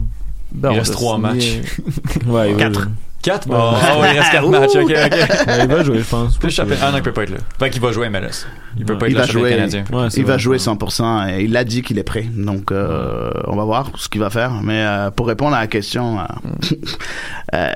Ben, 0.53 0.73
Il 0.73 0.79
reste 0.79 0.93
trois 0.93 1.17
signer- 1.39 1.63
Ouais, 2.27 2.51
il 2.51 2.55
va 2.55 2.59
Quatre. 2.61 2.89
4 3.25 3.49
Ouais. 3.49 3.57
Oh, 3.59 4.03
il 4.13 4.19
reste 4.19 4.31
4 4.33 4.49
matchs. 4.51 4.77
Ok, 4.77 4.91
ok. 4.91 5.19
Il 5.63 5.69
va 5.69 5.83
jouer, 5.83 5.99
je 5.99 6.05
pense. 6.05 6.37
Plus 6.39 6.51
champion- 6.51 6.77
Ah 6.83 6.91
non, 6.93 6.99
il 6.99 7.03
peut 7.03 7.13
pas 7.13 7.23
être 7.25 7.31
là. 7.31 7.39
Fait 7.59 7.71
qu'il 7.71 7.81
va 7.83 7.91
jouer 7.91 8.09
MLS. 8.09 8.47
Il 8.77 8.85
peut 8.85 8.93
Ouais. 8.93 8.99
pas 8.99 9.07
être 9.07 9.13
Il 9.13 9.17
là 9.19 9.25
va 9.25 9.33
jouer. 9.33 9.51
canadien. 9.51 9.85
Ouais, 9.93 10.09
Il 10.17 10.25
va 10.25 10.33
vrai. 10.35 10.39
jouer 10.39 10.59
100%. 10.59 11.29
Et 11.29 11.43
il 11.45 11.57
a 11.57 11.65
dit 11.65 11.83
qu'il 11.83 11.99
est 11.99 12.03
prêt. 12.05 12.27
Donc, 12.33 12.71
euh, 12.71 13.31
on 13.47 13.57
va 13.57 13.65
voir 13.65 13.91
ce 13.97 14.09
qu'il 14.09 14.21
va 14.21 14.31
faire. 14.31 14.53
Mais 14.63 14.85
euh, 14.87 15.11
pour 15.11 15.27
répondre 15.27 15.57
à 15.57 15.61
la 15.61 15.67
question, 15.67 16.19
euh, 16.21 16.23
euh, 17.55 17.71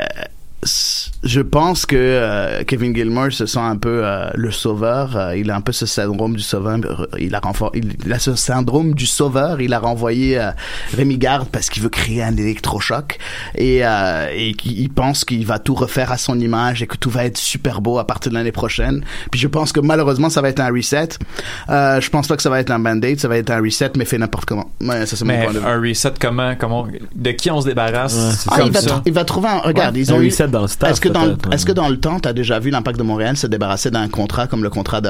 je 1.25 1.41
pense 1.41 1.87
que 1.87 1.97
euh, 1.97 2.63
Kevin 2.65 2.95
Gilmore 2.95 3.33
se 3.33 3.47
sent 3.47 3.59
un 3.59 3.77
peu 3.77 4.03
euh, 4.05 4.31
le 4.35 4.51
sauveur. 4.51 5.17
Euh, 5.17 5.37
il 5.37 5.51
a 5.51 5.57
un 5.57 5.61
peu 5.61 5.73
ce 5.73 5.87
syndrome 5.87 6.37
du 6.37 6.43
sauveur. 6.43 6.79
Il 7.19 7.35
a, 7.35 7.41
renfor- 7.41 7.71
il, 7.75 7.97
il 8.05 8.13
a 8.13 8.19
ce 8.19 8.35
syndrome 8.35 8.95
du 8.95 9.07
sauveur. 9.07 9.61
Il 9.61 9.73
a 9.75 9.79
renvoyé 9.79 10.39
euh, 10.39 10.51
Rémi 10.97 11.19
Garde 11.19 11.49
parce 11.51 11.69
qu'il 11.71 11.83
veut 11.83 11.89
créer 11.89 12.23
un 12.23 12.37
électrochoc 12.37 13.19
et, 13.55 13.85
euh, 13.85 14.29
et 14.35 14.55
qu'il 14.55 14.79
il 14.81 14.91
pense 14.91 15.25
qu'il 15.25 15.45
va 15.47 15.59
tout 15.59 15.75
refaire 15.75 16.13
à 16.13 16.19
son 16.19 16.39
image 16.39 16.83
et 16.83 16.87
que 16.87 16.97
tout 16.97 17.11
va 17.11 17.25
être 17.25 17.37
super 17.39 17.81
beau 17.81 17.99
à 17.99 18.07
partir 18.07 18.31
de 18.33 18.37
l'année 18.37 18.53
prochaine. 18.53 19.05
Puis 19.31 19.41
je 19.41 19.49
pense 19.49 19.73
que 19.73 19.81
malheureusement 19.81 20.31
ça 20.31 20.41
va 20.41 20.49
être 20.49 20.61
un 20.61 20.71
reset. 20.73 21.09
Euh, 21.69 22.01
je 22.01 22.11
pense 22.11 22.27
pas 22.29 22.37
que 22.37 22.43
ça 22.43 22.51
va 22.51 22.61
être 22.61 22.71
un 22.71 22.79
band-aid, 22.79 23.19
ça 23.21 23.29
va 23.29 23.37
être 23.39 23.51
un 23.51 23.61
reset 23.61 23.91
mais 23.97 24.05
fait 24.05 24.19
n'importe 24.19 24.45
comment. 24.47 24.71
Ouais, 24.81 25.05
ça 25.07 25.17
c'est 25.17 25.25
mon 25.25 25.33
Mais 25.33 25.45
point 25.45 25.53
de 25.55 25.59
vue. 25.59 25.67
un 25.67 25.81
reset, 25.81 26.13
comment, 26.21 26.55
comment, 26.57 26.87
de 27.15 27.31
qui 27.33 27.51
on 27.51 27.61
se 27.61 27.67
débarrasse? 27.67 28.15
Ouais, 28.15 28.33
c'est 28.37 28.49
Ah, 28.53 28.57
comme 28.59 28.67
il, 28.69 28.73
va 28.73 28.81
ça. 28.81 28.91
tr- 28.97 29.03
il 29.07 29.13
va 29.13 29.25
trouver 29.25 29.49
un. 29.49 29.59
Regarde, 29.59 29.97
ils 29.97 30.11
Un 30.13 30.17
ont 30.17 30.21
eu. 30.21 30.31
Reset 30.63 30.79
dans 30.81 30.89
le 30.89 30.89
staff. 30.89 30.91
Est-ce 30.93 31.01
que, 31.01 31.09
dans, 31.09 31.25
le- 31.25 31.37
est-ce 31.53 31.67
que 31.67 31.73
dans 31.73 31.89
le 31.89 31.99
temps, 31.99 32.21
tu 32.21 32.29
as 32.29 32.33
déjà 32.33 32.59
vu 32.59 32.71
l'Impact 32.71 32.99
de 32.99 33.03
Montréal 33.05 33.37
se 33.37 33.47
débarrasser 33.47 33.91
d'un 33.91 34.09
contrat 34.09 34.47
comme 34.47 34.63
le 34.63 34.71
contrat 34.71 35.01
de 35.01 35.09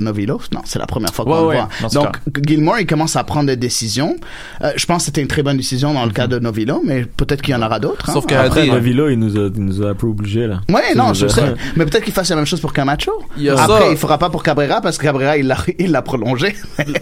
Novilos? 0.00 0.40
Non, 0.52 0.60
c'est 0.64 0.78
la 0.78 0.86
première 0.86 1.14
fois 1.14 1.24
qu'on 1.24 1.30
Ouais, 1.32 1.40
le 1.40 1.46
ouais, 1.60 1.64
voit. 1.80 1.88
Donc, 1.90 2.16
Gilmore, 2.46 2.78
il 2.80 2.86
commence 2.86 3.16
à 3.16 3.24
prendre 3.24 3.46
des 3.46 3.56
décisions. 3.56 4.16
Euh, 4.62 4.72
je 4.76 4.86
pense 4.86 4.98
que 5.02 5.06
c'était 5.06 5.20
une 5.22 5.28
très 5.28 5.42
bonne 5.42 5.56
décision 5.56 5.94
dans 5.94 6.04
le 6.04 6.12
cas 6.12 6.26
de 6.26 6.38
Novilo, 6.38 6.80
mais 6.84 7.04
peut-être 7.04 7.42
qu'il 7.42 7.52
y 7.52 7.56
en 7.56 7.62
aura 7.62 7.78
d'autres. 7.78 8.08
hein. 8.08 8.12
Sauf 8.12 8.26
que- 8.26 8.34
Après, 8.34 8.64
dit- 8.64 8.70
le 8.70 8.78
Villa, 8.78 9.10
il 9.10 9.18
nous 9.18 9.36
a, 9.36 9.48
il 9.54 9.64
nous 9.64 9.82
a 9.84 9.90
un 9.90 9.94
peu 9.94 10.06
obligés, 10.06 10.46
là. 10.46 10.60
Ouais, 10.68 10.94
non, 10.94 11.12
je 11.14 11.26
sais. 11.26 11.54
Mais 11.76 11.84
peut-être 11.84 12.04
qu'il 12.04 12.12
fasse 12.12 12.30
la 12.30 12.36
même 12.36 12.46
chose 12.46 12.60
pour 12.60 12.72
Camacho. 12.72 13.12
Il 13.36 13.48
Après, 13.50 13.66
ça. 13.66 13.90
il 13.90 13.96
fera 13.96 14.18
pas 14.18 14.30
pour 14.30 14.42
Cabrera 14.42 14.80
parce 14.80 14.98
que 14.98 15.04
Cabrera, 15.04 15.36
il 15.36 15.46
l'a, 15.46 15.56
il 15.78 15.90
l'a 15.92 16.02
prolongé. 16.02 16.54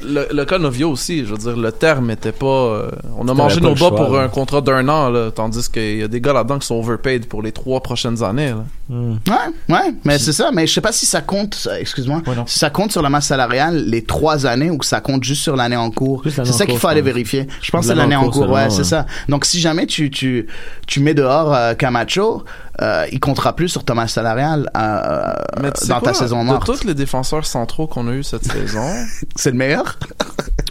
le, 0.04 0.26
le 0.32 0.44
cas 0.44 0.58
Novio 0.58 0.90
aussi, 0.90 1.24
je 1.24 1.30
veux 1.32 1.38
dire, 1.38 1.56
le 1.56 1.72
terme 1.72 2.10
était 2.10 2.32
pas. 2.32 2.46
euh, 2.46 2.90
on 3.18 3.26
a 3.28 3.34
mangé 3.34 3.60
nos 3.60 3.74
bas 3.74 3.90
pour 3.90 4.18
un 4.18 4.28
contrat 4.28 4.60
d'un 4.60 4.88
an, 4.88 5.10
là, 5.10 5.30
tandis 5.30 5.70
qu'il 5.70 5.98
y 5.98 6.02
a 6.02 6.08
des 6.08 6.20
gars 6.20 6.32
là-dedans 6.32 6.58
qui 6.58 6.66
sont 6.66 6.76
overpaid 6.76 7.26
pour 7.26 7.42
les 7.42 7.52
trois 7.52 7.77
prochaines 7.80 8.22
années. 8.22 8.50
Là. 8.50 8.64
Hmm. 8.88 9.12
Ouais, 9.28 9.74
ouais, 9.74 9.94
mais 10.04 10.18
c'est 10.18 10.32
ça. 10.32 10.50
Mais 10.52 10.66
je 10.66 10.72
sais 10.72 10.80
pas 10.80 10.92
si 10.92 11.06
ça 11.06 11.20
compte, 11.20 11.68
excuse-moi, 11.78 12.22
Ouais, 12.26 12.34
si 12.46 12.58
ça 12.58 12.70
compte 12.70 12.90
sur 12.92 13.02
la 13.02 13.10
masse 13.10 13.26
salariale 13.26 13.84
les 13.86 14.02
trois 14.04 14.46
années 14.46 14.70
ou 14.70 14.78
que 14.78 14.86
ça 14.86 15.00
compte 15.00 15.24
juste 15.24 15.42
sur 15.42 15.56
l'année 15.56 15.76
en 15.76 15.90
cours. 15.90 16.22
C'est 16.24 16.44
ça 16.46 16.66
qu'il 16.66 16.78
faut 16.78 16.88
aller 16.88 17.02
vérifier. 17.02 17.46
Je 17.62 17.70
pense 17.70 17.82
que 17.82 17.88
c'est 17.88 17.94
L'année 17.94 18.16
en 18.16 18.30
cours 18.30 18.48
ouais, 18.50 18.70
c'est 18.70 18.84
ça. 18.84 19.06
Donc 19.28 19.44
si 19.44 19.60
jamais 19.60 19.86
tu 19.86 20.10
tu 20.10 20.46
tu 20.86 21.00
mets 21.00 21.14
dehors 21.14 21.54
euh, 21.54 21.74
Camacho, 21.74 22.44
euh, 22.80 23.06
il 23.12 23.20
comptera 23.20 23.54
plus 23.56 23.68
sur 23.68 23.84
ta 23.84 23.94
masse 23.94 24.12
salariale 24.12 24.70
euh, 24.76 25.32
Mais 25.60 25.72
tu 25.72 25.82
sais 25.82 25.88
dans 25.88 26.00
ta 26.00 26.14
saison 26.14 26.40
De 26.44 26.46
morte. 26.50 26.64
tous 26.66 26.84
les 26.84 26.94
défenseurs 26.94 27.44
centraux 27.46 27.86
qu'on 27.86 28.08
a 28.08 28.12
eu 28.12 28.22
cette 28.22 28.44
saison, 28.52 28.88
C'est 29.36 29.50
le 29.50 29.56
meilleur? 29.56 29.98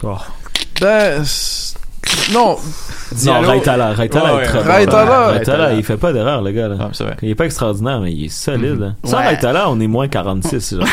Oh. 0.02 0.16
ben. 0.80 1.22
Non, 2.32 2.56
Non, 3.26 3.40
Raitala, 3.40 3.92
Raitala 3.92 4.34
Ouais, 4.36 4.42
est 4.42 4.46
très 4.46 4.58
ouais. 4.58 4.64
bon. 4.64 4.70
Raitala. 4.72 5.26
Raitala, 5.28 5.72
il 5.74 5.82
fait 5.84 5.96
pas 5.96 6.12
d'erreur, 6.12 6.42
le 6.42 6.50
gars, 6.52 6.68
là. 6.68 6.76
Ah. 6.80 7.04
Il 7.22 7.30
est 7.30 7.34
pas 7.34 7.46
extraordinaire, 7.46 8.00
mais 8.00 8.12
il 8.12 8.26
est 8.26 8.28
solide. 8.28 8.78
là. 8.78 8.92
Sans 9.04 9.18
Ouais. 9.18 9.28
Raitala, 9.28 9.70
on 9.70 9.80
est 9.80 9.86
moins 9.86 10.08
46, 10.08 10.74
genre. 10.76 10.86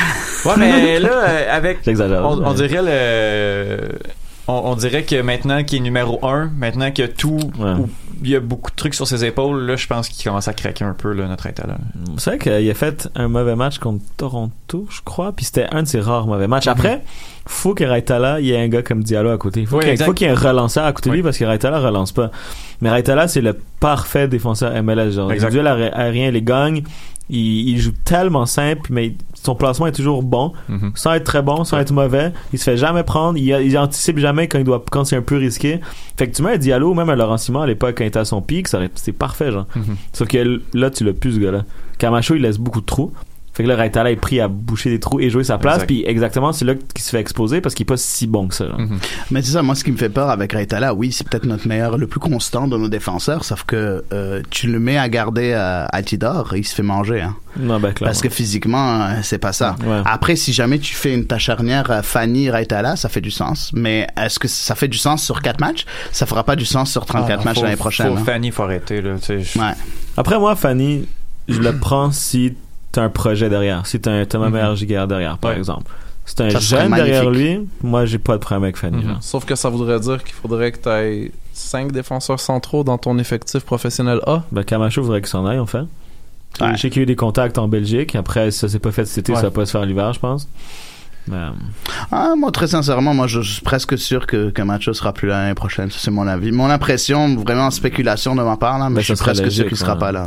Ouais, 0.46 0.54
mais 0.58 1.00
là, 1.00 1.10
euh, 1.12 1.56
avec. 1.58 1.80
J'exagère. 1.84 2.26
On, 2.26 2.42
on 2.46 2.54
dirait 2.54 2.82
le. 2.84 3.90
On, 4.48 4.62
on 4.66 4.76
dirait 4.76 5.04
que 5.04 5.22
maintenant 5.22 5.64
qu'il 5.64 5.80
est 5.80 5.82
numéro 5.82 6.20
1, 6.26 6.52
maintenant 6.58 6.92
qu'il 6.92 7.04
y 7.06 7.08
a 7.08 7.12
tout, 7.12 7.40
Ouais. 7.60 7.74
Il 8.24 8.30
y 8.30 8.36
a 8.36 8.40
beaucoup 8.40 8.72
de 8.72 8.76
trucs 8.76 8.94
sur 8.96 9.08
ses 9.08 9.24
épaules, 9.26 9.62
là, 9.66 9.76
je 9.76 9.88
pense 9.88 10.10
qu'il 10.10 10.24
commence 10.24 10.48
à 10.48 10.54
craquer 10.54 10.84
un 10.86 10.94
peu, 10.94 11.14
là, 11.14 11.28
notre 11.28 11.46
état. 11.48 11.66
C'est 12.18 12.30
vrai 12.32 12.40
qu'il 12.40 12.70
a 12.70 12.74
fait 12.74 13.10
un 13.16 13.28
mauvais 13.28 13.56
match 13.56 13.78
contre 13.80 14.04
Toronto, 14.18 14.88
je 14.90 15.02
crois, 15.04 15.32
puis 15.32 15.46
c'était 15.46 15.68
un 15.72 15.84
de 15.84 15.88
ses 15.88 16.00
rares 16.00 16.28
mauvais 16.28 16.48
matchs. 16.48 16.68
Après, 16.68 17.02
faut 17.46 17.74
que 17.74 17.84
Raitala, 17.84 18.40
il 18.40 18.48
y 18.48 18.52
ait 18.52 18.62
un 18.62 18.68
gars 18.68 18.82
comme 18.84 19.04
Diallo 19.04 19.30
à 19.30 19.38
côté. 19.38 19.66
Faut 19.66 19.78
Oui, 19.78 19.82
qu'il 19.82 19.88
y 19.88 19.90
ait- 19.90 19.94
exact. 19.94 20.06
faut 20.06 20.14
qu'il 20.14 20.28
y 20.28 20.30
ait 20.30 20.34
un 20.34 20.40
relanceur 20.40 20.86
à 20.86 20.94
côté 20.94 21.10
de 21.10 21.16
lui 21.16 21.24
parce 21.24 21.38
que 21.38 21.46
Raitala 21.46 21.80
relance 21.80 22.12
pas. 22.12 22.32
Mais 22.82 22.90
Raitala, 22.90 23.28
c'est 23.28 23.42
le 23.42 23.58
parfait 23.80 24.28
défenseur 24.28 24.72
MLS. 24.84 25.12
Genre, 25.12 25.32
Exact. 25.32 25.50
les 25.50 25.54
duels 25.62 25.68
aé- 25.68 25.92
aériens, 25.94 26.32
les 26.32 26.42
gagne. 26.42 26.84
Il, 27.30 27.70
il 27.70 27.80
joue 27.80 27.94
tellement 28.04 28.46
simple, 28.46 28.90
mais 28.92 29.16
son 29.46 29.56
placement 29.56 29.88
est 29.88 29.92
toujours 29.92 30.24
bon, 30.24 30.52
Mhm. 30.70 30.92
sans 30.96 31.14
être 31.14 31.24
très 31.24 31.42
bon, 31.42 31.64
sans 31.64 31.78
être 31.80 31.92
mauvais. 31.94 32.32
Il 32.54 32.60
se 32.60 32.64
fait 32.64 32.78
jamais 32.78 33.04
prendre. 33.04 33.38
Il, 33.38 33.46
il 33.48 33.78
anticipe 33.78 34.18
jamais 34.20 34.48
quand 34.48 34.58
il 34.58 34.64
doit, 34.66 34.84
quand 34.92 35.06
c'est 35.06 35.16
un 35.16 35.22
peu 35.22 35.38
risqué. 35.38 35.80
Fait 36.18 36.30
que 36.30 36.36
tu 36.36 36.42
mets 36.44 36.54
un 36.54 36.58
Diallo, 36.58 36.94
même 36.94 37.10
un 37.10 37.16
Laurent 37.16 37.38
Simon 37.38 37.62
à 37.62 37.68
l'époque 37.68 37.96
quand 37.98 38.04
il 38.04 38.08
était 38.08 38.20
à 38.20 38.26
son 38.26 38.42
pic, 38.42 38.68
c'est 38.96 39.12
parfait, 39.12 39.52
genre. 39.52 39.68
Mhm. 39.76 39.96
Sauf 40.14 40.28
que 40.28 40.62
là, 40.74 40.90
tu 40.90 41.04
l'as 41.04 41.14
plus, 41.14 41.34
ce 41.34 41.40
gars-là. 41.40 41.64
Camacho, 41.98 42.36
il 42.36 42.42
laisse 42.42 42.58
beaucoup 42.58 42.82
de 42.82 42.86
trous. 42.86 43.12
Fait 43.56 43.64
que 43.64 43.70
là, 43.70 43.78
Raitala 43.78 44.12
est 44.12 44.18
pris 44.18 44.42
à 44.42 44.50
boucher 44.50 44.90
des 44.90 45.00
trous 45.00 45.22
et 45.22 45.30
jouer 45.30 45.46
sa 45.46 45.58
place. 45.58 45.86
Puis 45.86 46.04
exactement, 46.06 46.52
c'est 46.52 46.66
là 46.66 46.74
qu'il 46.76 47.02
se 47.02 47.10
fait 47.10 47.22
exposer 47.22 47.62
parce 47.62 47.74
qu'il 47.74 47.86
est 47.86 47.88
pas 47.88 47.96
si 47.96 48.28
bon 48.28 48.50
que 48.50 48.54
ça. 48.54 48.66
Mhm. 48.66 49.00
Mais 49.32 49.42
c'est 49.42 49.54
ça, 49.54 49.64
moi, 49.64 49.76
ce 49.76 49.86
qui 49.86 49.94
me 49.94 49.98
fait 49.98 50.10
peur 50.10 50.30
avec 50.30 50.52
Raitala, 50.52 50.94
oui, 50.94 51.14
c'est 51.14 51.26
peut-être 51.26 51.46
notre 51.46 51.66
meilleur, 51.66 51.98
le 51.98 52.06
plus 52.06 52.20
constant 52.20 52.68
de 52.68 52.78
nos 52.78 52.90
défenseurs, 52.90 53.46
sauf 53.46 53.64
que 53.64 54.04
euh, 54.12 54.42
tu 54.50 54.68
le 54.68 54.78
mets 54.80 54.98
à 54.98 55.08
garder 55.08 55.54
euh, 55.56 55.86
Altidore, 55.94 56.54
il 56.58 56.66
se 56.66 56.76
fait 56.76 56.84
manger. 56.84 57.22
Hein. 57.22 57.38
Non, 57.58 57.80
ben. 57.80 57.94
Parce 57.98 58.22
que 58.22 58.28
physiquement, 58.28 59.04
euh, 59.04 59.20
c'est 59.24 59.38
pas 59.38 59.54
ça. 59.54 59.78
Ouais. 59.86 60.02
Après, 60.04 60.36
si 60.36 60.52
jamais 60.52 60.78
tu 60.80 60.94
fais 60.94 61.14
une 61.14 61.26
ta 61.26 61.38
charnière 61.38 61.90
euh, 61.92 62.02
Fanny 62.02 62.50
Raitala, 62.50 62.98
ça 62.98 63.08
fait 63.08 63.22
du 63.22 63.32
sens. 63.32 63.72
Mais 63.74 64.06
est-ce 64.22 64.38
que 64.38 64.50
ça 64.50 64.76
fait 64.76 64.90
du 64.90 64.98
sens 64.98 65.24
sur 65.24 65.42
4 65.42 65.62
matchs? 65.62 65.86
Ça 66.12 66.26
fera 66.26 66.44
pas 66.44 66.58
du 66.58 66.66
sens 66.66 66.92
sur 66.92 67.06
34 67.06 67.40
Ah, 67.40 67.46
matchs 67.46 67.62
l'année 67.62 67.76
prochaine. 67.78 68.08
Faut, 68.08 68.18
hein. 68.18 68.24
Fanny, 68.26 68.52
faut 68.52 68.64
arrêter, 68.64 69.02
là. 69.02 69.16
Ouais. 69.30 69.74
Après, 70.18 70.38
moi, 70.38 70.58
Fanny, 70.58 71.08
je 71.48 71.60
le 71.62 71.78
prends 71.78 72.12
si 72.12 72.56
t'as 72.96 73.04
un 73.04 73.10
projet 73.10 73.50
derrière. 73.50 73.86
Si 73.86 74.00
t'as 74.00 74.12
un 74.12 74.26
Thomas 74.26 74.76
Giguère 74.76 75.08
derrière, 75.08 75.38
par 75.38 75.52
Ouais. 75.52 75.58
exemple. 75.58 75.92
Si 76.26 76.34
t'as 76.36 76.46
un 76.46 76.50
Ça 76.50 76.60
jeune 76.60 76.92
derrière 76.94 77.30
lui, 77.30 77.68
moi, 77.84 78.06
j'ai 78.06 78.18
pas 78.18 78.34
de 78.34 78.40
problème 78.40 78.64
avec 78.64 78.78
Fanny. 78.78 79.04
Mhm. 79.04 79.18
sauf 79.22 79.46
que 79.46 79.54
ça 79.56 79.70
voudrait 79.70 80.00
dire 80.00 80.24
qu'il 80.24 80.34
faudrait 80.34 80.72
que 80.72 80.80
tu 80.80 80.90
aies 80.90 81.32
5 81.54 81.92
défenseurs 81.92 82.40
centraux 82.40 82.84
dans 82.84 82.98
ton 82.98 83.18
effectif 83.20 83.64
professionnel 83.64 84.20
A. 84.26 84.44
Ben, 84.52 84.64
Camacho 84.64 85.02
voudrait 85.04 85.22
qu'il 85.22 85.30
s'en 85.30 85.46
aille, 85.46 85.60
en 85.60 85.66
fait. 85.68 85.84
Ouais. 86.62 86.72
Je 86.76 86.78
sais 86.82 86.90
qu'il 86.90 86.98
y 86.98 87.00
a 87.02 87.04
eu 87.04 87.06
des 87.06 87.16
contacts 87.16 87.58
en 87.58 87.68
Belgique. 87.68 88.16
Après, 88.16 88.50
ça 88.50 88.68
s'est 88.70 88.80
pas 88.80 88.92
fait 88.92 89.06
cet 89.06 89.20
été, 89.20 89.34
Ouais. 89.34 89.38
ça 89.38 89.44
va 89.44 89.52
pas 89.52 89.66
se 89.66 89.72
faire 89.72 89.86
l'hiver, 89.86 90.14
je 90.14 90.20
pense. 90.20 90.48
Ah, 92.12 92.34
moi, 92.38 92.52
très 92.52 92.68
sincèrement, 92.68 93.14
moi, 93.14 93.28
je 93.28 93.42
suis 93.42 93.62
presque 93.62 93.98
sûr 93.98 94.28
que, 94.28 94.50
que 94.52 94.62
Macho 94.62 94.94
sera 94.94 95.14
plus 95.14 95.28
là 95.28 95.42
l'année 95.42 95.56
prochaine. 95.56 95.90
C'est 95.92 96.12
mon 96.12 96.28
avis. 96.28 96.52
Mon 96.52 96.70
impression, 96.70 97.36
vraiment 97.36 97.72
spéculation 97.72 98.36
de 98.36 98.44
ma 98.44 98.58
part, 98.58 98.78
là, 98.80 98.90
mais 98.90 98.96
Ben, 98.98 99.02
je 99.02 99.14
suis 99.14 99.24
presque 99.24 99.52
sûr 99.52 99.68
qu'il 99.68 99.78
sera 99.78 99.98
pas 99.98 100.12
là. 100.12 100.26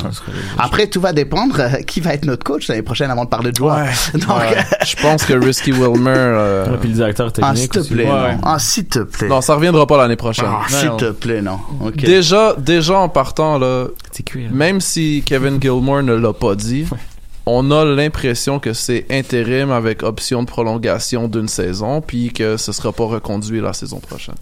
Après, 0.58 0.86
tout 0.88 1.00
va 1.00 1.12
dépendre 1.12 1.56
euh, 1.60 1.68
qui 1.86 2.00
va 2.00 2.14
être 2.14 2.24
notre 2.24 2.44
coach 2.44 2.68
l'année 2.68 2.82
prochaine 2.82 3.10
avant 3.10 3.24
de 3.24 3.30
parler 3.30 3.52
de 3.52 3.56
joueurs. 3.56 3.86
Donc, 4.14 4.28
Ouais. 4.38 4.56
Je 4.86 4.96
pense 4.96 5.24
que 5.24 5.32
Risky 5.34 5.72
Wilmer. 5.72 6.10
euh, 6.16 6.70
Ouais, 6.70 6.76
puis 6.80 6.88
le 6.88 6.94
directeur 6.94 7.28
ah, 7.28 7.52
technique. 7.52 7.56
s'il 7.74 7.82
te 7.82 7.92
plaît, 7.94 8.04
Ouais. 8.10 8.34
non. 8.34 8.40
Ah, 8.44 8.58
s'il 8.58 8.86
te 8.86 8.98
plaît. 9.00 9.28
Non, 9.28 9.40
ça 9.40 9.54
reviendra 9.54 9.86
pas 9.86 9.96
l'année 9.98 10.16
prochaine. 10.16 10.46
Ah, 10.48 10.62
s'il 10.68 10.90
te 10.96 11.10
plaît, 11.10 11.42
non. 11.42 11.58
Déjà, 11.96 12.54
déjà 12.58 12.98
en 12.98 13.08
partant 13.08 13.58
là, 13.58 13.86
même 14.50 14.80
si 14.80 15.22
Kevin 15.24 15.60
Gilmore 15.60 16.02
ne 16.02 16.14
l'a 16.14 16.32
pas 16.32 16.54
dit, 16.54 16.86
on 17.50 17.70
a 17.70 17.82
l'impression 17.86 18.58
que 18.58 18.74
c'est 18.74 19.06
intérim 19.10 19.70
avec 19.70 20.02
option 20.02 20.42
de 20.42 20.46
prolongation 20.46 21.28
d'une 21.28 21.48
saison, 21.48 22.02
puis 22.02 22.30
que 22.30 22.58
ce 22.58 22.72
sera 22.72 22.92
pas 22.92 23.04
reconduit 23.04 23.62
la 23.62 23.72
saison 23.72 24.00
prochaine. 24.00 24.34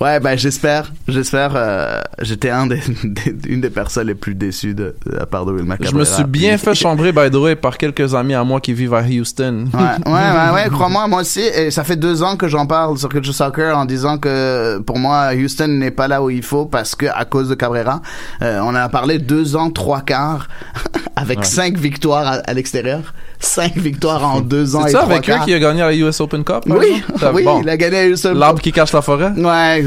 Ouais, 0.00 0.20
ben 0.20 0.36
j'espère, 0.36 0.92
j'espère. 1.08 1.52
euh, 1.56 2.00
J'étais 2.22 2.50
un 2.50 2.66
des, 2.66 2.80
des- 3.04 3.34
une 3.48 3.60
des 3.60 3.70
personnes 3.70 4.06
les 4.06 4.14
plus 4.14 4.34
déçues 4.34 4.74
de, 4.74 4.94
de 5.06 5.16
la 5.16 5.26
part 5.26 5.44
de 5.46 5.52
Will 5.52 5.64
Je 5.64 5.84
Cabrera. 5.84 5.98
me 5.98 6.04
suis 6.04 6.24
bien 6.24 6.56
fait 6.58 6.74
chambrer, 6.74 7.12
by 7.12 7.30
the 7.30 7.34
way, 7.36 7.56
par 7.56 7.76
quelques 7.76 8.14
amis 8.14 8.34
à 8.34 8.44
moi 8.44 8.60
qui 8.60 8.72
vivent 8.72 8.94
à 8.94 9.02
Houston. 9.02 9.66
Ouais, 9.74 9.80
ouais, 10.06 10.12
ouais, 10.12 10.54
ouais, 10.54 10.68
crois-moi, 10.70 11.06
moi 11.08 11.20
aussi, 11.22 11.40
et 11.40 11.70
ça 11.70 11.84
fait 11.84 11.96
deux 11.96 12.22
ans 12.22 12.36
que 12.36 12.48
j'en 12.48 12.66
parle 12.66 12.96
sur 12.98 13.08
Culture 13.08 13.34
Soccer 13.34 13.76
en 13.76 13.84
disant 13.84 14.18
que 14.18 14.78
pour 14.78 14.98
moi, 14.98 15.30
Houston 15.34 15.68
n'est 15.68 15.90
pas 15.90 16.08
là 16.08 16.22
où 16.22 16.30
il 16.30 16.42
faut 16.42 16.64
parce 16.66 16.94
que 16.94 17.06
à 17.06 17.24
cause 17.24 17.48
de 17.48 17.54
Cabrera, 17.54 18.00
euh, 18.42 18.60
on 18.62 18.74
a 18.74 18.88
parlé 18.88 19.18
deux 19.18 19.56
ans, 19.56 19.70
trois 19.70 20.00
quarts, 20.02 20.48
avec 21.16 21.44
cinq 21.44 21.76
victoires 21.76 22.26
à, 22.26 22.32
à 22.34 22.54
l'extérieur, 22.54 23.14
cinq 23.40 23.76
victoires 23.76 24.24
en 24.24 24.40
deux 24.40 24.76
ans 24.76 24.82
C'est 24.84 24.90
et 24.90 24.92
ça 24.92 24.98
trois 25.00 25.12
avec 25.14 25.28
eux 25.28 25.32
quarts. 25.32 25.44
qui 25.44 25.54
a 25.54 25.58
gagné 25.58 25.80
la 25.80 25.94
US 25.94 26.20
Open 26.20 26.44
Cup? 26.44 26.62
Oui? 26.66 27.02
Ça- 27.18 27.32
oui, 27.32 27.44
bon. 27.44 27.60
il 27.62 27.68
a 27.68 27.76
gagné 27.76 27.98
à 27.98 28.06
Houston. 28.08 28.34
L'arbre 28.34 28.60
qui 28.60 28.72
cache 28.72 28.92
la 28.92 29.02
forêt? 29.02 29.30
Ouais, 29.36 29.44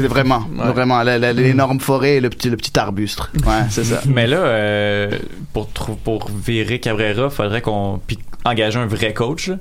vraiment, 0.08 0.44
Ouais. 0.58 0.72
vraiment, 0.72 1.02
la- 1.02 1.32
l'énorme 1.32 1.80
forêt 1.80 2.16
et 2.16 2.20
le 2.20 2.30
petit, 2.30 2.50
le 2.50 2.56
petit 2.56 2.78
arbuste. 2.78 3.20
Ouais, 3.46 3.62
c'est 3.70 3.84
ça. 3.84 4.00
Mais 4.06 4.26
là, 4.26 4.36
euh, 4.38 5.10
pour, 5.52 5.68
pour 5.68 6.28
virer 6.30 6.78
Cabrera, 6.80 7.30
faudrait 7.30 7.60
qu'on 7.62 8.00
puis 8.06 8.18
engager 8.44 8.78
un 8.78 8.86
vrai 8.86 9.12
coach. 9.12 9.48
là. 9.48 9.56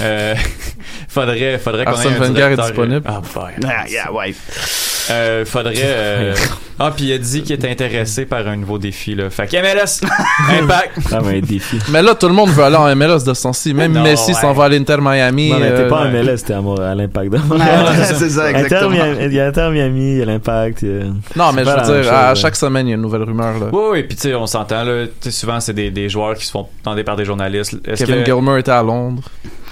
Euh, 0.00 0.34
faudrait 1.08 1.58
faudrait 1.58 1.84
qu'on 1.84 1.92
ait 1.92 1.94
Arsène 1.94 2.12
un 2.14 2.18
Wenger 2.18 2.30
est 2.30 2.34
directeur- 2.34 2.66
disponible. 2.66 3.02
Ah, 3.06 3.20
boy. 3.34 3.52
Ah, 3.64 3.88
yeah, 3.88 4.12
ouais. 4.12 4.34
Euh, 5.10 5.44
faudrait. 5.44 5.74
euh, 5.82 6.34
Ah, 6.78 6.92
puis 6.94 7.06
il 7.06 7.12
a 7.12 7.18
dit 7.18 7.42
qu'il 7.42 7.54
était 7.54 7.70
intéressé 7.70 8.26
par 8.26 8.46
un 8.48 8.56
nouveau 8.56 8.78
défi. 8.78 9.14
Là. 9.14 9.30
Fait 9.30 9.46
que 9.46 9.56
MLS, 9.56 10.00
Impact. 10.62 10.98
Ah, 11.12 11.20
mais 11.24 11.38
un 11.38 11.40
défi. 11.40 11.78
Mais 11.90 12.02
là, 12.02 12.14
tout 12.14 12.26
le 12.26 12.34
monde 12.34 12.50
veut 12.50 12.64
aller 12.64 12.76
en 12.76 12.94
MLS 12.96 13.24
de 13.24 13.32
ce 13.34 13.42
temps-ci. 13.42 13.74
Même 13.74 13.92
Non, 13.92 14.02
Messi 14.02 14.32
ouais. 14.32 14.40
s'en 14.40 14.52
va 14.52 14.64
à 14.64 14.68
l'Inter 14.68 14.96
Miami. 15.00 15.50
Non, 15.50 15.58
mais 15.60 15.70
t'es 15.70 15.82
euh, 15.82 15.88
pas 15.88 16.00
en. 16.06 16.10
MLS, 16.10 16.38
t'es 16.44 16.54
à, 16.54 16.94
l'Impact 16.94 17.30
de 17.32 17.36
Ouais, 17.36 17.42
Montréal. 17.48 17.86
c'est 18.04 18.30
ça, 18.30 18.46
Inter 18.46 18.58
exactement. 18.58 18.90
Miami- 18.90 19.18
Il 19.26 19.32
y 19.34 19.40
a 19.40 19.46
Inter 19.46 19.68
Miami, 19.70 20.12
il 20.12 20.18
y 20.18 20.22
a 20.22 20.24
l'Impact. 20.24 20.82
Non, 21.36 21.52
mais 21.52 21.64
je 21.64 21.70
veux 21.70 22.02
dire, 22.02 22.12
à 22.12 22.34
chaque 22.34 22.56
semaine, 22.56 22.86
il 22.86 22.90
y 22.90 22.92
a 22.92 22.96
une 22.96 23.02
nouvelle 23.02 23.22
rumeur. 23.22 23.58
Là. 23.58 23.66
Oui, 23.72 23.82
oui, 23.92 24.02
puis 24.02 24.16
tu 24.16 24.22
sais, 24.22 24.34
on 24.34 24.46
s'entend, 24.46 24.82
là. 24.84 25.04
Souvent, 25.30 25.60
c'est 25.60 25.74
des, 25.74 25.90
des 25.90 26.08
joueurs 26.08 26.34
qui 26.34 26.44
se 26.46 26.50
font 26.50 26.66
demander 26.84 27.04
par 27.04 27.16
des 27.16 27.24
journalistes. 27.24 27.76
Est-ce 27.86 28.04
Kevin 28.04 28.22
que... 28.24 28.32
Gilmer 28.32 28.58
était 28.58 28.70
à 28.72 28.82
Londres. 28.82 29.22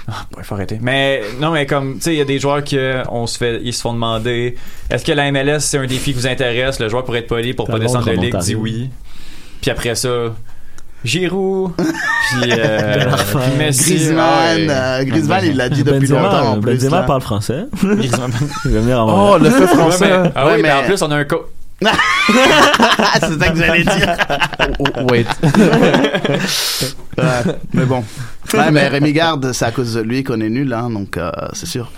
Ah, 0.09 0.27
il 0.37 0.43
faut 0.45 0.55
arrêter. 0.55 0.79
Mais 0.83 1.23
non, 1.41 1.53
mais 1.53 1.65
comme, 1.67 1.95
tu 1.97 2.01
sais, 2.03 2.15
il 2.15 2.19
y 2.19 2.21
a 2.21 2.25
des 2.25 2.39
joueurs 2.41 2.65
qui 2.65 2.77
on 3.09 3.27
se 3.27 3.39
fait, 3.39 3.61
ils 3.63 3.73
se 3.73 3.81
font 3.83 3.93
demander 3.95 4.57
est-ce 4.91 5.05
que 5.05 5.13
la 5.13 5.31
MLS 5.31 5.61
c'est 5.61 5.79
un 5.79 5.87
défi 5.87 6.13
qui 6.13 6.19
vous 6.19 6.27
intéresse? 6.27 6.81
Le 6.81 6.89
joueur 6.89 7.05
pour 7.05 7.17
être 7.17 7.29
poli, 7.29 7.55
pour 7.55 7.67
pas 7.69 7.79
descendre 7.79 8.07
de 8.07 8.13
ligue, 8.13 8.37
dit 8.39 8.55
oui. 8.55 8.91
Puis 9.61 9.71
après 9.71 9.95
ça, 9.95 10.11
Giroud, 11.05 11.73
puis, 11.77 12.51
euh, 12.51 13.05
puis 13.17 13.59
Messi. 13.59 13.95
Griezmann, 13.95 14.21
ah 14.21 14.55
ouais. 14.55 14.67
euh, 14.71 15.05
Griezmann, 15.05 15.45
il 15.45 15.57
l'a 15.57 15.69
dit 15.69 15.83
depuis 15.85 16.01
Benzema, 16.09 16.23
longtemps 16.23 16.51
en 16.53 16.61
plus. 16.61 16.73
Benzema 16.75 17.01
là. 17.01 17.03
parle 17.07 17.21
français. 17.23 17.65
Griezmann. 17.83 18.33
Il 18.65 18.71
va 18.73 18.81
venir 18.81 19.01
en 19.01 19.33
Oh, 19.35 19.39
le 19.39 19.51
fait 19.51 19.61
Ouais, 19.63 19.67
français. 19.67 20.11
ah 20.35 20.47
Ouais, 20.47 20.53
oui, 20.57 20.63
mais 20.63 20.69
mais- 20.69 20.73
en 20.75 20.83
plus, 20.85 21.03
on 21.03 21.11
a 21.11 21.17
un 21.17 21.25
coach. 21.25 21.43
C'est 23.21 23.39
ça 23.39 23.49
que 23.49 23.57
j'allais 23.59 23.85
dire. 23.85 24.17
Oh, 24.79 24.85
wait. 25.11 25.27
Ouais, 27.19 27.55
mais 27.73 27.85
bon. 27.85 28.05
Ouais, 28.55 28.71
mais 28.71 28.89
Rémi 28.89 29.13
Garde, 29.13 29.53
c'est 29.53 29.65
à 29.65 29.71
cause 29.71 29.95
de 29.95 30.01
lui 30.01 30.25
qu'on 30.25 30.41
est 30.41 30.51
nul, 30.51 30.73
hein, 30.73 30.91
donc 30.91 31.17
euh, 31.17 31.31
c'est 31.53 31.67
sûr. 31.67 31.91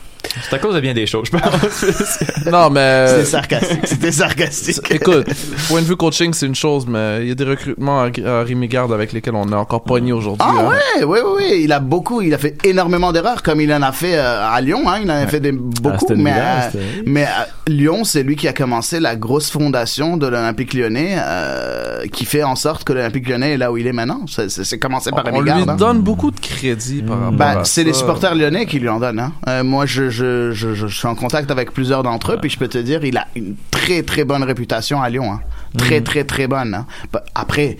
C'est 0.43 0.57
à 0.57 0.59
cause 0.59 0.75
de 0.75 0.81
bien 0.81 0.95
des 0.95 1.07
choses, 1.07 1.29
je 1.33 1.37
pense. 1.39 2.47
non, 2.51 2.71
mais. 2.71 3.07
C'était 3.09 3.25
sarcastique. 3.25 3.81
C'était 3.85 4.13
sarcastique. 4.13 4.79
Écoute, 4.91 5.27
point 5.69 5.81
de 5.81 5.87
vue 5.87 5.97
coaching, 5.97 6.33
c'est 6.33 6.47
une 6.47 6.55
chose, 6.55 6.87
mais 6.87 7.19
il 7.23 7.29
y 7.29 7.31
a 7.31 7.35
des 7.35 7.45
recrutements 7.45 8.01
à, 8.03 8.11
à 8.27 8.43
Rémi 8.43 8.69
Garde 8.69 8.93
avec 8.93 9.13
lesquels 9.13 9.35
on 9.35 9.49
est 9.51 9.55
encore 9.55 9.85
pogné 9.85 10.13
aujourd'hui. 10.13 10.47
Ah 10.49 10.53
hein. 10.61 10.69
ouais, 10.99 11.05
ouais, 11.05 11.21
ouais, 11.23 11.33
ouais, 11.37 11.61
il 11.63 11.73
a 11.73 11.81
beaucoup, 11.81 12.21
il 12.23 12.35
a 12.35 12.39
fait 12.39 12.57
énormément 12.67 13.13
d'erreurs 13.13 13.43
comme 13.43 13.61
il 13.61 13.73
en 13.73 13.83
a 13.83 13.93
fait 13.93 14.17
euh, 14.17 14.47
à 14.49 14.61
Lyon, 14.61 14.83
hein, 14.89 14.99
il 15.03 15.11
en 15.11 15.15
a 15.15 15.27
fait 15.27 15.41
des, 15.41 15.53
beaucoup, 15.53 15.95
Aston 15.95 16.15
mais, 16.17 16.33
Villa, 16.33 16.71
euh, 16.75 17.03
mais 17.07 17.25
à 17.25 17.47
Lyon, 17.69 18.05
c'est 18.05 18.23
lui 18.23 18.37
qui 18.37 18.49
a 18.49 18.53
commencé 18.53 19.01
la 19.01 19.17
grosse 19.17 19.51
fondation 19.51 20.17
de 20.17 20.27
l'Olympique 20.27 20.75
lyonnais, 20.75 21.17
euh, 21.19 22.07
qui 22.13 22.25
fait 22.25 22.43
en 22.43 22.57
sorte 22.57 22.85
que 22.85 22.93
l'Olympique 22.93 23.29
lyonnais 23.29 23.53
est 23.55 23.57
là 23.59 23.73
où 23.73 23.77
il 23.77 23.87
est 23.87 23.93
maintenant. 23.93 24.23
C'est- 24.27 24.79
commencé 24.79 25.11
par 25.11 25.21
On 25.27 25.39
Rémi 25.39 25.41
lui 25.41 25.47
Garde. 25.49 25.71
hein. 25.71 25.75
donne 25.77 26.01
beaucoup 26.01 26.31
de 26.31 26.41
crédit 26.41 27.03
par 27.03 27.19
rapport 27.19 27.33
Ben, 27.39 27.59
à 27.61 27.65
c'est 27.65 27.85
les 27.85 27.93
supporters 27.93 28.35
lyonnais 28.35 28.67
qui 28.67 28.79
lui 28.81 28.89
en 28.89 28.99
donnent. 28.99 29.21
Hein. 29.21 29.33
Euh, 29.49 29.63
moi, 29.65 29.87
je, 29.87 30.11
je, 30.11 30.24
je, 30.53 30.75
je, 30.75 30.87
je 30.87 30.87
suis 30.99 31.07
en 31.07 31.15
contact 31.15 31.51
avec 31.51 31.73
plusieurs 31.73 32.03
d'entre 32.03 32.33
eux, 32.33 32.39
puis 32.41 32.51
je 32.51 32.59
peux 32.59 32.69
te 32.69 32.79
dire, 32.79 33.05
il 33.05 33.17
a 33.17 33.27
une 33.37 33.55
très 33.71 34.03
très 34.03 34.25
bonne 34.25 34.43
réputation 34.43 35.03
à 35.03 35.09
Lyon. 35.11 35.33
Hein. 35.33 35.41
Très 35.77 35.99
Mhm. 35.99 36.05
très 36.05 36.25
très 36.25 36.47
bonne. 36.47 36.75
Hein. 36.75 36.87
Bah, 37.13 37.25
Après, 37.35 37.77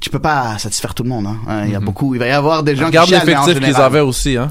tu 0.00 0.10
peux 0.10 0.18
pas 0.18 0.56
satisfaire 0.58 0.94
tout 0.94 1.02
le 1.02 1.08
monde. 1.10 1.26
Hein. 1.26 1.62
Il 1.66 1.72
y 1.72 1.74
a 1.74 1.80
Mhm. 1.80 1.84
beaucoup. 1.86 2.14
Il 2.14 2.18
va 2.18 2.26
y 2.26 2.30
avoir 2.30 2.62
des 2.62 2.74
gens 2.76 2.86
Regarde 2.86 3.08
qui 3.08 3.16
en 3.16 3.20
l'effectif 3.20 3.60
qu'ils 3.60 3.76
avaient 3.76 4.00
aussi, 4.00 4.36
hein. 4.36 4.50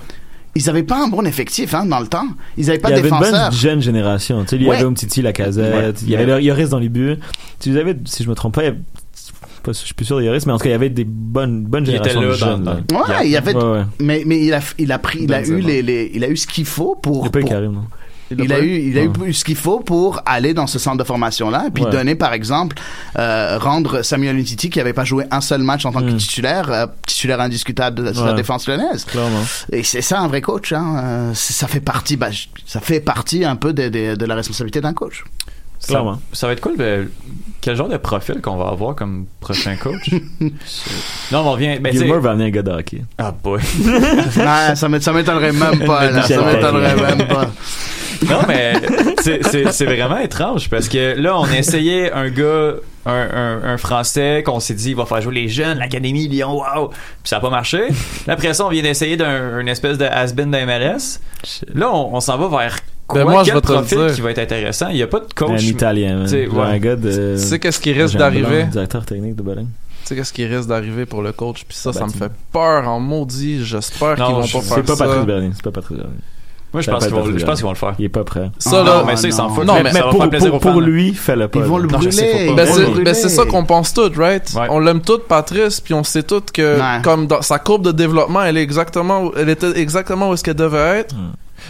Ils 0.56 0.70
avaient 0.70 0.84
pas 0.84 1.04
un 1.04 1.08
bon 1.08 1.26
effectif 1.26 1.74
hein, 1.74 1.84
dans 1.88 2.00
le 2.00 2.06
temps. 2.06 2.28
Ils 2.58 2.70
avaient 2.70 2.78
pas 2.78 2.90
il 2.90 2.92
y 2.92 2.96
de 2.96 3.00
avait 3.00 3.10
une 3.10 3.20
défenseurs. 3.20 3.50
bonne 3.50 3.58
jeune 3.60 3.82
génération. 3.82 4.42
Tu 4.44 4.50
sais, 4.50 4.56
il 4.58 4.62
y 4.62 4.68
Ouais. 4.70 4.76
avait 4.76 4.86
Umtiti, 4.86 5.24
la 5.24 5.34
casette, 5.34 6.02
il 6.04 6.10
y 6.12 6.16
avait 6.16 6.28
le 6.28 6.40
Yoris 6.44 6.70
dans 6.70 6.78
les 6.78 6.90
buts. 6.90 7.18
Tu 7.60 7.76
avais, 7.80 7.98
si 8.06 8.24
je 8.24 8.30
me 8.30 8.36
trompe 8.36 8.54
pas, 8.54 8.62
il 8.62 8.66
y 8.66 8.68
avait- 8.70 8.80
pas- 9.64 9.72
je 9.74 9.78
suis 9.80 9.94
plus 9.94 10.06
sûr 10.06 10.18
de 10.18 10.24
Yoris, 10.24 10.46
mais 10.46 10.54
en 10.54 10.58
tout 10.58 10.64
cas, 10.64 10.70
il 10.70 10.74
y 10.74 10.76
avait 10.76 10.90
des 10.90 11.06
bonnes, 11.06 11.64
bonnes 11.64 11.86
générations 11.86 12.22
de 12.22 12.32
jeunes. 12.32 12.66
là. 12.66 12.76
Ouais, 12.92 13.26
il 13.26 13.32
y 13.32 13.38
avait. 13.38 13.56
Ouais, 13.56 13.64
ouais. 13.64 13.84
Mais 14.00 14.24
mais 14.26 14.44
il 14.46 14.54
a 14.54 14.60
il 14.78 14.92
a 14.92 15.00
pris 15.00 15.20
il 15.24 15.34
a 15.34 15.42
eu 15.42 15.60
les, 15.62 15.82
les 15.82 16.12
il 16.14 16.24
a 16.24 16.28
eu 16.30 16.38
ce 16.38 16.46
qu'il 16.48 16.66
faut 16.66 16.96
pour. 16.96 17.24
Il 17.24 17.28
est 17.28 17.32
pas 17.32 17.40
eu 17.40 17.44
pour-? 17.46 17.84
Il 18.36 18.52
a, 18.52 18.60
eu, 18.62 18.80
il 18.90 18.98
a 18.98 19.04
eu 19.28 19.34
ce 19.34 19.44
qu'il 19.46 19.58
faut 19.58 19.80
pour 19.82 20.20
aller 20.26 20.56
dans 20.56 20.66
ce 20.66 20.80
centre 20.80 20.98
de 20.98 21.04
formation-là, 21.04 21.66
et 21.68 21.70
puis 21.72 21.84
Ouais. 21.84 21.92
donner, 21.92 22.16
par 22.16 22.34
exemple, 22.34 22.76
euh, 23.20 23.60
rendre 23.60 24.02
Samuel 24.02 24.36
Umtiti, 24.40 24.72
qui 24.72 24.80
avait 24.80 24.94
pas 24.94 25.04
joué 25.04 25.26
un 25.30 25.42
seul 25.42 25.62
match 25.62 25.86
en 25.86 25.92
tant 25.92 26.00
que 26.00 26.10
Mm. 26.10 26.18
titulaire, 26.18 26.72
euh, 26.72 26.88
titulaire 27.06 27.40
indiscutable 27.42 27.98
de, 28.04 28.12
de 28.12 28.26
la 28.26 28.34
défense 28.34 28.68
lyonnaise. 28.68 29.06
Et 29.72 29.84
c'est 29.84 30.02
ça 30.02 30.20
un 30.22 30.28
vrai 30.28 30.42
coach. 30.42 30.72
Hein. 30.74 30.96
euh, 31.04 31.32
ça 31.36 31.68
fait 31.68 31.82
partie, 31.82 32.18
bah, 32.18 32.30
ça 32.66 32.80
fait 32.80 33.02
partie 33.02 33.46
un 33.46 33.56
peu 33.56 33.72
de, 33.72 33.90
de, 33.90 34.16
de 34.16 34.26
la 34.26 34.34
responsabilité 34.34 34.82
d'un 34.82 34.94
coach. 34.94 35.24
Ça, 35.86 35.88
Clairement. 35.96 36.22
ça 36.32 36.48
va 36.48 36.54
être 36.54 36.62
cool. 36.62 36.78
ben, 36.78 37.10
quel 37.60 37.76
genre 37.76 37.90
de 37.90 37.98
profil 37.98 38.40
qu'on 38.42 38.56
va 38.56 38.70
avoir 38.70 38.96
comme 38.96 39.26
prochain 39.42 39.76
coach? 39.76 40.10
Non, 41.32 41.40
on 41.40 41.52
revient. 41.52 41.78
Ben, 41.80 41.92
Gilmore 41.92 42.20
va 42.22 42.32
amener 42.32 42.46
un 42.46 42.50
gars 42.52 42.62
de 42.62 42.72
hockey. 42.72 43.02
Ah, 43.18 43.32
boy. 43.44 43.60
Ça 44.76 44.88
m'é- 44.90 45.00
ça 45.02 45.12
m'étonnerait 45.14 45.52
même 45.52 45.80
pas. 45.86 46.10
là, 46.12 46.22
ça 46.24 46.42
m'étonnerait 46.42 46.96
même 46.96 47.28
pas. 47.28 47.48
Non, 48.30 48.40
mais 48.48 48.74
c'est- 49.22 49.44
c'est 49.44 49.72
c'est 49.74 49.86
vraiment 49.86 50.18
étrange 50.20 50.70
parce 50.70 50.88
que 50.88 51.20
là, 51.20 51.38
on 51.38 51.44
a 51.44 51.58
essayé 51.58 52.12
un 52.14 52.30
gars, 52.30 52.74
un, 53.06 53.12
un, 53.12 53.64
un 53.74 53.78
Français 53.78 54.44
qu'on 54.46 54.60
s'est 54.62 54.76
dit, 54.76 54.92
il 54.92 54.96
va 54.96 55.06
faire 55.06 55.20
jouer 55.22 55.34
les 55.36 55.50
jeunes, 55.50 55.78
l'Académie 55.80 56.28
Lyon, 56.30 56.54
wow! 56.60 56.90
Puis 56.90 56.98
ça 57.26 57.38
n'a 57.38 57.42
pas 57.42 57.50
marché. 57.50 57.88
Là, 58.28 58.34
après 58.34 58.54
ça, 58.54 58.66
on 58.66 58.70
vient 58.70 58.84
d'essayer 58.84 59.18
d'un 59.18 59.60
une 59.60 59.68
espèce 59.68 59.98
de 59.98 60.06
has-been 60.06 60.52
de 60.52 60.58
MLS. 60.66 61.20
Là, 61.74 61.92
on, 61.94 62.16
on 62.16 62.20
s'en 62.22 62.38
va 62.38 62.48
vers 62.58 62.78
quoi? 63.14 63.24
Ben, 63.24 63.32
moi, 63.32 63.44
je 63.44 63.52
Quel 63.52 63.56
vais 63.56 63.62
te 63.86 63.96
dire. 64.08 64.16
qui 64.16 64.22
va 64.22 64.32
être 64.32 64.40
intéressant? 64.40 64.88
Il 64.90 64.96
n'y 64.96 65.02
a 65.04 65.08
pas 65.08 65.20
de 65.20 65.26
Un 65.26 65.28
coach. 65.36 65.64
Italien, 65.64 66.28
sais, 66.28 66.46
Genre 66.46 66.56
ouais. 66.58 66.64
un 66.66 66.78
gars 66.78 66.96
de. 66.96 67.36
Tu 67.38 67.42
sais 67.44 67.60
qu'est-ce 67.60 67.80
qui 67.80 67.94
risque 67.94 68.18
d'arriver? 68.18 68.64
Directeur 68.66 69.06
technique 69.06 69.36
de 69.36 69.42
Bologne. 69.42 69.68
Tu 70.02 70.10
sais 70.10 70.16
qu'est-ce 70.18 70.34
qui 70.34 70.46
risque 70.46 70.68
d'arriver 70.68 71.06
pour 71.06 71.22
le 71.22 71.32
coach? 71.32 71.64
Puis 71.68 71.78
ça, 71.78 71.94
ça 71.94 72.06
me 72.06 72.12
fait 72.12 72.32
peur 72.52 72.88
en 72.88 73.00
maudit. 73.00 73.64
J'espère 73.64 74.16
qu'ils 74.16 74.26
vont 74.26 74.42
je- 74.44 74.54
pas 74.58 74.62
faire 74.62 74.76
C'est 74.78 74.84
pas 74.86 74.96
ça. 74.98 75.06
Patrick 75.06 75.26
Bernier. 75.26 75.52
C'est 75.54 75.64
pas 75.64 75.72
Patrick 75.72 75.98
Bernier. 75.98 76.18
Moi, 76.74 76.82
je 76.82 76.88
Ça 76.88 76.92
pense 76.94 77.04
qu'ils 77.06 77.14
pas 77.14 77.22
vont, 77.22 77.30
être 77.30 77.38
je 77.38 77.46
pense 77.46 77.56
qu'ils 77.60 77.64
vont 77.66 77.70
le 77.72 77.76
faire. 77.78 77.94
Il 78.00 78.06
est 78.06 78.10
pas 78.10 78.24
prêt. 78.24 78.50
Ça, 78.58 78.80
Ah, 78.82 78.84
là, 78.84 78.98
non, 79.02 79.06
mais 79.06 79.16
ça, 79.16 79.28
ils 79.28 79.34
s'en 79.34 79.48
non. 79.48 79.54
foutent. 79.54 79.66
Non, 79.66 79.74
mais, 79.76 79.84
mais 79.84 79.92
ça 79.92 80.06
va 80.06 80.10
pour, 80.10 80.20
faire 80.22 80.30
plaisir 80.32 80.48
pour, 80.50 80.58
aux 80.58 80.60
pour 80.60 80.72
fans. 80.74 80.80
lui, 80.80 81.14
fais-le 81.14 81.48
pas. 81.48 81.60
Ils 81.60 81.66
vont 81.66 81.78
le 81.78 81.88
brûler. 81.88 82.08
Ben, 82.56 82.66
c'est 82.66 83.04
ben, 83.04 83.14
c'est 83.14 83.30
ça 83.30 83.46
qu'on 83.46 83.64
pense 83.64 83.94
tous, 83.94 84.12
right? 84.18 84.52
Ouais. 84.56 84.66
On 84.72 84.80
l'aime 84.80 85.02
tous, 85.02 85.20
Patrice, 85.20 85.80
puis 85.80 85.94
on 85.94 86.04
sait 86.04 86.24
tous 86.24 86.42
que 86.52 86.80
Ouais. 86.80 87.02
comme 87.04 87.28
dans 87.28 87.44
sa 87.44 87.60
courbe 87.60 87.86
de 87.86 87.92
développement, 87.92 88.42
elle 88.44 88.58
est 88.58 88.64
exactement, 88.64 89.26
où- 89.26 89.32
elle 89.38 89.50
était 89.50 89.78
exactement 89.80 90.32
où 90.32 90.34
est-ce 90.34 90.44
qu'elle 90.44 90.56
devait 90.56 91.02
être. 91.02 91.16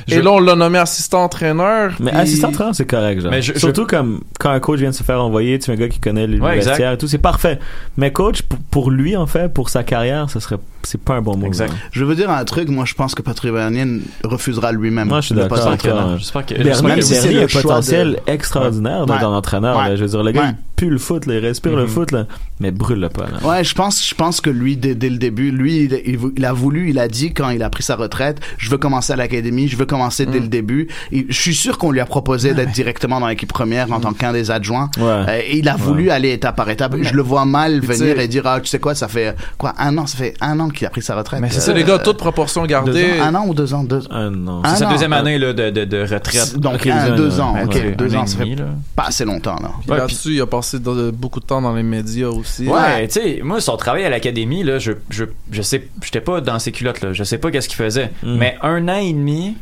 Je- 0.08 0.16
Et 0.16 0.22
là, 0.22 0.32
on 0.32 0.40
l'a 0.40 0.56
nommé 0.56 0.78
assistant-entraîneur. 0.80 1.92
Mais 2.00 2.12
puis- 2.12 2.20
assistant 2.20 2.50
entraîneur, 2.50 2.76
c'est 2.76 2.86
correct, 2.86 3.22
genre. 3.22 3.32
Mais 3.32 3.42
je- 3.42 3.54
je- 3.54 3.60
Surtout 3.60 3.86
comme 3.86 4.22
quand 4.40 4.50
un 4.52 4.60
coach 4.60 4.80
vient 4.80 4.90
de 4.90 4.96
se 4.96 5.04
faire 5.04 5.24
envoyer, 5.24 5.60
tu 5.60 5.72
es 5.72 5.74
un 5.74 5.78
gars 5.78 5.88
qui 5.90 6.00
connaît 6.00 6.28
le 6.28 6.40
Ouais, 6.42 6.56
vestiaire 6.56 6.92
et 6.94 6.98
tout, 6.98 7.08
c'est 7.08 7.18
parfait. 7.18 7.60
Mais 7.98 8.12
coach, 8.12 8.42
pour, 8.72 8.92
lui, 8.92 9.16
en 9.16 9.26
fait, 9.28 9.54
pour 9.54 9.70
sa 9.70 9.84
carrière, 9.84 10.30
ce 10.30 10.40
serait, 10.40 10.58
c'est 10.84 11.00
pas 11.02 11.16
un 11.16 11.22
bon 11.22 11.38
mot. 11.38 11.46
Exact. 11.48 11.74
Je 11.92 12.04
veux 12.04 12.16
dire 12.16 12.30
un 12.30 12.44
truc, 12.46 12.70
moi 12.70 12.86
je 12.86 12.94
pense 12.94 13.16
que 13.16 13.22
Patrick 13.22 13.54
Bernier 13.54 13.86
refusera 14.24 14.72
lui-même. 14.72 15.08
Moi, 15.08 15.22
je 15.22 15.28
suis 15.28 15.36
de 15.36 15.42
d'accord 15.42 15.68
entraîneur. 15.68 16.18
J'espère 16.18 16.46
que. 16.46 16.54
Bernier, 16.56 17.02
si 17.02 17.16
a 17.38 17.44
un 17.44 17.48
potentiel 17.48 18.12
de- 18.26 18.32
extraordinaire 18.32 19.06
Ouais. 19.08 19.24
entraîneur. 19.24 19.78
Ouais. 19.78 19.90
là. 19.90 19.96
Je 19.96 20.02
veux 20.04 20.10
dire, 20.10 20.24
le 20.24 20.32
gars, 20.32 20.54
pue 20.84 20.90
le 20.90 20.98
foot, 20.98 21.26
là, 21.26 21.36
il 21.36 21.40
respire 21.40 21.76
le 21.76 21.84
Mhm. 21.84 21.88
foot, 21.88 22.12
là. 22.12 22.26
Mais 22.60 22.72
brûle-le 22.72 23.10
pas, 23.10 23.26
là. 23.28 23.48
Ouais, 23.48 23.64
je 23.64 23.74
pense, 23.74 24.06
je 24.08 24.14
pense 24.16 24.42
que 24.42 24.50
lui, 24.50 24.76
dès, 24.78 24.96
dès 24.96 25.10
le 25.10 25.18
début, 25.18 25.52
lui, 25.52 25.84
il, 25.86 25.94
il- 26.06 26.20
il 26.38 26.46
a 26.46 26.52
voulu, 26.54 26.90
il 26.90 27.00
a 27.00 27.08
dit 27.08 27.34
quand 27.34 27.50
il 27.50 27.64
a 27.64 27.70
pris 27.70 27.84
sa 27.84 27.96
retraite, 27.96 28.40
je 28.58 28.70
veux 28.70 28.78
commencer 28.78 29.14
à 29.14 29.16
l'académie, 29.16 29.68
je 29.68 29.78
veux 29.78 29.86
commencer 29.86 30.26
Mm. 30.26 30.32
dès 30.32 30.40
le 30.40 30.48
début. 30.48 30.88
Et 31.12 31.26
je 31.30 31.40
suis 31.40 31.56
sûr 31.56 31.78
qu'on 31.78 31.92
lui 31.92 32.00
a 32.00 32.06
proposé 32.06 32.54
d'être 32.54 32.72
directement 32.72 33.20
dans 33.20 33.28
l'équipe 33.28 33.52
première 33.52 33.92
en 33.92 34.00
tant 34.00 34.14
qu'un 34.14 34.34
des 34.34 34.52
adjoints. 34.52 34.90
Ouais. 34.98 35.04
Euh, 35.06 35.40
et 35.48 35.58
il 35.60 35.70
a 35.70 35.76
voulu 35.76 36.10
aller 36.10 36.32
étape 36.32 36.56
par 36.56 36.70
étape. 36.70 36.96
Je 37.02 37.14
le 37.14 37.22
vois 37.22 37.46
mal 37.46 37.80
Puis 37.82 37.96
venir 37.98 38.20
et 38.20 38.28
dire, 38.28 38.44
ah, 38.46 38.60
tu 38.60 38.68
sais 38.68 38.80
quoi, 38.80 38.94
ça 38.96 39.08
fait 39.08 39.36
quoi, 39.58 39.74
un 39.78 39.98
an, 39.98 40.06
ça 40.06 40.18
fait 40.18 40.34
un 40.42 40.60
an 40.60 40.70
qu'il 40.70 40.86
a 40.86 40.90
pris 40.90 41.02
sa 41.02 41.16
retraite. 41.16 41.40
Mais 41.40 41.50
c'est 41.50 41.62
ça, 41.62 41.74
les 41.74 41.84
gars, 41.84 42.00
toute 42.00 42.18
proportion 42.18 42.66
gardée. 42.66 43.20
ans, 43.22 43.24
un 43.26 43.36
an 43.36 43.46
ou 43.48 43.54
deux 43.54 43.74
ans, 43.74 43.84
deux. 43.84 44.02
Un 44.12 44.48
an. 44.48 44.62
C'est 44.66 44.78
sa 44.84 44.86
deuxième 44.92 45.14
année 45.14 45.38
là, 45.38 45.54
de, 45.54 45.70
de, 45.70 45.86
de 45.86 46.02
retraite. 46.02 46.58
Donc, 46.60 46.76
Ok, 46.76 46.88
un, 46.88 47.10
deux 47.10 47.16
deux 47.24 47.40
ans, 47.40 47.56
ok, 47.64 47.74
Ouais, 47.76 47.96
deux 47.98 48.16
ans, 48.16 48.26
ça 48.26 48.38
fait 48.38 48.56
pas 48.96 49.04
assez 49.08 49.24
longtemps, 49.26 49.56
là. 49.62 49.72
Puis 49.82 49.90
là-dessus, 49.98 50.34
il 50.36 50.42
a 50.42 50.46
passé 50.48 50.73
de- 50.78 51.12
beaucoup 51.12 51.40
de 51.40 51.46
temps 51.46 51.62
dans 51.62 51.74
les 51.76 51.84
médias 51.84 52.28
aussi. 52.30 52.68
Ouais, 52.68 53.08
tu 53.08 53.20
sais, 53.22 53.40
moi, 53.44 53.62
son 53.62 53.78
travail 53.78 54.04
à 54.06 54.10
l'académie, 54.10 54.64
là, 54.64 54.80
je, 54.80 54.94
je, 55.10 55.26
je 55.52 55.62
sais, 55.62 55.88
j'étais 56.04 56.22
pas 56.22 56.42
dans 56.42 56.60
ses 56.60 56.72
culottes, 56.72 57.02
là. 57.02 57.14
Je 57.14 57.24
sais 57.24 57.38
pas 57.38 57.52
qu'est-ce 57.52 57.68
qu'il 57.70 57.78
faisait. 57.78 58.12
Mm. 58.24 58.38
Mais 58.38 58.58
un 58.62 58.88
an 58.88 58.96
et 58.98 59.14
demi, 59.14 59.56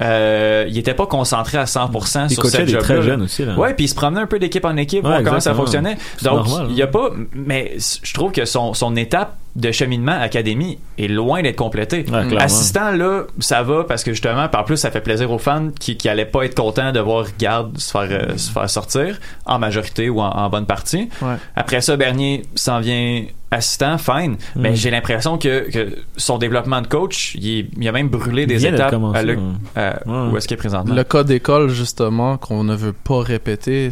euh, 0.00 0.64
il 0.68 0.78
était 0.78 0.94
pas 0.94 1.06
concentré 1.06 1.58
à 1.58 1.64
100% 1.64 2.26
Il 2.30 2.34
sur 2.34 2.46
cette 2.46 2.68
job 2.68 2.80
très 2.80 3.02
jeunes 3.02 3.22
aussi, 3.22 3.44
là. 3.44 3.56
Ouais, 3.58 3.74
puis 3.74 3.84
il 3.84 3.88
se 3.88 3.94
promenait 3.94 4.20
un 4.20 4.26
peu 4.26 4.38
d'équipe 4.38 4.64
en 4.64 4.76
équipe, 4.76 5.04
Ouais, 5.04 5.10
voir 5.10 5.22
comment 5.22 5.40
ça 5.40 5.54
fonctionnait. 5.54 5.96
Donc, 6.22 6.46
normal, 6.46 6.66
il 6.70 6.76
y 6.76 6.82
a 6.82 6.86
pas, 6.86 7.10
mais 7.34 7.76
je 8.02 8.14
trouve 8.14 8.32
que 8.32 8.44
son, 8.44 8.74
son 8.74 8.96
étape 8.96 9.36
de 9.56 9.72
cheminement 9.72 10.18
académie 10.18 10.78
est 10.96 11.08
loin 11.08 11.42
d'être 11.42 11.56
complétée. 11.56 12.06
Ouais. 12.10 12.36
Assistant, 12.40 12.92
là, 12.92 13.24
ça 13.40 13.62
va 13.62 13.84
parce 13.84 14.04
que 14.04 14.12
justement, 14.12 14.48
par 14.48 14.64
plus, 14.64 14.76
ça 14.76 14.90
fait 14.90 15.00
plaisir 15.00 15.30
aux 15.32 15.38
fans 15.38 15.70
qui, 15.78 15.96
qui 15.96 16.08
allaient 16.08 16.24
pas 16.24 16.44
être 16.44 16.54
contents 16.54 16.92
de 16.92 17.00
voir 17.00 17.26
Garde 17.38 17.76
se 17.78 17.90
faire, 17.90 18.08
euh, 18.10 18.36
se 18.36 18.50
faire 18.52 18.70
sortir 18.70 19.18
en 19.46 19.58
majorité 19.58 20.08
ou 20.08 20.20
en, 20.20 20.28
en 20.30 20.48
bonne 20.48 20.66
partie. 20.66 21.08
Ouais. 21.20 21.34
Après 21.56 21.80
ça, 21.80 21.96
Bernier 21.96 22.42
s'en 22.54 22.80
vient 22.80 23.24
assistant, 23.50 23.98
fine. 23.98 24.36
Mais 24.56 24.70
Mm. 24.72 24.76
j'ai 24.76 24.90
l'impression 24.90 25.38
que, 25.38 25.70
que 25.70 25.96
son 26.16 26.38
développement 26.38 26.80
de 26.82 26.86
coach, 26.86 27.34
il, 27.34 27.68
a 27.88 27.92
même 27.92 28.08
brûlé 28.08 28.42
Il 28.42 28.48
des 28.48 28.66
étapes 28.66 28.90
commencé, 28.90 29.18
à 29.18 29.22
le- 29.22 29.36
ouais. 29.36 29.42
à- 29.76 29.98
Ouais. 30.06 30.30
où 30.32 30.36
est-ce 30.36 30.46
qu'il 30.48 30.54
est 30.54 30.58
présentement? 30.58 30.94
Le 30.94 31.04
cas 31.04 31.24
d'école, 31.24 31.68
justement, 31.70 32.36
qu'on 32.36 32.62
ne 32.64 32.74
veut 32.76 32.92
pas 32.92 33.20
répéter, 33.22 33.90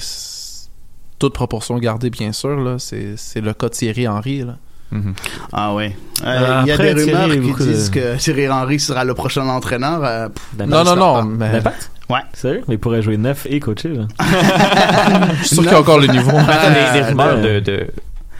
toute 1.19 1.33
proportion 1.35 1.77
gardée, 1.79 2.11
bien 2.11 2.33
sûr, 2.33 2.57
là, 2.61 2.77
c'est 2.79 3.15
c'est 3.17 3.41
le 3.41 3.53
cas 3.53 3.69
de 3.69 3.73
Thierry 3.75 4.07
Henry. 4.07 4.43
Là. 4.45 4.57
Mhm. 4.93 5.15
Ah 5.53 5.75
ouais. 5.75 5.95
Euh, 6.25 6.27
Euh, 6.29 6.61
Il 6.63 6.69
y 6.69 6.73
a 6.73 6.77
des 6.79 6.93
rumeurs 6.93 7.29
qui 7.29 7.65
disent 7.65 7.91
de- 7.91 7.95
que 7.95 8.17
Thierry 8.17 8.49
Henry 8.49 8.79
sera 8.81 9.05
le 9.05 9.15
prochain 9.15 9.47
entraîneur. 9.49 10.01
euh, 10.05 10.29
pff, 10.29 10.45
D'impact. 10.57 10.71
Non, 10.87 10.95
non, 10.95 10.97
non. 10.97 11.25
Mais 11.25 11.51
D'impact? 11.51 11.91
Ouais. 12.09 12.21
Sérieux? 12.33 12.63
Mais 12.69 12.75
il 12.77 12.79
pourrait 12.79 13.03
jouer 13.03 13.17
neuf 13.19 13.47
et 13.51 13.61
coacher, 13.61 13.91
là. 13.91 14.07
je 15.43 15.45
suis 15.47 15.57
sûr 15.57 15.63
qu'il 15.65 15.73
y 15.73 15.75
a 15.75 15.81
encore 15.81 15.99
le 15.99 16.07
niveau. 16.07 16.31
Attends, 16.31 16.71
des, 16.95 17.01
des 17.01 17.07
rumeurs 17.07 17.41
de- 17.43 17.87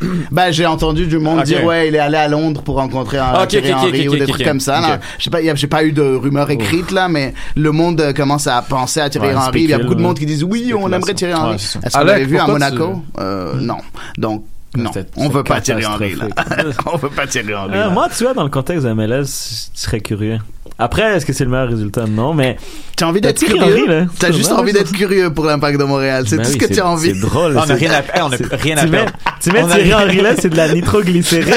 Ben, 0.31 0.51
j'ai 0.51 0.67
entendu 0.67 1.07
du 1.07 1.19
monde 1.19 1.43
dire, 1.43 1.65
ouais, 1.65 1.89
il 1.89 1.95
est 1.95 1.99
allé 1.99 2.17
à 2.17 2.29
Londres 2.29 2.63
pour 2.63 2.77
rencontrer 2.77 3.19
un 3.19 3.33
Henry 3.35 4.09
ou 4.09 4.17
des 4.17 4.27
trucs 4.27 4.45
comme 4.45 4.61
ça. 4.61 4.81
là. 4.81 5.01
Sais 5.19 5.31
pas, 5.31 5.39
j'ai 5.55 5.67
pas 5.67 5.85
eu 5.85 5.93
de 5.93 6.03
rumeurs 6.03 6.51
écrites, 6.51 6.91
là, 6.91 7.09
mais 7.09 7.35
le 7.57 7.73
monde 7.73 8.01
euh, 8.01 8.13
commence 8.13 8.47
à 8.47 8.63
penser 8.63 9.01
à 9.01 9.11
Thierry 9.11 9.29
Ouais, 9.29 9.35
Henry. 9.35 9.63
Il 9.65 9.71
y 9.71 9.75
a 9.75 9.79
beaucoup 9.79 9.95
de 9.95 10.01
monde 10.01 10.19
qui 10.19 10.27
disent, 10.27 10.45
oui, 10.45 10.73
on 10.77 10.93
aimerait 10.93 11.15
Thierry 11.15 11.35
Henry. 11.35 11.57
Est-ce 11.57 11.79
qu'on 11.79 11.99
Alec, 12.01 12.13
l'avait 12.13 12.25
vu 12.25 12.39
à 12.39 12.47
Monaco? 12.47 13.03
Euh, 13.19 13.55
non. 13.61 13.79
Donc, 14.17 14.45
non. 14.77 14.91
On 15.17 15.29
veut 15.29 15.45
pas 15.45 15.61
Thierry 15.61 15.87
Henry, 15.87 16.15
là. 16.15 16.27
catastrophique. 16.29 16.81
on 16.93 16.97
veut 16.97 17.11
pas 17.11 17.27
Thierry 17.27 17.55
Henry. 17.55 17.75
Euh, 17.75 17.85
là. 17.85 17.91
moi, 17.91 18.09
tu 18.17 18.25
vois, 18.25 18.35
dans 18.35 18.45
le 18.45 18.51
contexte 18.51 18.85
de 18.87 18.93
MLS, 18.93 19.71
je 19.75 19.81
serais 19.81 20.01
curieux. 20.01 20.39
Après, 20.81 21.03
est-ce 21.17 21.27
que 21.27 21.33
c'est 21.33 21.43
le 21.45 21.51
meilleur 21.51 21.69
résultat? 21.69 22.05
Non, 22.09 22.35
mais. 22.35 22.57
T'as 22.97 23.07
envie 23.07 23.21
d'être 23.21 23.45
curieux? 23.45 23.87
Là? 23.89 24.07
T'as 24.19 24.31
juste 24.31 24.53
envie 24.53 24.73
d'être 24.73 24.93
curieux 24.93 25.33
pour 25.33 25.45
l'impact 25.45 25.79
de 25.79 25.85
Montréal. 25.85 26.25
C'est 26.27 26.37
Ben 26.37 26.45
tout 26.47 26.53
ce 26.53 26.57
que 26.57 26.73
tu 26.73 26.81
as 26.81 26.87
envie. 26.87 27.13
C'est 27.15 27.21
drôle. 27.21 27.57
On 27.57 27.69
a 27.69 27.75
rien 27.75 27.91
à, 27.91 28.25
on 28.25 28.33
a 28.33 28.37
rien 28.53 28.77
à 28.77 28.83
tu 28.85 28.89
mets, 28.89 28.99
perdre. 28.99 29.13
tu 29.43 29.51
mets 29.53 29.65
Thierry 29.67 29.95
Henry 29.95 30.21
là, 30.21 30.31
c'est 30.39 30.51
de 30.51 30.57
la 30.57 30.73
nitroglycérine, 30.73 31.53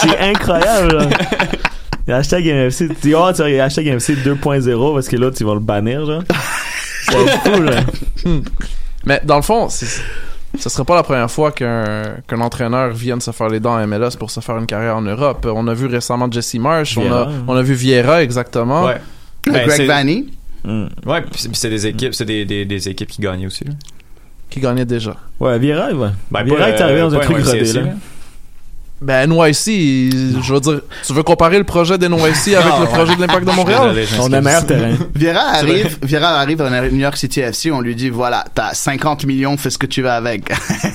c'est- 0.00 0.18
incroyable, 0.20 1.08
Hashtag 2.08 2.44
MFC, 2.46 2.88
tu 2.88 2.94
dis, 3.08 3.14
oh, 3.14 3.30
tu 3.34 3.42
hashtag 3.42 3.86
MFC 3.86 4.14
2.0 4.16 4.94
parce 4.94 5.08
que 5.08 5.16
l'autre, 5.16 5.36
ils 5.40 5.46
vont 5.46 5.54
le 5.54 5.60
bannir, 5.60 6.04
genre. 6.04 6.22
C'est 7.08 7.50
fou, 7.50 7.62
là. 7.62 7.80
Mais 9.06 9.20
dans 9.24 9.36
le 9.36 9.42
fond, 9.42 9.68
c'est- 9.68 10.02
ce 10.58 10.68
serait 10.68 10.84
pas 10.84 10.94
la 10.94 11.02
première 11.02 11.30
fois 11.30 11.52
qu'un 11.52 12.16
qu'un 12.26 12.40
entraîneur 12.40 12.90
vienne 12.90 13.20
se 13.20 13.30
faire 13.30 13.48
les 13.48 13.60
dents 13.60 13.74
en 13.74 13.86
MLS 13.86 14.16
pour 14.18 14.30
se 14.30 14.40
faire 14.40 14.56
une 14.56 14.66
carrière 14.66 14.96
en 14.96 15.02
Europe. 15.02 15.46
On 15.52 15.66
a 15.68 15.74
vu 15.74 15.86
récemment 15.86 16.30
Jesse 16.30 16.54
Marsh, 16.54 16.96
on 16.98 17.12
a, 17.12 17.22
hein. 17.22 17.44
on 17.48 17.56
a 17.56 17.62
vu 17.62 17.74
Vieira 17.74 18.22
exactement. 18.22 18.84
Ouais. 18.84 19.00
Ben, 19.46 19.52
Greg 19.52 19.70
c'est- 19.70 19.86
Vanny. 19.86 20.30
Mm. 20.64 20.86
Ouais, 21.06 21.20
puis 21.22 21.48
c'est 21.52 21.68
des 21.68 21.86
équipes, 21.86 22.14
c'est 22.14 22.24
des, 22.24 22.44
des, 22.46 22.64
des 22.64 22.88
équipes 22.88 23.10
qui 23.10 23.20
gagnaient 23.20 23.46
aussi. 23.46 23.64
Là. 23.64 23.72
qui 24.48 24.60
gagnait 24.60 24.86
déjà. 24.86 25.16
Ouais, 25.40 25.58
Vieira, 25.58 25.90
ouais. 25.92 26.08
Ben, 26.30 26.42
Vieira 26.44 26.70
est 26.70 26.80
arrivé 26.80 27.00
euh, 27.00 27.10
dans 27.10 27.16
un 27.16 27.20
truc 27.20 27.44
rodé, 27.44 27.72
là. 27.72 27.82
Ben 29.00 29.28
NYC, 29.28 30.10
je 30.42 30.54
veux 30.54 30.60
dire, 30.60 30.80
tu 31.06 31.12
veux 31.12 31.22
comparer 31.22 31.58
le 31.58 31.64
projet 31.64 31.98
d'NYC 31.98 32.54
avec 32.54 32.72
le 32.80 32.86
projet 32.86 33.16
de 33.16 33.20
l'Impact 33.20 33.46
de 33.46 33.52
Montréal? 33.52 33.94
On 34.20 34.32
a 34.32 34.40
meilleur 34.40 34.64
terrain. 34.64 34.94
Vieira 35.14 35.40
arrive, 35.40 35.98
Vieira 36.02 36.28
arrive 36.40 36.62
à 36.62 36.88
New 36.88 37.00
York 37.00 37.16
City 37.16 37.40
FC, 37.40 37.70
on 37.70 37.80
lui 37.80 37.94
dit, 37.94 38.08
voilà, 38.08 38.44
t'as 38.54 38.72
50 38.72 39.26
millions, 39.26 39.56
fais 39.56 39.70
ce 39.70 39.78
que 39.78 39.86
tu 39.86 40.00
veux 40.00 40.10
avec. 40.10 40.48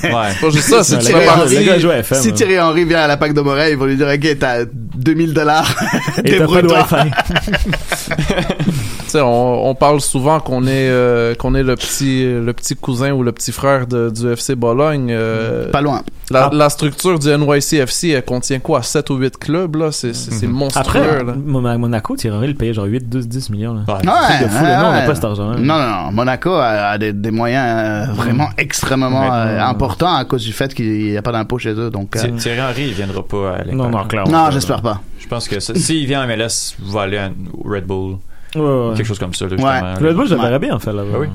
Ouais. 0.03 0.11
Pas 0.41 0.49
juste 0.49 0.69
ça, 0.69 0.97
Ouais, 0.97 1.79
joue 1.79 1.91
à 1.91 1.97
FM. 1.97 2.21
si 2.21 2.29
hein. 2.29 2.31
Thierry 2.31 2.59
Henry 2.59 2.85
vient 2.85 3.01
à 3.01 3.07
la 3.07 3.17
PAC 3.17 3.33
de 3.33 3.41
Montréal, 3.41 3.69
ils 3.71 3.77
vont 3.77 3.85
lui 3.85 3.97
dire, 3.97 4.07
ok, 4.07 4.39
t'as 4.39 4.65
2000 4.65 5.33
dollars. 5.33 5.75
Et 6.23 6.39
on, 9.15 9.69
on 9.69 9.75
parle 9.75 10.01
souvent 10.01 10.39
qu'on 10.39 10.63
est 10.65 10.89
euh, 10.89 11.35
qu'on 11.35 11.55
est 11.55 11.63
le 11.63 11.75
petit 11.75 12.23
le 12.25 12.51
petit 12.53 12.75
cousin 12.75 13.11
ou 13.11 13.23
le 13.23 13.31
petit 13.31 13.51
frère 13.51 13.87
de, 13.87 14.09
du 14.09 14.31
FC 14.31 14.55
Bologne. 14.55 15.09
euh, 15.11 15.69
Pas 15.71 15.81
loin. 15.81 16.01
la, 16.31 16.45
Ah. 16.45 16.49
la 16.53 16.69
structure 16.69 17.17
du 17.19 17.27
NYCFC, 17.29 18.09
elle 18.09 18.23
contient 18.25 18.59
quoi? 18.59 18.81
7 18.83 19.09
ou 19.09 19.15
8 19.15 19.37
clubs 19.37 19.75
là, 19.75 19.91
c'est 19.91 20.13
c'est 20.13 20.31
c'est 20.31 20.47
monstrueux 20.47 20.81
Après, 20.81 21.23
là. 21.23 21.33
Mon- 21.45 21.77
Monaco, 21.79 22.15
Thierry 22.15 22.35
Henry 22.37 22.47
le 22.49 22.53
payait 22.53 22.73
genre 22.73 22.85
8, 22.85 23.09
12, 23.09 23.27
10 23.27 23.49
millions, 23.49 23.73
là. 23.73 23.81
Ouais. 23.87 23.93
Ouais, 24.07 24.43
de 24.43 24.47
fou, 24.49 24.63
là. 24.63 24.79
Nous, 24.81 24.85
on 24.87 24.91
n'a 24.91 24.99
ouais. 24.99 25.05
pas 25.05 25.15
cet 25.15 25.25
argent-là. 25.25 25.57
Non, 25.57 25.79
non, 25.79 26.05
non. 26.05 26.11
Monaco 26.11 26.51
a, 26.53 26.67
a 26.91 26.97
des, 26.97 27.13
des 27.13 27.31
moyens 27.31 28.09
euh, 28.09 28.13
vraiment 28.13 28.49
extrêmement 28.57 29.09
Ouais. 29.21 29.27
euh, 29.31 29.61
importants 29.63 30.13
à 30.15 30.25
cause 30.25 30.43
du 30.43 30.53
fait 30.53 30.73
qu'il 30.73 31.11
n'y 31.11 31.17
a 31.17 31.21
pas 31.21 31.31
d'impôt 31.31 31.57
chez 31.57 31.71
eux. 31.73 31.89
Donc, 31.89 32.15
euh, 32.15 32.21
Thi- 32.21 32.33
Thierry 32.35 32.61
Henry, 32.61 32.87
il 32.89 32.93
viendra 32.93 33.23
pas 33.23 33.55
à. 33.57 33.65
Non, 33.73 33.89
non, 33.89 34.05
clairement. 34.05 34.31
non, 34.45 34.51
j'espère 34.51 34.81
pas. 34.81 35.01
Je 35.19 35.27
pense 35.27 35.47
que 35.47 35.59
s'il 35.59 36.05
vient 36.07 36.21
à 36.21 36.27
MLS, 36.27 36.75
il 36.83 36.91
va 36.91 37.01
aller 37.01 37.17
à 37.17 37.29
Red 37.65 37.85
Bull. 37.85 38.17
Ouais. 38.55 38.95
Quelque 38.97 39.05
chose 39.07 39.19
comme 39.19 39.33
ça. 39.33 39.45
Là, 39.45 39.51
Ouais. 39.51 39.57
justement. 39.57 40.07
Red 40.09 40.15
Bull, 40.15 40.27
je 40.27 40.33
le 40.33 40.39
Ouais. 40.39 40.45
verrais 40.47 40.59
bien, 40.59 40.75
en 40.75 40.79
fait, 40.79 40.93
là-bas. 40.93 41.09
Ah 41.15 41.19
oui. 41.19 41.27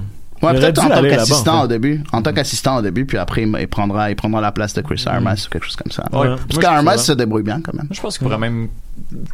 Ouais, 0.43 0.53
peut-être 0.55 0.85
en 0.85 0.89
tant 0.91 1.01
qu'assistant 1.03 1.55
en 1.55 1.59
fait. 1.61 1.65
au 1.65 1.69
début. 1.69 2.05
En 2.13 2.21
tant 2.21 2.33
qu'assistant 2.35 2.77
au 2.79 2.83
début, 2.83 3.07
puis 3.07 3.17
après, 3.17 3.43
il, 3.45 3.69
prendra, 3.69 4.11
il 4.11 4.17
prendra 4.17 4.41
la 4.43 4.53
place 4.53 4.75
de 4.75 4.83
Chris 4.83 5.03
Armas 5.07 5.43
ou 5.47 5.51
quelque 5.51 5.65
chose 5.65 5.77
comme 5.77 5.91
ça. 5.93 6.05
Ouais. 6.13 6.35
Parce 6.49 6.59
qu'Armas 6.59 6.99
se 6.99 7.13
débrouille 7.13 7.45
bien 7.45 7.61
quand 7.63 7.73
même. 7.73 7.89
Je 7.91 8.01
pense 8.01 8.19
qu'il 8.19 8.27
pourrait 8.27 8.39
même, 8.39 8.69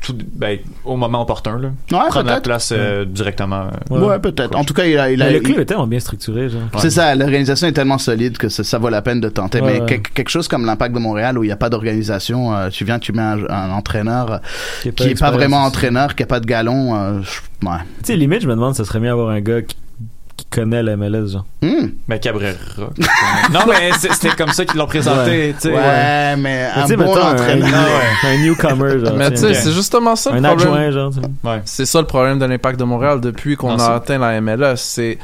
tout, 0.03 0.17
ben, 0.35 0.59
au 0.85 0.97
moment 0.97 1.23
opportun, 1.23 1.59
là, 1.59 1.69
Ouais, 1.69 1.99
prendre 2.09 2.27
la 2.27 2.33
peut-être. 2.35 2.43
place 2.45 2.73
euh, 2.77 3.05
directement. 3.05 3.69
euh, 3.91 3.99
Ouais, 4.01 4.19
peut-être. 4.19 4.57
En 4.57 4.65
tout 4.65 4.75
cas, 4.75 4.85
il 4.85 4.99
a, 4.99 5.11
il 5.11 5.23
a, 5.23 5.31
le 5.31 5.37
il- 5.37 5.43
club 5.43 5.59
est 5.61 5.65
tellement 5.65 5.87
bien 5.87 6.01
structuré. 6.01 6.49
C'est 6.79 6.91
ça, 6.91 7.15
l'organisation 7.15 7.67
est 7.69 7.73
tellement 7.73 7.99
solide 7.99 8.39
que 8.39 8.49
ça, 8.49 8.65
ça 8.65 8.79
vaut 8.79 8.89
la 8.89 9.03
peine 9.03 9.21
de 9.21 9.29
tenter. 9.29 9.61
Ouais, 9.61 9.73
Mais 9.75 9.81
ouais. 9.81 9.87
quelque- 9.87 10.13
quelque 10.13 10.29
chose 10.31 10.49
comme 10.49 10.65
l'impact 10.67 10.95
de 10.95 11.01
Montréal 11.01 11.39
où 11.39 11.45
il 11.45 11.47
n'y 11.49 11.53
a 11.53 11.57
pas 11.57 11.71
d'organisation, 11.71 12.55
euh, 12.55 12.69
tu 12.71 12.85
viens, 12.85 12.99
tu 12.99 13.13
mets 13.13 13.23
un, 13.23 13.39
un 13.49 13.71
entraîneur 13.71 14.41
qui 14.83 14.91
n'est 15.07 15.15
pas 15.15 15.31
vraiment 15.31 15.65
entraîneur, 15.65 16.15
qui 16.15 16.23
n'a 16.23 16.27
pas 16.27 16.41
de 16.41 16.47
galon. 16.47 16.95
euh. 16.97 17.21
Tu 17.61 17.67
sais, 18.05 18.17
limite, 18.17 18.41
je 18.43 18.47
me 18.49 18.55
demande, 18.55 18.75
ça 18.75 18.85
serait 18.85 19.01
mieux 19.01 19.11
avoir 19.11 19.29
un 19.31 19.41
gars 19.41 19.63
qui, 19.63 19.77
qui 20.41 20.47
connaît 20.51 20.83
la 20.83 20.97
MLS, 20.97 21.29
genre. 21.33 21.45
Hmm. 21.63 21.89
Ben, 22.09 22.19
Cabrera. 22.19 22.53
non, 23.53 23.61
mais 23.69 23.91
c'est- 23.99 24.13
c'était 24.13 24.35
comme 24.37 24.51
ça 24.51 24.65
qu'ils 24.65 24.79
l'ont 24.79 24.87
présenté, 24.87 25.55
tu 25.61 25.69
sais. 25.69 25.75
Ouais, 25.75 26.37
mais 26.37 26.37
Mais 26.37 26.69
un 26.75 26.83
tu 26.83 26.89
sais, 26.89 26.97
bon 26.97 27.15
mettons, 27.15 27.27
un, 27.27 28.29
un 28.29 28.37
newcomer, 28.43 28.99
genre. 29.05 29.17
Mais 29.17 29.31
tu 29.31 29.37
sais, 29.37 29.55
c'est 29.55 29.73
justement 29.73 30.17
ça 30.17 30.31
le 30.33 30.39
un 30.39 30.43
problème. 30.43 30.69
adjoint, 30.69 30.91
genre. 30.91 31.11
tu 31.13 31.21
sais. 31.21 31.27
Ouais. 31.49 31.61
C'est 31.65 31.87
ça 31.87 32.01
le 32.01 32.07
problème 32.07 32.39
de 32.39 32.45
l'Impact 32.47 32.79
de 32.81 32.85
Montréal 32.85 33.21
depuis 33.21 33.57
qu'on 33.57 33.79
a 33.79 33.95
atteint 33.97 34.19
la 34.19 34.41
MLS. 34.41 34.77
C'est 34.77 35.19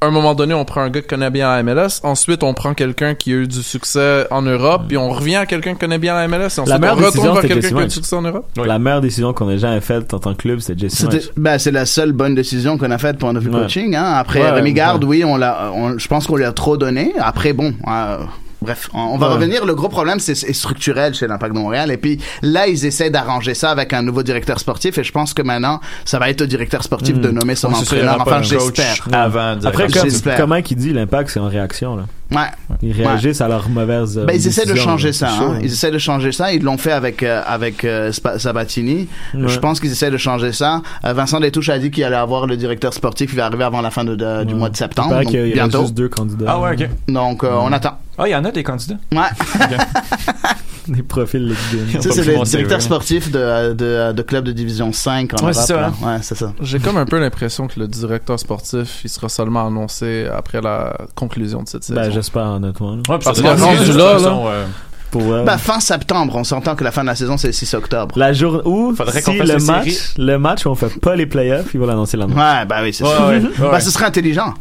à 0.00 0.06
un 0.06 0.10
moment 0.10 0.34
donné, 0.34 0.52
on 0.54 0.64
prend 0.64 0.82
un 0.82 0.90
gars 0.90 1.00
qui 1.00 1.06
connaît 1.08 1.30
bien 1.30 1.48
la 1.48 1.62
MLS. 1.62 2.00
Ensuite, 2.02 2.42
on 2.42 2.52
prend 2.54 2.74
quelqu'un 2.74 3.14
qui 3.14 3.32
a 3.32 3.36
eu 3.36 3.46
du 3.48 3.62
succès 3.62 4.26
en 4.30 4.42
Europe. 4.42 4.82
Puis 4.88 4.96
on 4.98 5.08
revient 5.10 5.36
à 5.36 5.46
quelqu'un 5.46 5.72
qui 5.72 5.78
connaît 5.80 5.98
bien 5.98 6.14
la 6.14 6.28
MLS. 6.28 6.36
Et 6.58 6.60
ensuite, 6.60 6.78
meilleure 6.78 6.96
on 6.96 7.00
décision, 7.00 7.22
retourne 7.22 7.34
vers 7.34 7.42
quelqu'un 7.48 7.68
qui 7.68 7.74
a 7.74 7.82
eu 7.82 7.86
du 7.86 7.94
succès 7.94 8.16
en 8.16 8.22
Europe. 8.22 8.46
Oui. 8.58 8.68
La 8.68 8.78
meilleure 8.78 9.00
décision 9.00 9.32
qu'on 9.32 9.48
ait 9.50 9.58
jamais 9.58 9.80
faite 9.80 10.12
en 10.12 10.18
tant 10.18 10.32
que 10.34 10.38
club, 10.42 10.58
c'était 10.60 10.78
Jesse 10.80 10.96
C'était- 10.98 11.30
ben, 11.36 11.58
c'est 11.58 11.70
la 11.70 11.86
seule 11.86 12.12
bonne 12.12 12.34
décision 12.34 12.76
qu'on 12.78 12.90
a 12.90 12.98
faite 12.98 13.18
pour 13.18 13.32
notre 13.32 13.46
Ouais. 13.48 13.60
coaching. 13.62 13.96
Hein. 13.96 14.04
Après, 14.16 14.40
Ouais, 14.42 14.50
Rémi 14.50 14.68
ouais. 14.68 14.74
Garde, 14.74 15.02
oui, 15.04 15.24
on 15.24 15.36
l'a, 15.36 15.70
on- 15.74 15.96
je 15.98 16.08
pense 16.08 16.26
qu'on 16.26 16.36
lui 16.36 16.44
a 16.44 16.52
trop 16.52 16.76
donné. 16.76 17.12
Après, 17.18 17.52
bon, 17.54 17.72
euh, 17.88 18.18
bref, 18.62 18.88
on, 18.94 18.98
on 18.98 19.18
va 19.18 19.28
Ouais. 19.28 19.34
revenir. 19.34 19.64
Le 19.66 19.74
gros 19.74 19.88
problème, 19.88 20.20
c'est, 20.20 20.34
c'est 20.34 20.52
structurel 20.52 21.14
chez 21.14 21.26
l'Impact 21.26 21.54
de 21.54 21.58
Montréal. 21.58 21.90
Et 21.90 21.96
puis 21.96 22.18
là, 22.42 22.66
ils 22.66 22.84
essaient 22.86 23.10
d'arranger 23.10 23.54
ça 23.54 23.70
avec 23.70 23.92
un 23.92 24.02
nouveau 24.02 24.22
directeur 24.22 24.58
sportif. 24.60 24.98
Et 24.98 25.04
je 25.04 25.12
pense 25.12 25.34
que 25.34 25.42
maintenant, 25.42 25.80
ça 26.04 26.18
va 26.18 26.30
être 26.30 26.42
au 26.42 26.46
directeur 26.46 26.82
sportif 26.82 27.18
de 27.18 27.30
nommer 27.30 27.54
son 27.54 27.72
entraîneur. 27.72 28.20
Enfin, 28.20 28.42
j'espère. 28.42 29.06
Avant 29.12 29.56
Après, 29.64 29.88
comme, 29.88 30.08
comment 30.36 30.62
qu'il 30.62 30.76
dit 30.76 30.92
l'impact, 30.92 31.30
c'est 31.30 31.40
en 31.40 31.48
réaction, 31.48 31.96
là? 31.96 32.04
Ouais. 32.32 32.38
Ils 32.82 32.90
réagissent 32.92 33.40
à 33.40 33.46
leurs 33.46 33.68
mauvaises. 33.68 34.18
euh, 34.18 34.24
Ben, 34.24 34.34
ils 34.34 34.46
essaient 34.46 34.66
de 34.66 34.74
changer 34.74 35.12
ça. 35.12 35.28
Hein. 35.30 35.58
Ils 35.62 35.66
essaient 35.72 35.92
de 35.92 35.98
changer 35.98 36.32
ça. 36.32 36.52
Ils 36.52 36.60
l'ont 36.62 36.76
fait 36.76 36.90
avec 36.92 37.22
euh, 37.22 37.40
avec 37.46 37.84
euh, 37.84 38.10
Sabatini. 38.38 39.06
Ouais. 39.34 39.46
Je 39.46 39.58
pense 39.60 39.78
qu'ils 39.78 39.92
essaient 39.92 40.10
de 40.10 40.16
changer 40.16 40.52
ça. 40.52 40.82
Euh, 41.04 41.12
Vincent 41.12 41.38
Détouche 41.38 41.68
a 41.68 41.78
dit 41.78 41.90
qu'il 41.92 42.02
allait 42.02 42.16
avoir 42.16 42.46
le 42.48 42.56
directeur 42.56 42.92
sportif 42.94 43.30
qui 43.30 43.36
va 43.36 43.46
arriver 43.46 43.62
avant 43.64 43.80
la 43.80 43.90
fin 43.92 44.02
de, 44.04 44.16
de- 44.16 44.42
du 44.44 44.54
mois 44.56 44.68
de 44.70 44.74
Il 44.74 44.78
septembre. 44.78 45.14
donc 45.14 45.26
qu'il 45.26 45.46
y 45.46 45.52
a 45.52 45.54
bientôt. 45.54 45.82
juste 45.82 45.94
deux 45.94 46.08
candidats. 46.08 46.46
Ah 46.48 46.60
ouais, 46.60 46.72
ok. 46.72 46.88
Donc 47.06 47.44
euh, 47.44 47.50
on 47.52 47.72
attend. 47.72 47.98
Ah, 48.18 48.26
il 48.26 48.32
y 48.32 48.34
en 48.36 48.44
a 48.44 48.50
des 48.50 48.62
candidats. 48.64 48.96
Ouais. 49.12 49.20
Des 50.88 51.02
profils 51.02 51.44
Ligue 51.46 51.56
Tu 51.92 52.00
sais, 52.02 52.08
pas 52.08 52.14
c'est 52.14 52.24
des 52.26 52.36
mon 52.36 52.44
CV, 52.44 52.64
directeurs 52.64 52.78
hein. 52.78 52.80
sportifs 52.80 53.30
de, 53.30 53.72
de, 53.72 54.12
de 54.12 54.40
de 54.40 54.52
division 54.52 54.92
5 54.92 55.32
en 55.32 55.36
Ouais, 55.36 55.42
Europe. 55.42 55.54
c'est 55.54 55.66
ça, 55.66 55.76
là. 55.80 55.92
hein. 56.02 56.06
Ouais, 56.06 56.18
c'est 56.22 56.34
ça. 56.36 56.52
J'ai 56.60 56.78
comme 56.78 56.96
un 56.96 57.04
peu 57.06 57.18
l'impression 57.18 57.66
que 57.66 57.80
le 57.80 57.88
directeur 57.88 58.38
sportif, 58.38 59.00
il 59.04 59.10
sera 59.10 59.28
seulement 59.28 59.66
annoncé 59.66 60.26
après 60.32 60.60
la 60.60 60.96
conclusion 61.14 61.62
de 61.62 61.68
cette 61.68 61.84
saison. 61.84 62.00
Ben, 62.00 62.10
j'espère 62.10 62.44
honnêtement. 62.46 62.92
là. 62.96 63.02
Ouais, 63.08 63.18
Parce 63.22 63.40
que 63.40 63.46
de 63.46 63.84
toute 63.86 63.96
là, 63.96 64.12
façon, 64.18 64.44
là, 64.44 64.50
euh, 64.50 64.66
Pour. 65.10 65.22
Ben, 65.44 65.58
fin 65.58 65.80
septembre, 65.80 66.34
on 66.36 66.44
s'entend 66.44 66.74
que 66.76 66.84
la 66.84 66.90
fin 66.92 67.02
de 67.02 67.06
la 67.08 67.14
saison, 67.16 67.36
c'est 67.36 67.48
le 67.48 67.52
6 67.52 67.74
octobre. 67.74 68.14
la 68.18 68.32
journée 68.32 68.62
où 68.64 68.94
Faudrait 68.94 69.20
si 69.20 69.24
qu'on 69.24 69.34
fasse 69.38 69.48
le 69.48 69.58
match, 69.64 70.14
le 70.18 70.36
match 70.38 70.66
où 70.66 70.70
on 70.70 70.74
fait 70.74 71.00
pas 71.00 71.16
les 71.16 71.26
playoffs, 71.26 71.72
ils 71.74 71.80
vont 71.80 71.86
l'annoncer 71.86 72.16
l'annonce. 72.16 72.36
Ouais, 72.36 72.64
ben 72.66 72.82
oui, 72.82 72.92
c'est 72.92 73.04
Ouais, 73.04 73.10
ça. 73.16 73.26
ouais, 73.28 73.40
Ben, 73.70 73.80
ce 73.80 73.90
serait 73.90 74.04
intelligent. 74.06 74.54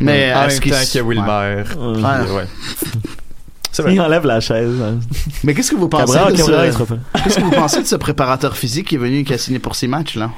Mais 0.00 0.32
en 0.34 0.46
même 0.48 0.58
qu'il 0.60 0.72
temps 0.72 0.78
que 0.92 0.98
Wilmer. 1.00 1.62
Ouais. 1.76 2.46
Il 3.88 4.00
enlève 4.00 4.24
la 4.26 4.40
chaise. 4.40 4.70
hein. 4.82 4.98
Mais 5.44 5.54
qu'est-ce 5.54 5.70
que 5.72 5.76
vous 5.76 5.88
pensez 5.88 6.14
Cabral, 6.14 6.32
de 6.32 6.36
Cabral, 6.38 6.72
ce... 6.72 7.20
Qu'est-ce 7.22 7.36
que 7.38 7.44
vous 7.44 7.50
pensez 7.50 7.80
de 7.82 7.86
ce 7.86 7.96
préparateur 7.96 8.56
physique 8.56 8.88
qui 8.88 8.94
est 8.94 8.98
venu 8.98 9.18
et 9.18 9.24
qui 9.24 9.34
a 9.34 9.38
signé 9.38 9.58
pour 9.58 9.74
six 9.74 9.88
matchs 9.88 10.16
là? 10.16 10.30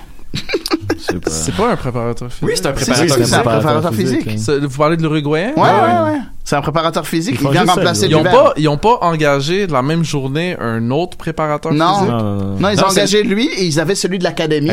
C'est 1.27 1.55
pas 1.57 1.73
un 1.73 1.77
préparateur 1.77 2.29
physique. 2.33 2.49
Oui, 2.49 2.53
c'est 2.57 2.67
un 2.67 2.73
préparateur. 2.73 3.17
si, 3.17 3.25
c'est 3.25 3.35
un 3.35 3.39
préparateur 3.41 3.61
préparateur 3.63 3.95
physique, 3.95 4.31
physique. 4.31 4.51
hein. 4.51 4.67
Vous 4.69 4.77
parlez 4.79 4.97
de 4.97 5.03
l'Uruguayen? 5.03 5.53
Ouais, 5.57 5.63
ouais, 5.63 6.13
ouais. 6.13 6.19
C'est 6.49 6.55
un 6.55 6.61
préparateur 6.63 7.07
physique. 7.09 7.39
Ils 7.41 7.47
Il 7.47 7.51
vient 7.51 7.65
remplacer 7.65 8.07
Ils 8.07 8.15
ont 8.15 8.23
pas, 8.23 8.53
ils 8.57 8.69
ont 8.69 8.77
pas 8.79 8.99
engagé 9.01 9.67
de 9.67 9.73
la 9.73 9.83
même 9.83 10.05
journée 10.05 10.57
un 10.61 10.93
autre 10.93 11.17
préparateur 11.17 11.73
Non. 11.75 11.95
physique? 11.95 12.09
Non, 12.11 12.23
non, 12.23 12.35
non. 12.37 12.45
Non, 12.61 12.69
ils 12.71 12.77
Non, 12.77 12.85
ont 12.85 12.91
engagé 12.91 13.23
lui 13.25 13.47
et 13.49 13.65
ils 13.65 13.81
avaient 13.81 13.97
celui 13.97 14.21
de 14.21 14.25
l'académie 14.25 14.71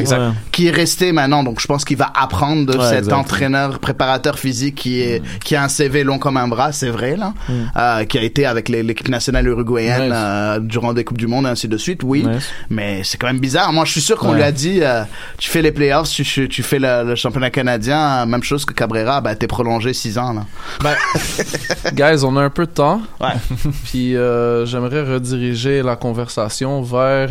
qui 0.52 0.68
est 0.68 0.72
resté 0.72 1.12
maintenant. 1.12 1.44
Donc 1.44 1.60
je 1.60 1.66
pense 1.66 1.84
qu'il 1.84 1.98
va 1.98 2.14
apprendre 2.16 2.72
de 2.72 2.78
Ouais, 2.78 2.90
cet 2.90 2.98
exact. 3.00 3.14
entraîneur 3.16 3.80
préparateur 3.80 4.38
physique 4.38 4.76
qui 4.76 5.02
est 5.02 5.24
qui 5.44 5.56
a 5.56 5.64
un 5.64 5.68
CV 5.68 6.04
long 6.04 6.20
comme 6.20 6.38
un 6.38 6.48
bras, 6.48 6.72
c'est 6.74 6.90
vrai 6.90 7.16
là, 7.18 7.34
Mm. 7.50 7.54
euh, 7.76 8.06
qui 8.06 8.20
a 8.20 8.22
été 8.22 8.46
avec 8.46 8.70
l'équipe 8.70 9.10
nationale 9.10 9.48
uruguayenne 9.48 10.04
Nice. 10.04 10.12
euh, 10.14 10.60
durant 10.60 10.94
des 10.94 11.04
coupes 11.04 11.18
du 11.18 11.26
monde 11.26 11.46
et 11.48 11.50
ainsi 11.50 11.68
de 11.68 11.78
suite. 11.78 12.02
Oui, 12.04 12.24
Nice. 12.24 12.50
mais 12.70 13.02
c'est 13.04 13.18
quand 13.18 13.26
même 13.28 13.40
bizarre. 13.40 13.74
Moi, 13.74 13.84
je 13.86 13.92
suis 13.94 14.02
sûr 14.02 14.18
qu'on 14.18 14.30
Ouais. 14.30 14.36
lui 14.36 14.44
a 14.44 14.52
dit, 14.52 14.80
euh, 14.84 15.02
tu 15.40 15.50
fais 15.50 15.64
les 15.64 15.72
playoffs, 15.72 16.08
tu, 16.12 16.24
fais 16.24 16.78
le, 16.80 17.04
le 17.04 17.16
championnat 17.16 17.50
canadien, 17.50 17.98
euh, 18.22 18.26
même 18.28 18.44
chose 18.44 18.64
que 18.64 18.74
Cabrera, 18.76 19.22
bah 19.22 19.34
t'es 19.36 19.48
prolongé 19.48 19.92
six 19.94 20.20
ans 20.20 20.34
là. 20.34 20.46
Ben, 20.84 20.94
guys, 21.94 22.24
on 22.24 22.36
a 22.38 22.42
un 22.44 22.50
peu 22.50 22.66
de 22.66 22.72
temps. 22.72 23.02
Ouais. 23.22 23.30
Puis 23.86 24.16
euh, 24.16 24.66
j'aimerais 24.66 25.02
rediriger 25.04 25.82
la 25.84 25.96
conversation 25.96 26.82
vers 26.82 27.30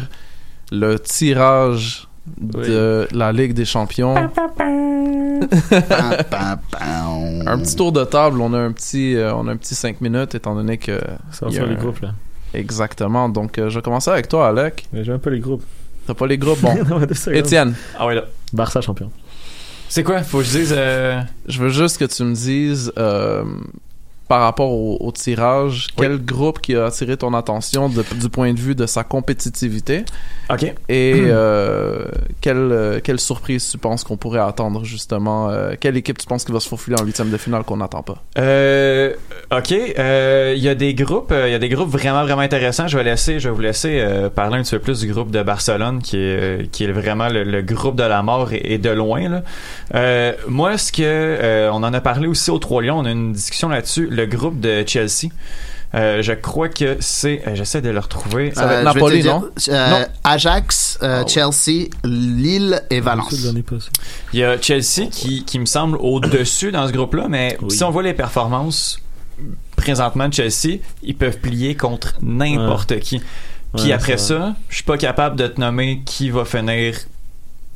le 0.70 0.99
tirage 0.99 2.07
de 2.39 3.09
la 3.12 3.33
Ligue 3.33 3.53
des 3.55 3.64
Champions. 3.64 4.14
Un 7.47 7.59
petit 7.59 7.76
tour 7.76 7.93
de 7.93 8.05
table, 8.05 8.41
on 8.41 8.53
a 8.55 8.59
un 8.59 8.72
petit, 8.72 9.16
euh, 9.16 9.35
on 9.35 9.49
a 9.49 9.53
un 9.53 9.57
petit 9.57 9.74
5 9.74 10.01
minutes 10.01 10.35
étant 10.35 10.55
donné 10.55 10.78
que 10.78 10.99
Ça 11.30 11.51
sur 11.51 11.66
les 11.66 11.72
un- 11.72 11.78
groupes, 11.78 12.01
là. 12.01 12.11
exactement. 12.55 13.28
Donc 13.28 13.59
euh, 13.59 13.68
je 13.70 13.78
vais 13.78 13.83
commencer 13.83 14.11
avec 14.11 14.28
toi, 14.28 14.49
Alec. 14.49 14.87
Mais 14.93 15.05
j'ai 15.05 15.12
un 15.12 15.18
peu 15.18 15.30
les 15.30 15.41
groupes. 15.41 15.64
T'as 16.07 16.14
pas 16.14 16.26
les 16.26 16.39
groupes, 16.39 16.61
bon. 16.61 16.76
Étienne, 17.33 17.74
Ah 17.99 18.07
ouais, 18.07 18.14
là. 18.14 18.24
Barça 18.53 18.80
champion. 18.80 19.11
C'est 19.89 20.03
quoi? 20.03 20.22
Faut 20.22 20.39
que 20.39 20.45
je 20.45 20.59
dise. 20.59 20.74
euh, 20.76 21.20
je 21.47 21.62
veux 21.62 21.68
juste 21.68 21.99
que 21.99 22.05
tu 22.07 22.22
me 22.24 22.35
dises 22.35 22.93
euh, 22.99 23.45
par 24.33 24.41
rapport 24.41 24.70
au, 24.72 24.97
au 24.99 25.12
tirage, 25.12 25.89
Oui. 25.99 26.07
quel 26.07 26.16
groupe 26.24 26.59
qui 26.62 26.74
a 26.74 26.87
attiré 26.87 27.18
ton 27.18 27.35
attention 27.35 27.91
de- 27.91 28.03
du 28.18 28.30
point 28.30 28.55
de 28.55 28.59
vue 28.59 28.74
de 28.74 28.87
sa 28.87 29.05
compétitivité? 29.05 30.07
Ok. 30.51 30.64
et 30.89 31.14
euh, 31.26 32.05
quelle, 32.41 32.57
euh, 32.72 33.01
quelle 33.05 33.20
surprise 33.20 33.70
tu 33.70 33.78
penses 33.78 34.05
qu'on 34.05 34.16
pourrait 34.18 34.41
attendre 34.41 34.85
justement 34.85 35.49
euh, 35.51 35.74
Quelle 35.80 35.97
équipe 35.99 36.16
tu 36.18 36.26
penses 36.26 36.45
qui 36.45 36.53
va 36.53 36.61
se 36.61 36.68
faufiler 36.68 36.97
en 37.01 37.05
huitième 37.05 37.30
de 37.30 37.37
finale 37.37 37.62
qu'on 37.64 37.76
n'attend 37.78 38.03
pas? 38.03 38.16
Euh, 38.39 39.12
ok, 39.55 39.70
il 39.70 40.62
y 40.62 40.68
a 40.68 40.74
des 40.74 40.95
groupes, 40.95 41.33
il 41.47 41.51
y 41.51 41.55
a 41.55 41.59
des 41.59 41.68
groupes 41.68 41.91
vraiment 41.91 42.22
vraiment 42.24 42.41
intéressants. 42.43 42.89
Je 42.89 42.97
vais 42.99 43.05
laisser, 43.05 43.39
je 43.39 43.49
vais 43.51 43.55
vous 43.55 43.61
laisser 43.61 44.03
parler 44.35 44.57
un 44.59 44.62
petit 44.62 44.76
peu 44.76 44.80
plus 44.80 45.01
du 45.01 45.12
groupe 45.12 45.30
de 45.30 45.43
Barcelone, 45.43 46.01
qui 46.03 46.16
est 46.16 46.70
qui 46.70 46.85
est 46.85 46.93
vraiment 46.93 47.28
le, 47.28 47.45
le 47.45 47.61
groupe 47.62 47.97
de 47.97 48.03
la 48.14 48.22
mort 48.22 48.53
et, 48.53 48.62
et 48.74 48.78
de 48.78 48.91
loin 48.91 49.28
là. 49.28 49.43
Moi, 50.49 50.76
ce 50.78 50.91
que 50.93 51.68
on 51.70 51.83
en 51.83 51.93
a 51.95 52.01
parlé 52.01 52.26
aussi 52.28 52.51
au 52.51 52.59
Trois 52.59 52.83
Lions, 52.83 52.99
on 52.99 53.05
a 53.05 53.11
une 53.11 53.33
discussion 53.33 53.68
là-dessus. 53.68 54.07
Le 54.11 54.22
groupe 54.27 54.61
de 54.61 54.85
Chelsea. 54.87 55.29
Euh, 55.95 56.23
je 56.23 56.33
crois 56.33 56.70
que 56.70 56.97
c'est, 57.01 57.43
euh, 57.47 57.55
j'essaie 57.55 57.83
de 57.83 57.91
le 57.91 57.99
retrouver. 57.99 58.53
Ça 58.55 58.64
va 58.66 58.75
être 58.77 58.79
Euh, 58.79 58.81
je 58.81 58.85
vais 58.87 58.93
te 58.93 58.95
Napoli, 58.95 59.20
dire, 59.23 59.41
non? 59.41 59.49
euh, 59.68 59.91
Non. 59.91 60.07
Ajax, 60.25 60.99
euh, 61.03 61.23
Ah. 61.23 61.29
Chelsea, 61.29 61.89
Lille 62.05 62.81
et 62.89 62.95
C'est 62.95 63.01
Valence. 63.01 63.33
le. 63.53 63.62
Il 64.33 64.39
y 64.41 64.45
a 64.45 64.59
Chelsea 64.61 65.09
qui, 65.11 65.45
qui 65.45 65.59
me 65.59 65.66
semble 65.66 65.99
au-dessus 65.99 66.73
dans 66.73 66.87
ce 66.87 66.93
groupe-là, 66.93 67.27
mais 67.29 67.59
Oui. 67.61 67.70
si 67.70 67.85
on 67.85 67.91
voit 67.91 68.03
les 68.03 68.14
performances 68.14 69.01
présentement 69.77 70.29
de 70.29 70.35
Chelsea, 70.35 70.79
ils 71.03 71.14
peuvent 71.16 71.39
plier 71.39 71.75
contre 71.75 72.14
n'importe 72.23 72.99
qui. 73.01 73.20
Puis 73.77 73.87
Ouais, 73.87 73.93
après 73.93 74.16
ça 74.18 74.39
ça, 74.39 74.55
je 74.70 74.77
suis 74.77 74.85
pas 74.85 74.97
capable 74.99 75.37
de 75.37 75.47
te 75.47 75.61
nommer 75.61 76.01
qui 76.07 76.31
va 76.31 76.45
finir 76.47 76.95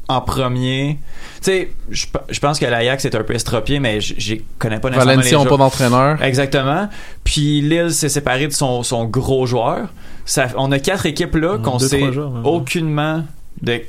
en 0.08 0.20
premier. 0.20 0.98
Tu 1.36 1.42
sais, 1.42 1.70
je 1.90 2.06
pe- 2.06 2.18
je 2.28 2.38
pense 2.38 2.58
que 2.58 2.66
l'Ajax 2.66 3.04
est 3.04 3.14
un 3.14 3.22
peu 3.24 3.34
estropié, 3.34 3.80
mais 3.80 4.00
je 4.00 4.36
connais 4.58 4.78
pas 4.78 4.90
nécessairement 4.90 5.12
Valencia 5.16 5.38
les 5.38 5.44
ont 5.44 5.48
pas 5.48 5.56
d'entraîneur. 5.56 6.22
Exactement. 6.22 6.88
Puis 7.24 7.60
Lille 7.60 7.92
s'est 7.92 8.08
séparé 8.08 8.46
de 8.46 8.52
son, 8.52 8.82
son 8.82 9.04
gros 9.04 9.46
joueur. 9.46 9.88
Ça, 10.24 10.46
on 10.56 10.70
a 10.72 10.78
quatre 10.78 11.06
équipes 11.06 11.36
là 11.36 11.58
qu'on 11.58 11.78
sait 11.78 11.98
trois 11.98 12.12
joueurs, 12.12 12.32
ouais. 12.32 12.40
aucunement 12.44 13.24
de 13.62 13.82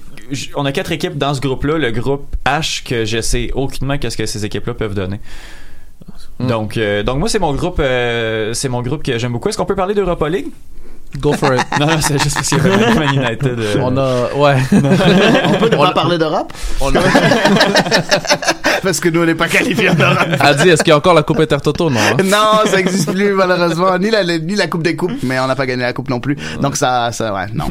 on 0.55 0.65
a 0.65 0.71
quatre 0.73 0.91
équipes 0.91 1.17
dans 1.17 1.33
ce 1.33 1.39
groupe-là, 1.39 1.77
le 1.77 1.91
groupe 1.91 2.35
H 2.45 2.83
que 2.83 3.05
je 3.05 3.21
sais 3.21 3.49
aucunement 3.53 3.97
qu'est-ce 3.97 4.17
que 4.17 4.25
ces 4.25 4.43
équipes-là 4.43 4.73
peuvent 4.73 4.93
donner. 4.93 5.21
Mm. 6.39 6.47
Donc, 6.47 6.77
euh, 6.77 7.01
donc 7.03 7.19
moi 7.19 7.29
c'est 7.29 7.39
mon 7.39 7.53
groupe, 7.53 7.79
euh, 7.79 8.53
c'est 8.53 8.69
mon 8.69 8.81
groupe 8.81 9.03
que 9.03 9.17
j'aime 9.17 9.31
beaucoup. 9.31 9.49
Est-ce 9.49 9.57
qu'on 9.57 9.65
peut 9.65 9.75
parler 9.75 9.93
d'Europa 9.93 10.27
League? 10.29 10.47
Go 11.19 11.33
for 11.33 11.53
it. 11.55 11.61
Non, 11.79 11.87
non, 11.87 11.97
c'est 11.99 12.21
juste 12.21 12.35
parce 12.35 12.47
qu'il 12.47 12.57
y 12.57 12.61
avait 12.61 12.93
Man 12.93 13.13
United. 13.13 13.59
euh, 13.59 13.75
On 13.81 13.97
a, 13.97 14.33
ouais. 14.35 14.57
On 14.71 15.53
peut 15.53 15.69
ne 15.69 15.75
On 15.75 15.81
pas 15.81 15.87
a- 15.89 15.93
parler 15.93 16.17
d'Europe 16.17 16.53
On 16.79 16.89
a- 16.95 16.99
parce 18.83 18.99
que 18.99 19.09
nous 19.09 19.21
on 19.21 19.25
n'est 19.25 19.33
pas 19.35 19.47
qualifiés 19.47 19.89
en 19.89 19.95
Europe. 19.95 20.17
Adi, 20.39 20.69
est-ce 20.69 20.83
qu'il 20.83 20.91
y 20.91 20.93
a 20.93 20.97
encore 20.97 21.13
la 21.15 21.23
Coupe 21.23 21.39
Intertoto? 21.39 21.89
Non. 21.89 21.99
hein? 21.99 22.17
non, 22.23 22.69
ça 22.69 22.79
existe 22.79 23.11
plus 23.11 23.33
malheureusement, 23.33 23.97
ni 23.97 24.11
la 24.11 24.23
ni 24.23 24.55
la 24.55 24.67
coupe 24.67 24.83
des 24.83 24.95
coupes, 24.95 25.11
mais 25.23 25.39
on 25.39 25.47
n'a 25.47 25.55
pas 25.55 25.65
gagné 25.65 25.81
la 25.83 25.93
coupe 25.93 26.09
non 26.09 26.19
plus. 26.19 26.37
Donc 26.61 26.75
ça, 26.75 27.11
ça, 27.11 27.33
ouais, 27.33 27.45
non. 27.53 27.65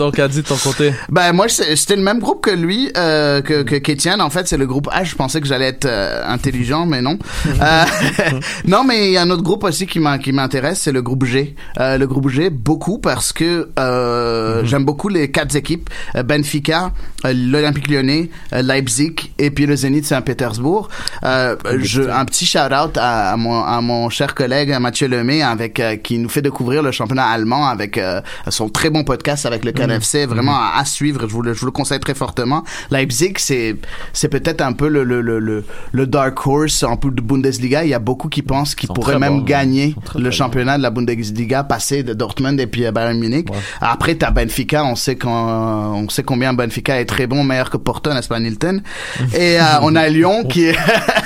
Donc 0.00 0.18
Adi, 0.18 0.38
de 0.38 0.46
ton 0.46 0.56
côté. 0.56 0.94
Ben 1.10 1.34
moi 1.34 1.46
c'était 1.50 1.94
le 1.94 2.00
même 2.00 2.20
groupe 2.20 2.40
que 2.40 2.50
lui, 2.50 2.90
euh, 2.96 3.42
que 3.42 3.62
que 3.64 3.74
qu'Étienne. 3.74 4.22
En 4.22 4.30
fait, 4.30 4.48
c'est 4.48 4.56
le 4.56 4.66
groupe 4.66 4.88
H. 4.88 5.10
Je 5.10 5.14
pensais 5.14 5.42
que 5.42 5.46
j'allais 5.46 5.66
être 5.66 5.84
euh, 5.84 6.22
intelligent, 6.26 6.86
mais 6.86 7.02
non. 7.02 7.18
Euh, 7.46 7.84
non, 8.66 8.82
mais 8.82 9.08
il 9.08 9.12
y 9.12 9.18
a 9.18 9.22
un 9.22 9.30
autre 9.30 9.42
groupe 9.42 9.62
aussi 9.62 9.86
qui 9.86 10.00
m'a 10.00 10.16
qui 10.16 10.32
m'intéresse, 10.32 10.80
c'est 10.80 10.92
le 10.92 11.02
groupe 11.02 11.26
G. 11.26 11.54
Euh, 11.78 11.98
le 11.98 12.06
groupe 12.06 12.30
G 12.30 12.48
beaucoup 12.48 12.98
parce 12.98 13.34
que 13.34 13.68
euh, 13.78 14.64
j'aime 14.64 14.86
beaucoup 14.86 15.10
les 15.10 15.30
quatre 15.30 15.54
équipes 15.54 15.90
euh, 16.16 16.22
Benfica, 16.22 16.92
l'Olympique 17.24 17.90
Lyonnais, 17.90 18.30
Leipzig 18.52 19.16
et 19.38 19.50
puis 19.50 19.66
le 19.66 19.76
Zénith 19.76 20.06
Saint-Pétersbourg. 20.06 20.88
Euh, 21.24 21.56
je, 21.76 22.00
un 22.00 22.24
petit 22.24 22.46
shout 22.46 22.72
out 22.72 22.96
à, 22.96 23.32
à 23.32 23.36
mon 23.36 23.62
à 23.62 23.82
mon 23.82 24.08
cher 24.08 24.34
collègue 24.34 24.74
Mathieu 24.80 25.08
Lemay 25.08 25.42
avec 25.42 25.78
euh, 25.78 25.96
qui 25.96 26.16
nous 26.18 26.30
fait 26.30 26.40
découvrir 26.40 26.82
le 26.82 26.90
championnat 26.90 27.26
allemand 27.26 27.66
avec 27.68 27.98
euh, 27.98 28.22
son 28.48 28.70
très 28.70 28.88
bon 28.88 29.04
podcast 29.04 29.44
avec 29.44 29.64
le 29.64 29.72
KNFC 29.98 30.26
vraiment 30.26 30.56
à, 30.56 30.72
à 30.78 30.84
suivre. 30.84 31.20
Je 31.22 31.32
vous 31.32 31.42
le 31.42 31.54
je 31.54 31.60
vous 31.60 31.66
le 31.66 31.72
conseille 31.72 32.00
très 32.00 32.14
fortement. 32.14 32.64
Leipzig 32.90 33.34
c'est 33.38 33.76
c'est 34.12 34.28
peut-être 34.28 34.60
un 34.60 34.72
peu 34.72 34.88
le 34.88 35.04
le, 35.04 35.20
le 35.20 35.38
le 35.38 35.64
le 35.92 36.06
dark 36.06 36.46
horse 36.46 36.82
en 36.82 36.96
peu 36.96 37.10
de 37.10 37.20
Bundesliga. 37.20 37.84
Il 37.84 37.90
y 37.90 37.94
a 37.94 37.98
beaucoup 37.98 38.28
qui 38.28 38.42
pensent 38.42 38.74
qu'ils 38.74 38.88
pourraient 38.88 39.18
même 39.18 39.38
bons, 39.38 39.44
gagner 39.44 39.94
le 40.16 40.30
championnat 40.30 40.78
de 40.78 40.82
la 40.82 40.90
Bundesliga 40.90 41.64
passer 41.64 42.02
de 42.02 42.14
Dortmund 42.14 42.58
et 42.60 42.66
puis 42.66 42.86
euh, 42.86 42.92
Bayern 42.92 43.18
Munich. 43.18 43.48
Après 43.80 44.14
t'as 44.14 44.30
Benfica. 44.30 44.84
On 44.84 44.96
sait 44.96 45.16
qu'on 45.16 45.30
on 45.30 46.08
sait 46.08 46.22
combien 46.22 46.52
Benfica 46.52 47.00
est 47.00 47.06
très 47.06 47.26
bon 47.26 47.44
meilleur 47.44 47.70
que 47.70 47.76
Porto 47.76 48.12
n'est-ce 48.12 48.28
pas 48.28 48.40
Nilton 48.40 48.82
et 49.34 49.60
euh, 49.60 49.64
on 49.82 49.94
a 49.96 50.08
Lyon 50.08 50.44
qui 50.44 50.64
est 50.64 50.76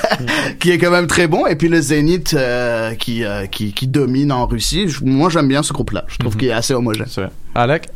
qui 0.61 0.71
est 0.71 0.79
quand 0.79 0.91
même 0.91 1.07
très 1.07 1.27
bon. 1.27 1.47
Et 1.47 1.57
puis 1.57 1.69
le 1.69 1.81
Zénith 1.81 2.35
euh, 2.35 2.95
qui, 2.95 3.25
euh, 3.25 3.47
qui 3.47 3.73
qui 3.73 3.87
domine 3.87 4.33
en 4.33 4.47
Russie. 4.47 4.87
Moi 5.03 5.31
j'aime 5.31 5.49
bien 5.49 5.63
ce 5.63 5.73
groupe 5.73 5.91
là 5.91 6.05
je 6.09 6.17
trouve 6.19 6.37
qu'il 6.37 6.49
est 6.49 6.53
assez 6.53 6.75
homogène. 6.75 7.07
C'est 7.09 7.23
vrai. 7.23 7.31
Alec? 7.55 7.89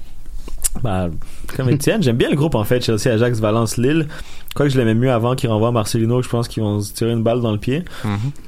Bah, 0.83 1.09
comme 1.57 1.69
Étienne, 1.71 2.03
j'aime 2.03 2.17
bien 2.17 2.31
le 2.31 2.37
groupe 2.37 2.55
en 2.55 2.65
fait, 2.65 2.81
Chelsea, 2.85 3.09
Ajax, 3.13 3.41
Valence, 3.41 3.77
Lille. 3.79 4.07
Quoique 4.55 4.73
je 4.73 4.79
l'aimais 4.79 4.95
mieux 4.95 5.11
avant 5.11 5.35
qu'ils 5.35 5.51
renvoient 5.51 5.73
Marcelino, 5.73 6.23
je 6.23 6.29
pense 6.29 6.49
qu'ils 6.49 6.63
vont 6.63 6.81
se 6.81 6.93
tirer 6.93 7.13
une 7.13 7.23
balle 7.23 7.41
dans 7.41 7.53
le 7.53 7.59
pied. 7.59 7.85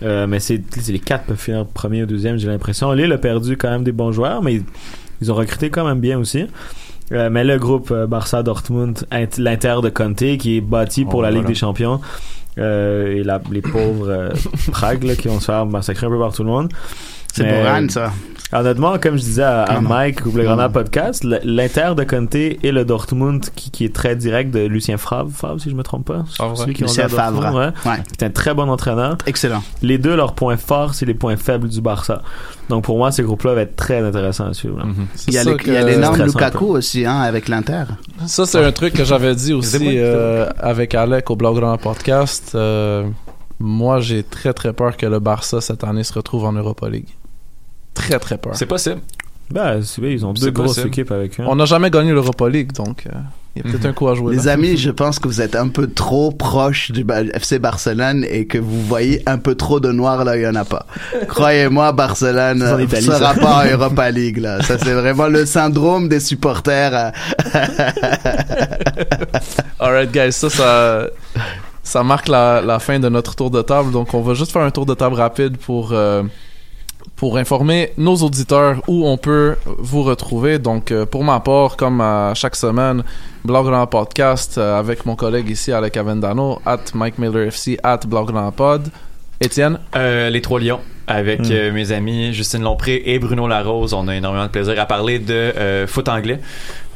Euh, 0.02 0.26
mais 0.26 0.40
c'est 0.40 0.62
les 0.88 0.98
quatre 0.98 1.24
peuvent 1.24 1.36
finir 1.40 1.66
premier 1.66 2.02
ou 2.02 2.06
deuxième, 2.06 2.36
j'ai 2.38 2.48
l'impression. 2.48 2.92
Lille 2.92 3.12
a 3.12 3.18
perdu 3.18 3.56
quand 3.56 3.70
même 3.70 3.84
des 3.84 3.92
bons 3.92 4.12
joueurs, 4.12 4.42
mais 4.42 4.54
ils, 4.54 4.64
ils 5.20 5.30
ont 5.30 5.34
recruté 5.34 5.70
quand 5.70 5.84
même 5.84 6.00
bien 6.00 6.18
aussi. 6.18 6.46
Euh, 7.12 7.28
mais 7.30 7.42
le 7.42 7.58
groupe 7.58 7.90
euh, 7.90 8.06
Barça, 8.06 8.42
Dortmund, 8.44 9.04
Int- 9.10 9.40
l'Inter 9.40 9.76
de 9.82 9.88
Conte 9.88 10.36
qui 10.38 10.56
est 10.56 10.60
bâti 10.60 11.04
pour 11.04 11.16
Oh, 11.18 11.22
la 11.22 11.30
Ligue 11.30 11.38
voilà. 11.40 11.48
des 11.48 11.54
Champions. 11.58 12.00
Euh, 12.58 13.16
et 13.16 13.22
la, 13.24 13.40
les 13.50 13.62
pauvres 13.62 14.08
euh, 14.08 14.28
Prague 14.72 15.02
là, 15.04 15.16
qui 15.16 15.28
vont 15.28 15.40
se 15.40 15.46
faire 15.46 15.66
massacrer 15.66 16.06
un 16.06 16.10
peu 16.10 16.18
par 16.18 16.32
tout 16.32 16.42
le 16.44 16.48
monde. 16.50 16.72
C'est 17.32 17.48
Anne, 17.48 17.90
ça. 17.90 18.12
Honnêtement, 18.52 18.98
comme 18.98 19.16
je 19.16 19.22
disais 19.22 19.42
à, 19.44 19.78
non. 19.80 19.88
Mike 19.88 20.26
ou 20.26 20.32
le 20.32 20.42
Grand 20.42 20.56
non. 20.56 20.70
Podcast, 20.70 21.24
l'Inter 21.44 21.92
de 21.96 22.04
Conte 22.04 22.34
et 22.34 22.58
le 22.72 22.84
Dortmund 22.84 23.44
qui, 23.54 23.70
qui 23.70 23.84
est 23.84 23.94
très 23.94 24.16
direct 24.16 24.50
de 24.52 24.60
Lucien 24.66 24.96
Favre, 24.96 25.30
Favre 25.32 25.60
si 25.60 25.70
je 25.70 25.74
me 25.76 25.82
trompe 25.82 26.06
pas. 26.06 26.24
Favre, 26.36 26.56
Celui 26.56 26.74
qui 26.74 26.82
Lucien 26.82 27.06
Dortmund, 27.06 27.42
Favre. 27.42 27.56
ouais. 27.86 27.90
Ouais. 27.92 27.98
C'est 28.18 28.26
un 28.26 28.30
très 28.30 28.52
bon 28.54 28.68
entraîneur. 28.68 29.18
Excellent. 29.26 29.62
Les 29.82 29.98
deux, 29.98 30.16
leurs 30.16 30.32
points 30.34 30.56
forts, 30.56 30.94
c'est 30.94 31.06
les 31.06 31.14
points 31.14 31.36
faibles 31.36 31.68
du 31.68 31.80
Barça. 31.80 32.22
Donc 32.68 32.84
pour 32.84 32.96
moi, 32.96 33.12
ces 33.12 33.22
groupes-là 33.22 33.54
vont 33.54 33.60
être 33.60 33.76
très 33.76 34.00
intéressants 34.02 34.46
à 34.46 34.54
suivre. 34.54 34.84
Mhm. 34.84 35.06
Il 35.28 35.34
y 35.34 35.38
a 35.76 35.84
l'énorme 35.84 36.22
Lukaku 36.24 36.66
aussi, 36.66 37.06
hein, 37.06 37.20
avec 37.20 37.48
l'Inter. 37.48 37.84
Ça, 38.26 38.46
c'est 38.46 38.62
un 38.64 38.72
truc 38.72 38.94
que 38.94 39.04
j'avais 39.04 39.34
dit 39.34 39.52
aussi 39.52 39.98
euh, 39.98 40.48
avec 40.58 40.94
Alec 40.94 41.30
au 41.30 41.36
Blog 41.36 41.56
Grand 41.56 41.76
Podcast. 41.78 42.52
Euh, 42.54 43.06
moi, 43.58 44.00
j'ai 44.00 44.22
très 44.22 44.52
très 44.52 44.72
peur 44.72 44.96
que 44.96 45.06
le 45.06 45.18
Barça 45.20 45.60
cette 45.60 45.84
année 45.84 46.04
se 46.04 46.12
retrouve 46.14 46.44
en 46.44 46.52
Europa 46.52 46.88
League. 46.88 47.08
Très 48.08 48.18
très 48.18 48.38
peur. 48.38 48.52
C'est 48.56 48.66
possible. 48.66 49.00
Ben, 49.50 49.82
c'est- 49.82 50.00
ils 50.02 50.24
ont 50.24 50.32
deux 50.32 50.50
grosses 50.52 50.68
possible. 50.76 50.88
équipes 50.88 51.10
avec 51.10 51.40
eux. 51.40 51.44
On 51.46 51.56
n'a 51.56 51.64
jamais 51.64 51.90
gagné 51.90 52.12
l'Europa 52.12 52.48
League, 52.48 52.70
donc 52.72 53.04
euh, 53.06 53.10
il 53.56 53.62
y 53.62 53.68
a 53.68 53.70
peut-être 53.70 53.82
Mhm. 53.84 53.90
un 53.90 53.92
coup 53.94 54.08
à 54.08 54.14
jouer. 54.14 54.36
Les 54.36 54.44
là. 54.44 54.52
amis, 54.52 54.76
je 54.76 54.90
pense 54.90 55.18
que 55.18 55.26
vous 55.26 55.40
êtes 55.40 55.56
un 55.56 55.66
peu 55.66 55.88
trop 55.88 56.30
proche 56.30 56.92
du 56.92 57.04
FC 57.34 57.58
Barcelone 57.58 58.24
et 58.30 58.46
que 58.46 58.58
vous 58.58 58.80
voyez 58.82 59.24
un 59.26 59.38
peu 59.38 59.56
trop 59.56 59.80
de 59.80 59.90
noir 59.90 60.24
là 60.24 60.32
où 60.32 60.36
il 60.36 60.42
y 60.42 60.46
en 60.46 60.54
a 60.54 60.64
pas. 60.64 60.86
Croyez-moi, 61.26 61.90
Barcelone 61.90 62.58
ne 62.58 62.86
sera 63.00 63.34
ça. 63.34 63.40
pas 63.40 63.64
en 63.64 63.68
Europa 63.68 64.08
League 64.12 64.38
là. 64.38 64.62
Ça 64.62 64.78
c'est 64.78 64.92
vraiment 64.94 65.26
le 65.26 65.44
syndrome 65.46 66.08
des 66.08 66.20
supporters. 66.20 66.94
euh, 67.56 67.90
Alright, 69.78 70.12
guys, 70.12 70.32
ça, 70.32 70.48
ça, 70.50 71.06
ça 71.82 72.02
marque 72.04 72.28
la, 72.28 72.60
la 72.60 72.78
fin 72.78 72.98
de 72.98 73.08
notre 73.08 73.34
tour 73.34 73.50
de 73.50 73.62
table. 73.62 73.90
Donc, 73.90 74.14
on 74.14 74.20
va 74.20 74.34
juste 74.34 74.52
faire 74.52 74.62
un 74.62 74.70
tour 74.70 74.86
de 74.86 74.94
table 74.94 75.14
rapide 75.16 75.56
pour, 75.56 75.90
euh, 75.92 76.22
pour 77.20 77.36
informer 77.36 77.92
nos 77.98 78.16
auditeurs 78.16 78.80
où 78.88 79.06
on 79.06 79.18
peut 79.18 79.56
vous 79.78 80.02
retrouver. 80.02 80.58
Donc, 80.58 80.90
euh, 80.90 81.04
pour 81.04 81.22
ma 81.22 81.38
part, 81.40 81.76
comme 81.76 82.00
à 82.00 82.32
chaque 82.34 82.56
semaine, 82.56 83.04
Blog 83.44 83.66
Grand 83.66 83.86
Podcast 83.86 84.56
euh, 84.56 84.78
avec 84.78 85.04
mon 85.04 85.16
collègue 85.16 85.50
ici, 85.50 85.70
Alec 85.70 85.98
Avendano, 85.98 86.62
at 86.64 86.78
Mike 86.94 87.18
Miller 87.18 87.48
FC, 87.48 87.78
at 87.82 88.00
Blog 88.06 88.28
Grand 88.32 88.50
Pod. 88.52 88.88
Étienne, 89.38 89.78
Euh, 89.96 90.30
les 90.30 90.40
Trois 90.40 90.60
Lions 90.60 90.80
avec 91.06 91.40
Mm. 91.40 91.50
euh, 91.52 91.72
mes 91.72 91.92
amis 91.92 92.32
Justine 92.32 92.62
Lompré 92.62 93.02
et 93.04 93.18
Bruno 93.18 93.46
Larose. 93.46 93.92
On 93.92 94.08
a 94.08 94.16
énormément 94.16 94.46
de 94.46 94.50
plaisir 94.50 94.80
à 94.80 94.86
parler 94.86 95.18
de 95.18 95.34
euh, 95.34 95.86
foot 95.86 96.08
anglais. 96.08 96.40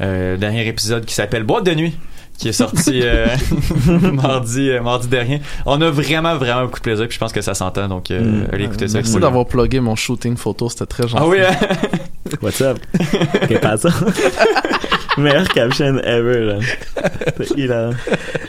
Dernier 0.00 0.66
épisode 0.66 1.04
qui 1.04 1.12
s'appelle 1.14 1.42
Boîte 1.44 1.64
de 1.66 1.74
nuit 1.74 1.94
qui 2.38 2.48
est 2.48 2.52
sorti 2.52 3.00
euh, 3.04 3.26
mardi 4.12 4.70
euh, 4.70 4.80
mardi 4.82 5.08
dernier. 5.08 5.40
On 5.66 5.80
a 5.80 5.90
vraiment 5.90 6.36
vraiment 6.36 6.62
beaucoup 6.64 6.78
de 6.78 6.82
plaisir 6.84 7.06
puis 7.06 7.14
je 7.14 7.18
pense 7.20 7.32
que 7.32 7.40
ça 7.40 7.54
s'entend 7.54 7.88
donc 7.88 8.10
euh, 8.10 8.20
Mm. 8.24 8.46
allez 8.52 8.64
écouter 8.64 8.88
ça. 8.88 8.98
merci 8.98 9.18
d'avoir 9.18 9.46
plugué 9.46 9.80
mon 9.80 9.94
shooting 9.96 10.36
photo, 10.36 10.68
c'était 10.68 10.86
très 10.86 11.06
gentil. 11.08 11.22
Ah 11.24 11.28
oui, 11.28 11.38
hein? 11.40 11.56
What's 12.42 12.60
up? 12.60 12.78
Qu'est-ce 13.48 13.60
pas 13.60 13.76
ça? 15.16 15.20
Meilleur 15.20 15.48
caption 15.48 15.98
ever, 15.98 16.40
là. 16.44 16.54
C'est 17.38 17.58
hilarant. 17.58 17.92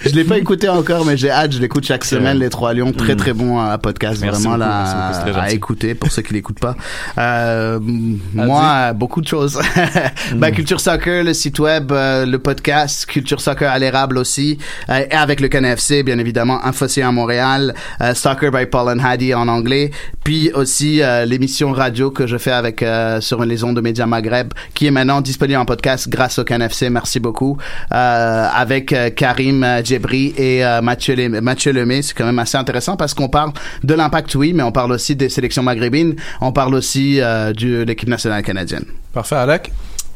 je 0.05 0.09
l'ai 0.09 0.23
pas 0.23 0.37
écouté 0.37 0.67
encore, 0.69 1.05
mais 1.05 1.17
j'ai 1.17 1.29
hâte. 1.31 1.53
Je 1.53 1.59
l'écoute 1.59 1.85
chaque 1.85 2.05
semaine. 2.05 2.39
Les 2.39 2.49
Trois 2.49 2.73
Lions, 2.73 2.91
très 2.91 3.13
Mm. 3.13 3.17
très 3.17 3.33
bon 3.33 3.59
euh, 3.61 3.77
podcast, 3.77 4.19
Merci 4.21 4.43
vraiment 4.43 4.57
beaucoup, 4.57 4.59
là 4.59 5.23
beaucoup, 5.25 5.39
à 5.39 5.51
écouter 5.51 5.95
pour 5.95 6.11
ceux 6.11 6.21
qui 6.21 6.33
l'écoutent 6.33 6.59
pas. 6.59 6.75
Euh, 7.17 7.79
moi, 7.81 8.63
euh, 8.89 8.93
beaucoup 8.93 9.21
de 9.21 9.27
choses. 9.27 9.59
Ben, 10.35 10.51
Culture 10.51 10.79
Soccer, 10.79 11.23
le 11.23 11.33
site 11.33 11.59
web, 11.59 11.91
euh, 11.91 12.25
le 12.25 12.39
podcast, 12.39 13.05
Culture 13.05 13.39
Soccer 13.39 13.69
à 13.69 13.77
l'érable 13.79 14.17
aussi, 14.17 14.57
euh, 14.89 15.05
et 15.09 15.13
avec 15.13 15.39
le 15.39 15.47
CanFC, 15.47 16.03
bien 16.03 16.17
évidemment, 16.19 16.63
Infocé 16.65 17.01
à 17.01 17.11
Montréal, 17.11 17.73
euh, 18.01 18.13
Soccer 18.13 18.51
by 18.51 18.65
Paul 18.65 18.89
and 18.89 19.03
Hadi 19.03 19.33
en 19.33 19.47
anglais, 19.47 19.91
puis 20.23 20.51
aussi 20.53 21.01
euh, 21.01 21.25
l'émission 21.25 21.71
radio 21.71 22.11
que 22.11 22.27
je 22.27 22.37
fais 22.37 22.51
avec 22.51 22.81
euh, 22.83 23.21
sur 23.21 23.43
les 23.45 23.63
ondes 23.63 23.75
de 23.75 23.81
Média 23.81 24.05
Maghreb, 24.05 24.51
qui 24.73 24.87
est 24.87 24.91
maintenant 24.91 25.21
disponible 25.21 25.59
en 25.59 25.65
podcast 25.65 26.09
grâce 26.09 26.39
au 26.39 26.43
CanFC. 26.57 26.89
Merci 26.89 27.19
beaucoup. 27.19 27.57
Euh, 27.91 28.47
avec 28.53 28.93
euh, 28.93 29.09
Karim 29.09 29.63
euh, 29.63 29.83
Djebri 29.83 30.33
et 30.37 30.65
euh, 30.65 30.81
Mathieu, 30.81 31.15
Mathieu 31.41 31.71
Lemay, 31.71 32.01
c'est 32.01 32.13
quand 32.13 32.25
même 32.25 32.39
assez 32.39 32.57
intéressant 32.57 32.95
parce 32.97 33.13
qu'on 33.13 33.29
parle 33.29 33.51
de 33.83 33.93
l'impact, 33.93 34.35
oui, 34.35 34.53
mais 34.53 34.63
on 34.63 34.71
parle 34.71 34.91
aussi 34.91 35.15
des 35.15 35.29
sélections 35.29 35.63
maghrébines, 35.63 36.15
on 36.41 36.51
parle 36.51 36.75
aussi 36.75 37.19
euh, 37.21 37.53
de 37.53 37.83
l'équipe 37.83 38.09
nationale 38.09 38.43
canadienne. 38.43 38.85
Parfait, 39.13 39.35
Alec. 39.35 39.71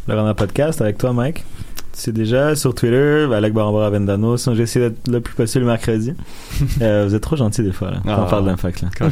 Le 0.07 0.15
Grand 0.15 0.33
Podcast 0.33 0.81
avec 0.81 0.97
toi, 0.97 1.13
Mike. 1.13 1.43
C'est 2.00 2.14
déjà 2.14 2.56
sur 2.56 2.74
Twitter, 2.74 3.28
Alec 3.34 3.54
Barambara 3.54 3.89
Vendano. 3.89 4.38
Sinon, 4.38 4.56
j'ai 4.56 4.64
essayé 4.64 4.89
d'être 4.89 5.08
le 5.10 5.20
plus 5.20 5.34
possible 5.36 5.66
le 5.66 5.72
mercredi. 5.72 6.14
Euh, 6.82 7.06
vous 7.08 7.16
êtes 7.16 7.22
trop 7.24 7.36
gentil 7.36 7.62
des 7.64 7.72
fois, 7.74 7.91
là. 7.91 7.97
Quand 8.06 8.12
Ah. 8.12 8.24
on 8.26 8.30
parle 8.30 8.45
d'impact, 8.45 8.82
là. 8.82 8.89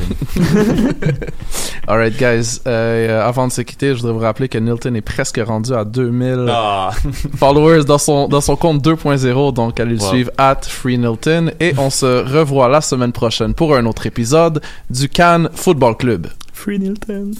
Alright, 1.87 2.17
guys. 2.17 2.59
Euh, 2.65 3.21
avant 3.27 3.47
de 3.47 3.51
se 3.51 3.61
quitter, 3.61 3.89
je 3.89 3.95
voudrais 4.01 4.13
vous 4.13 4.19
rappeler 4.19 4.47
que 4.49 4.57
Nilton 4.57 4.93
est 4.95 5.01
presque 5.01 5.39
rendu 5.45 5.73
à 5.73 5.83
2000 5.85 6.45
Ah. 6.49 6.91
followers 7.37 7.83
dans 7.85 7.97
son, 7.97 8.27
dans 8.27 8.41
son 8.41 8.55
compte 8.55 8.81
2.0. 8.81 9.53
Donc, 9.53 9.79
allez 9.79 9.95
le 9.95 10.01
Wow. 10.01 10.09
suivre 10.09 10.31
at 10.37 10.61
FreeNilton. 10.63 11.51
Et 11.59 11.73
on 11.77 11.89
se 11.89 12.05
revoit 12.05 12.69
la 12.69 12.81
semaine 12.81 13.11
prochaine 13.11 13.53
pour 13.53 13.75
un 13.75 13.85
autre 13.85 14.05
épisode 14.05 14.61
du 14.89 15.09
Cannes 15.09 15.49
Football 15.53 15.97
Club. 15.97 16.27
Free 16.53 16.79
Nilton. 16.79 17.31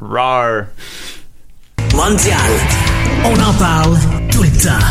Rar. 0.00 0.64
Mondial. 1.94 2.93
On 3.24 3.40
en 3.40 3.52
parle 3.54 3.98
tout 4.30 4.42
le 4.42 4.50
temps. 4.50 4.84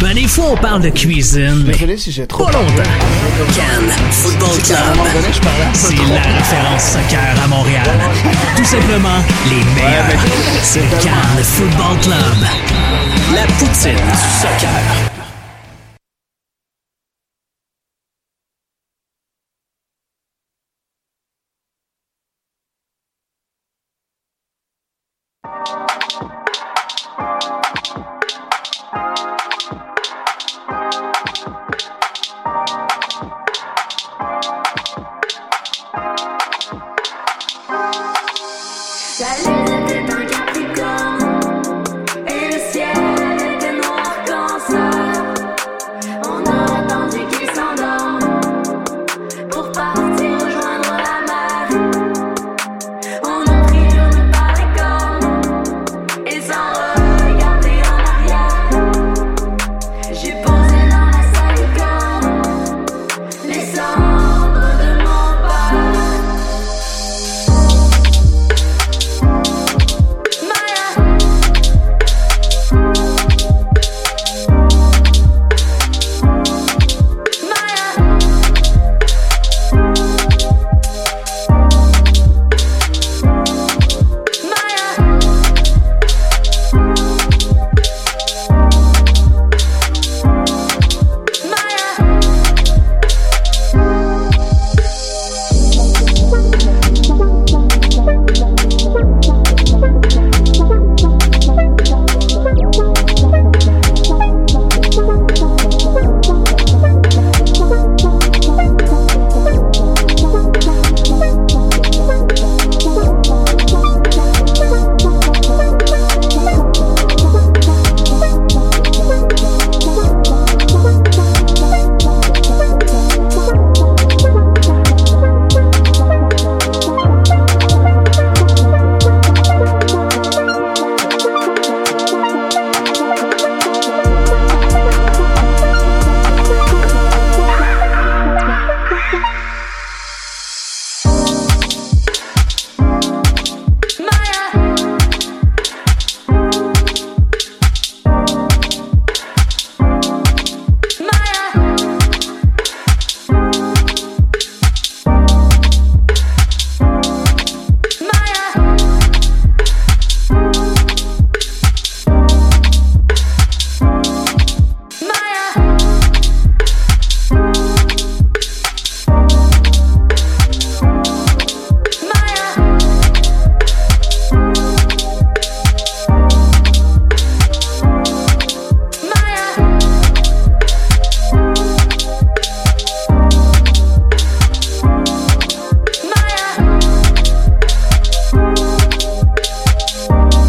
Ben, 0.00 0.14
des 0.14 0.26
fois, 0.28 0.46
on 0.52 0.56
parle 0.56 0.82
de 0.82 0.90
cuisine, 0.90 1.64
mais 1.66 1.72
Désolé 1.72 1.96
si 1.96 2.12
j'ai 2.12 2.26
trop 2.26 2.44
pas 2.44 2.52
longtemps. 2.52 2.82
Cannes 3.54 3.90
Football 4.10 4.58
Club. 4.62 4.78
C'est 5.74 5.94
la 5.96 6.20
référence 6.20 6.82
soccer 6.82 7.34
à 7.42 7.46
Montréal. 7.48 7.86
Tout 8.56 8.64
simplement, 8.64 9.18
les 9.48 9.82
meilleurs. 9.82 10.04
C'est 10.62 10.88
Cannes 11.02 11.42
Football 11.42 11.98
Club. 12.02 12.48
La 13.34 13.46
poutine 13.58 13.94
du 13.94 14.40
soccer. 14.40 15.09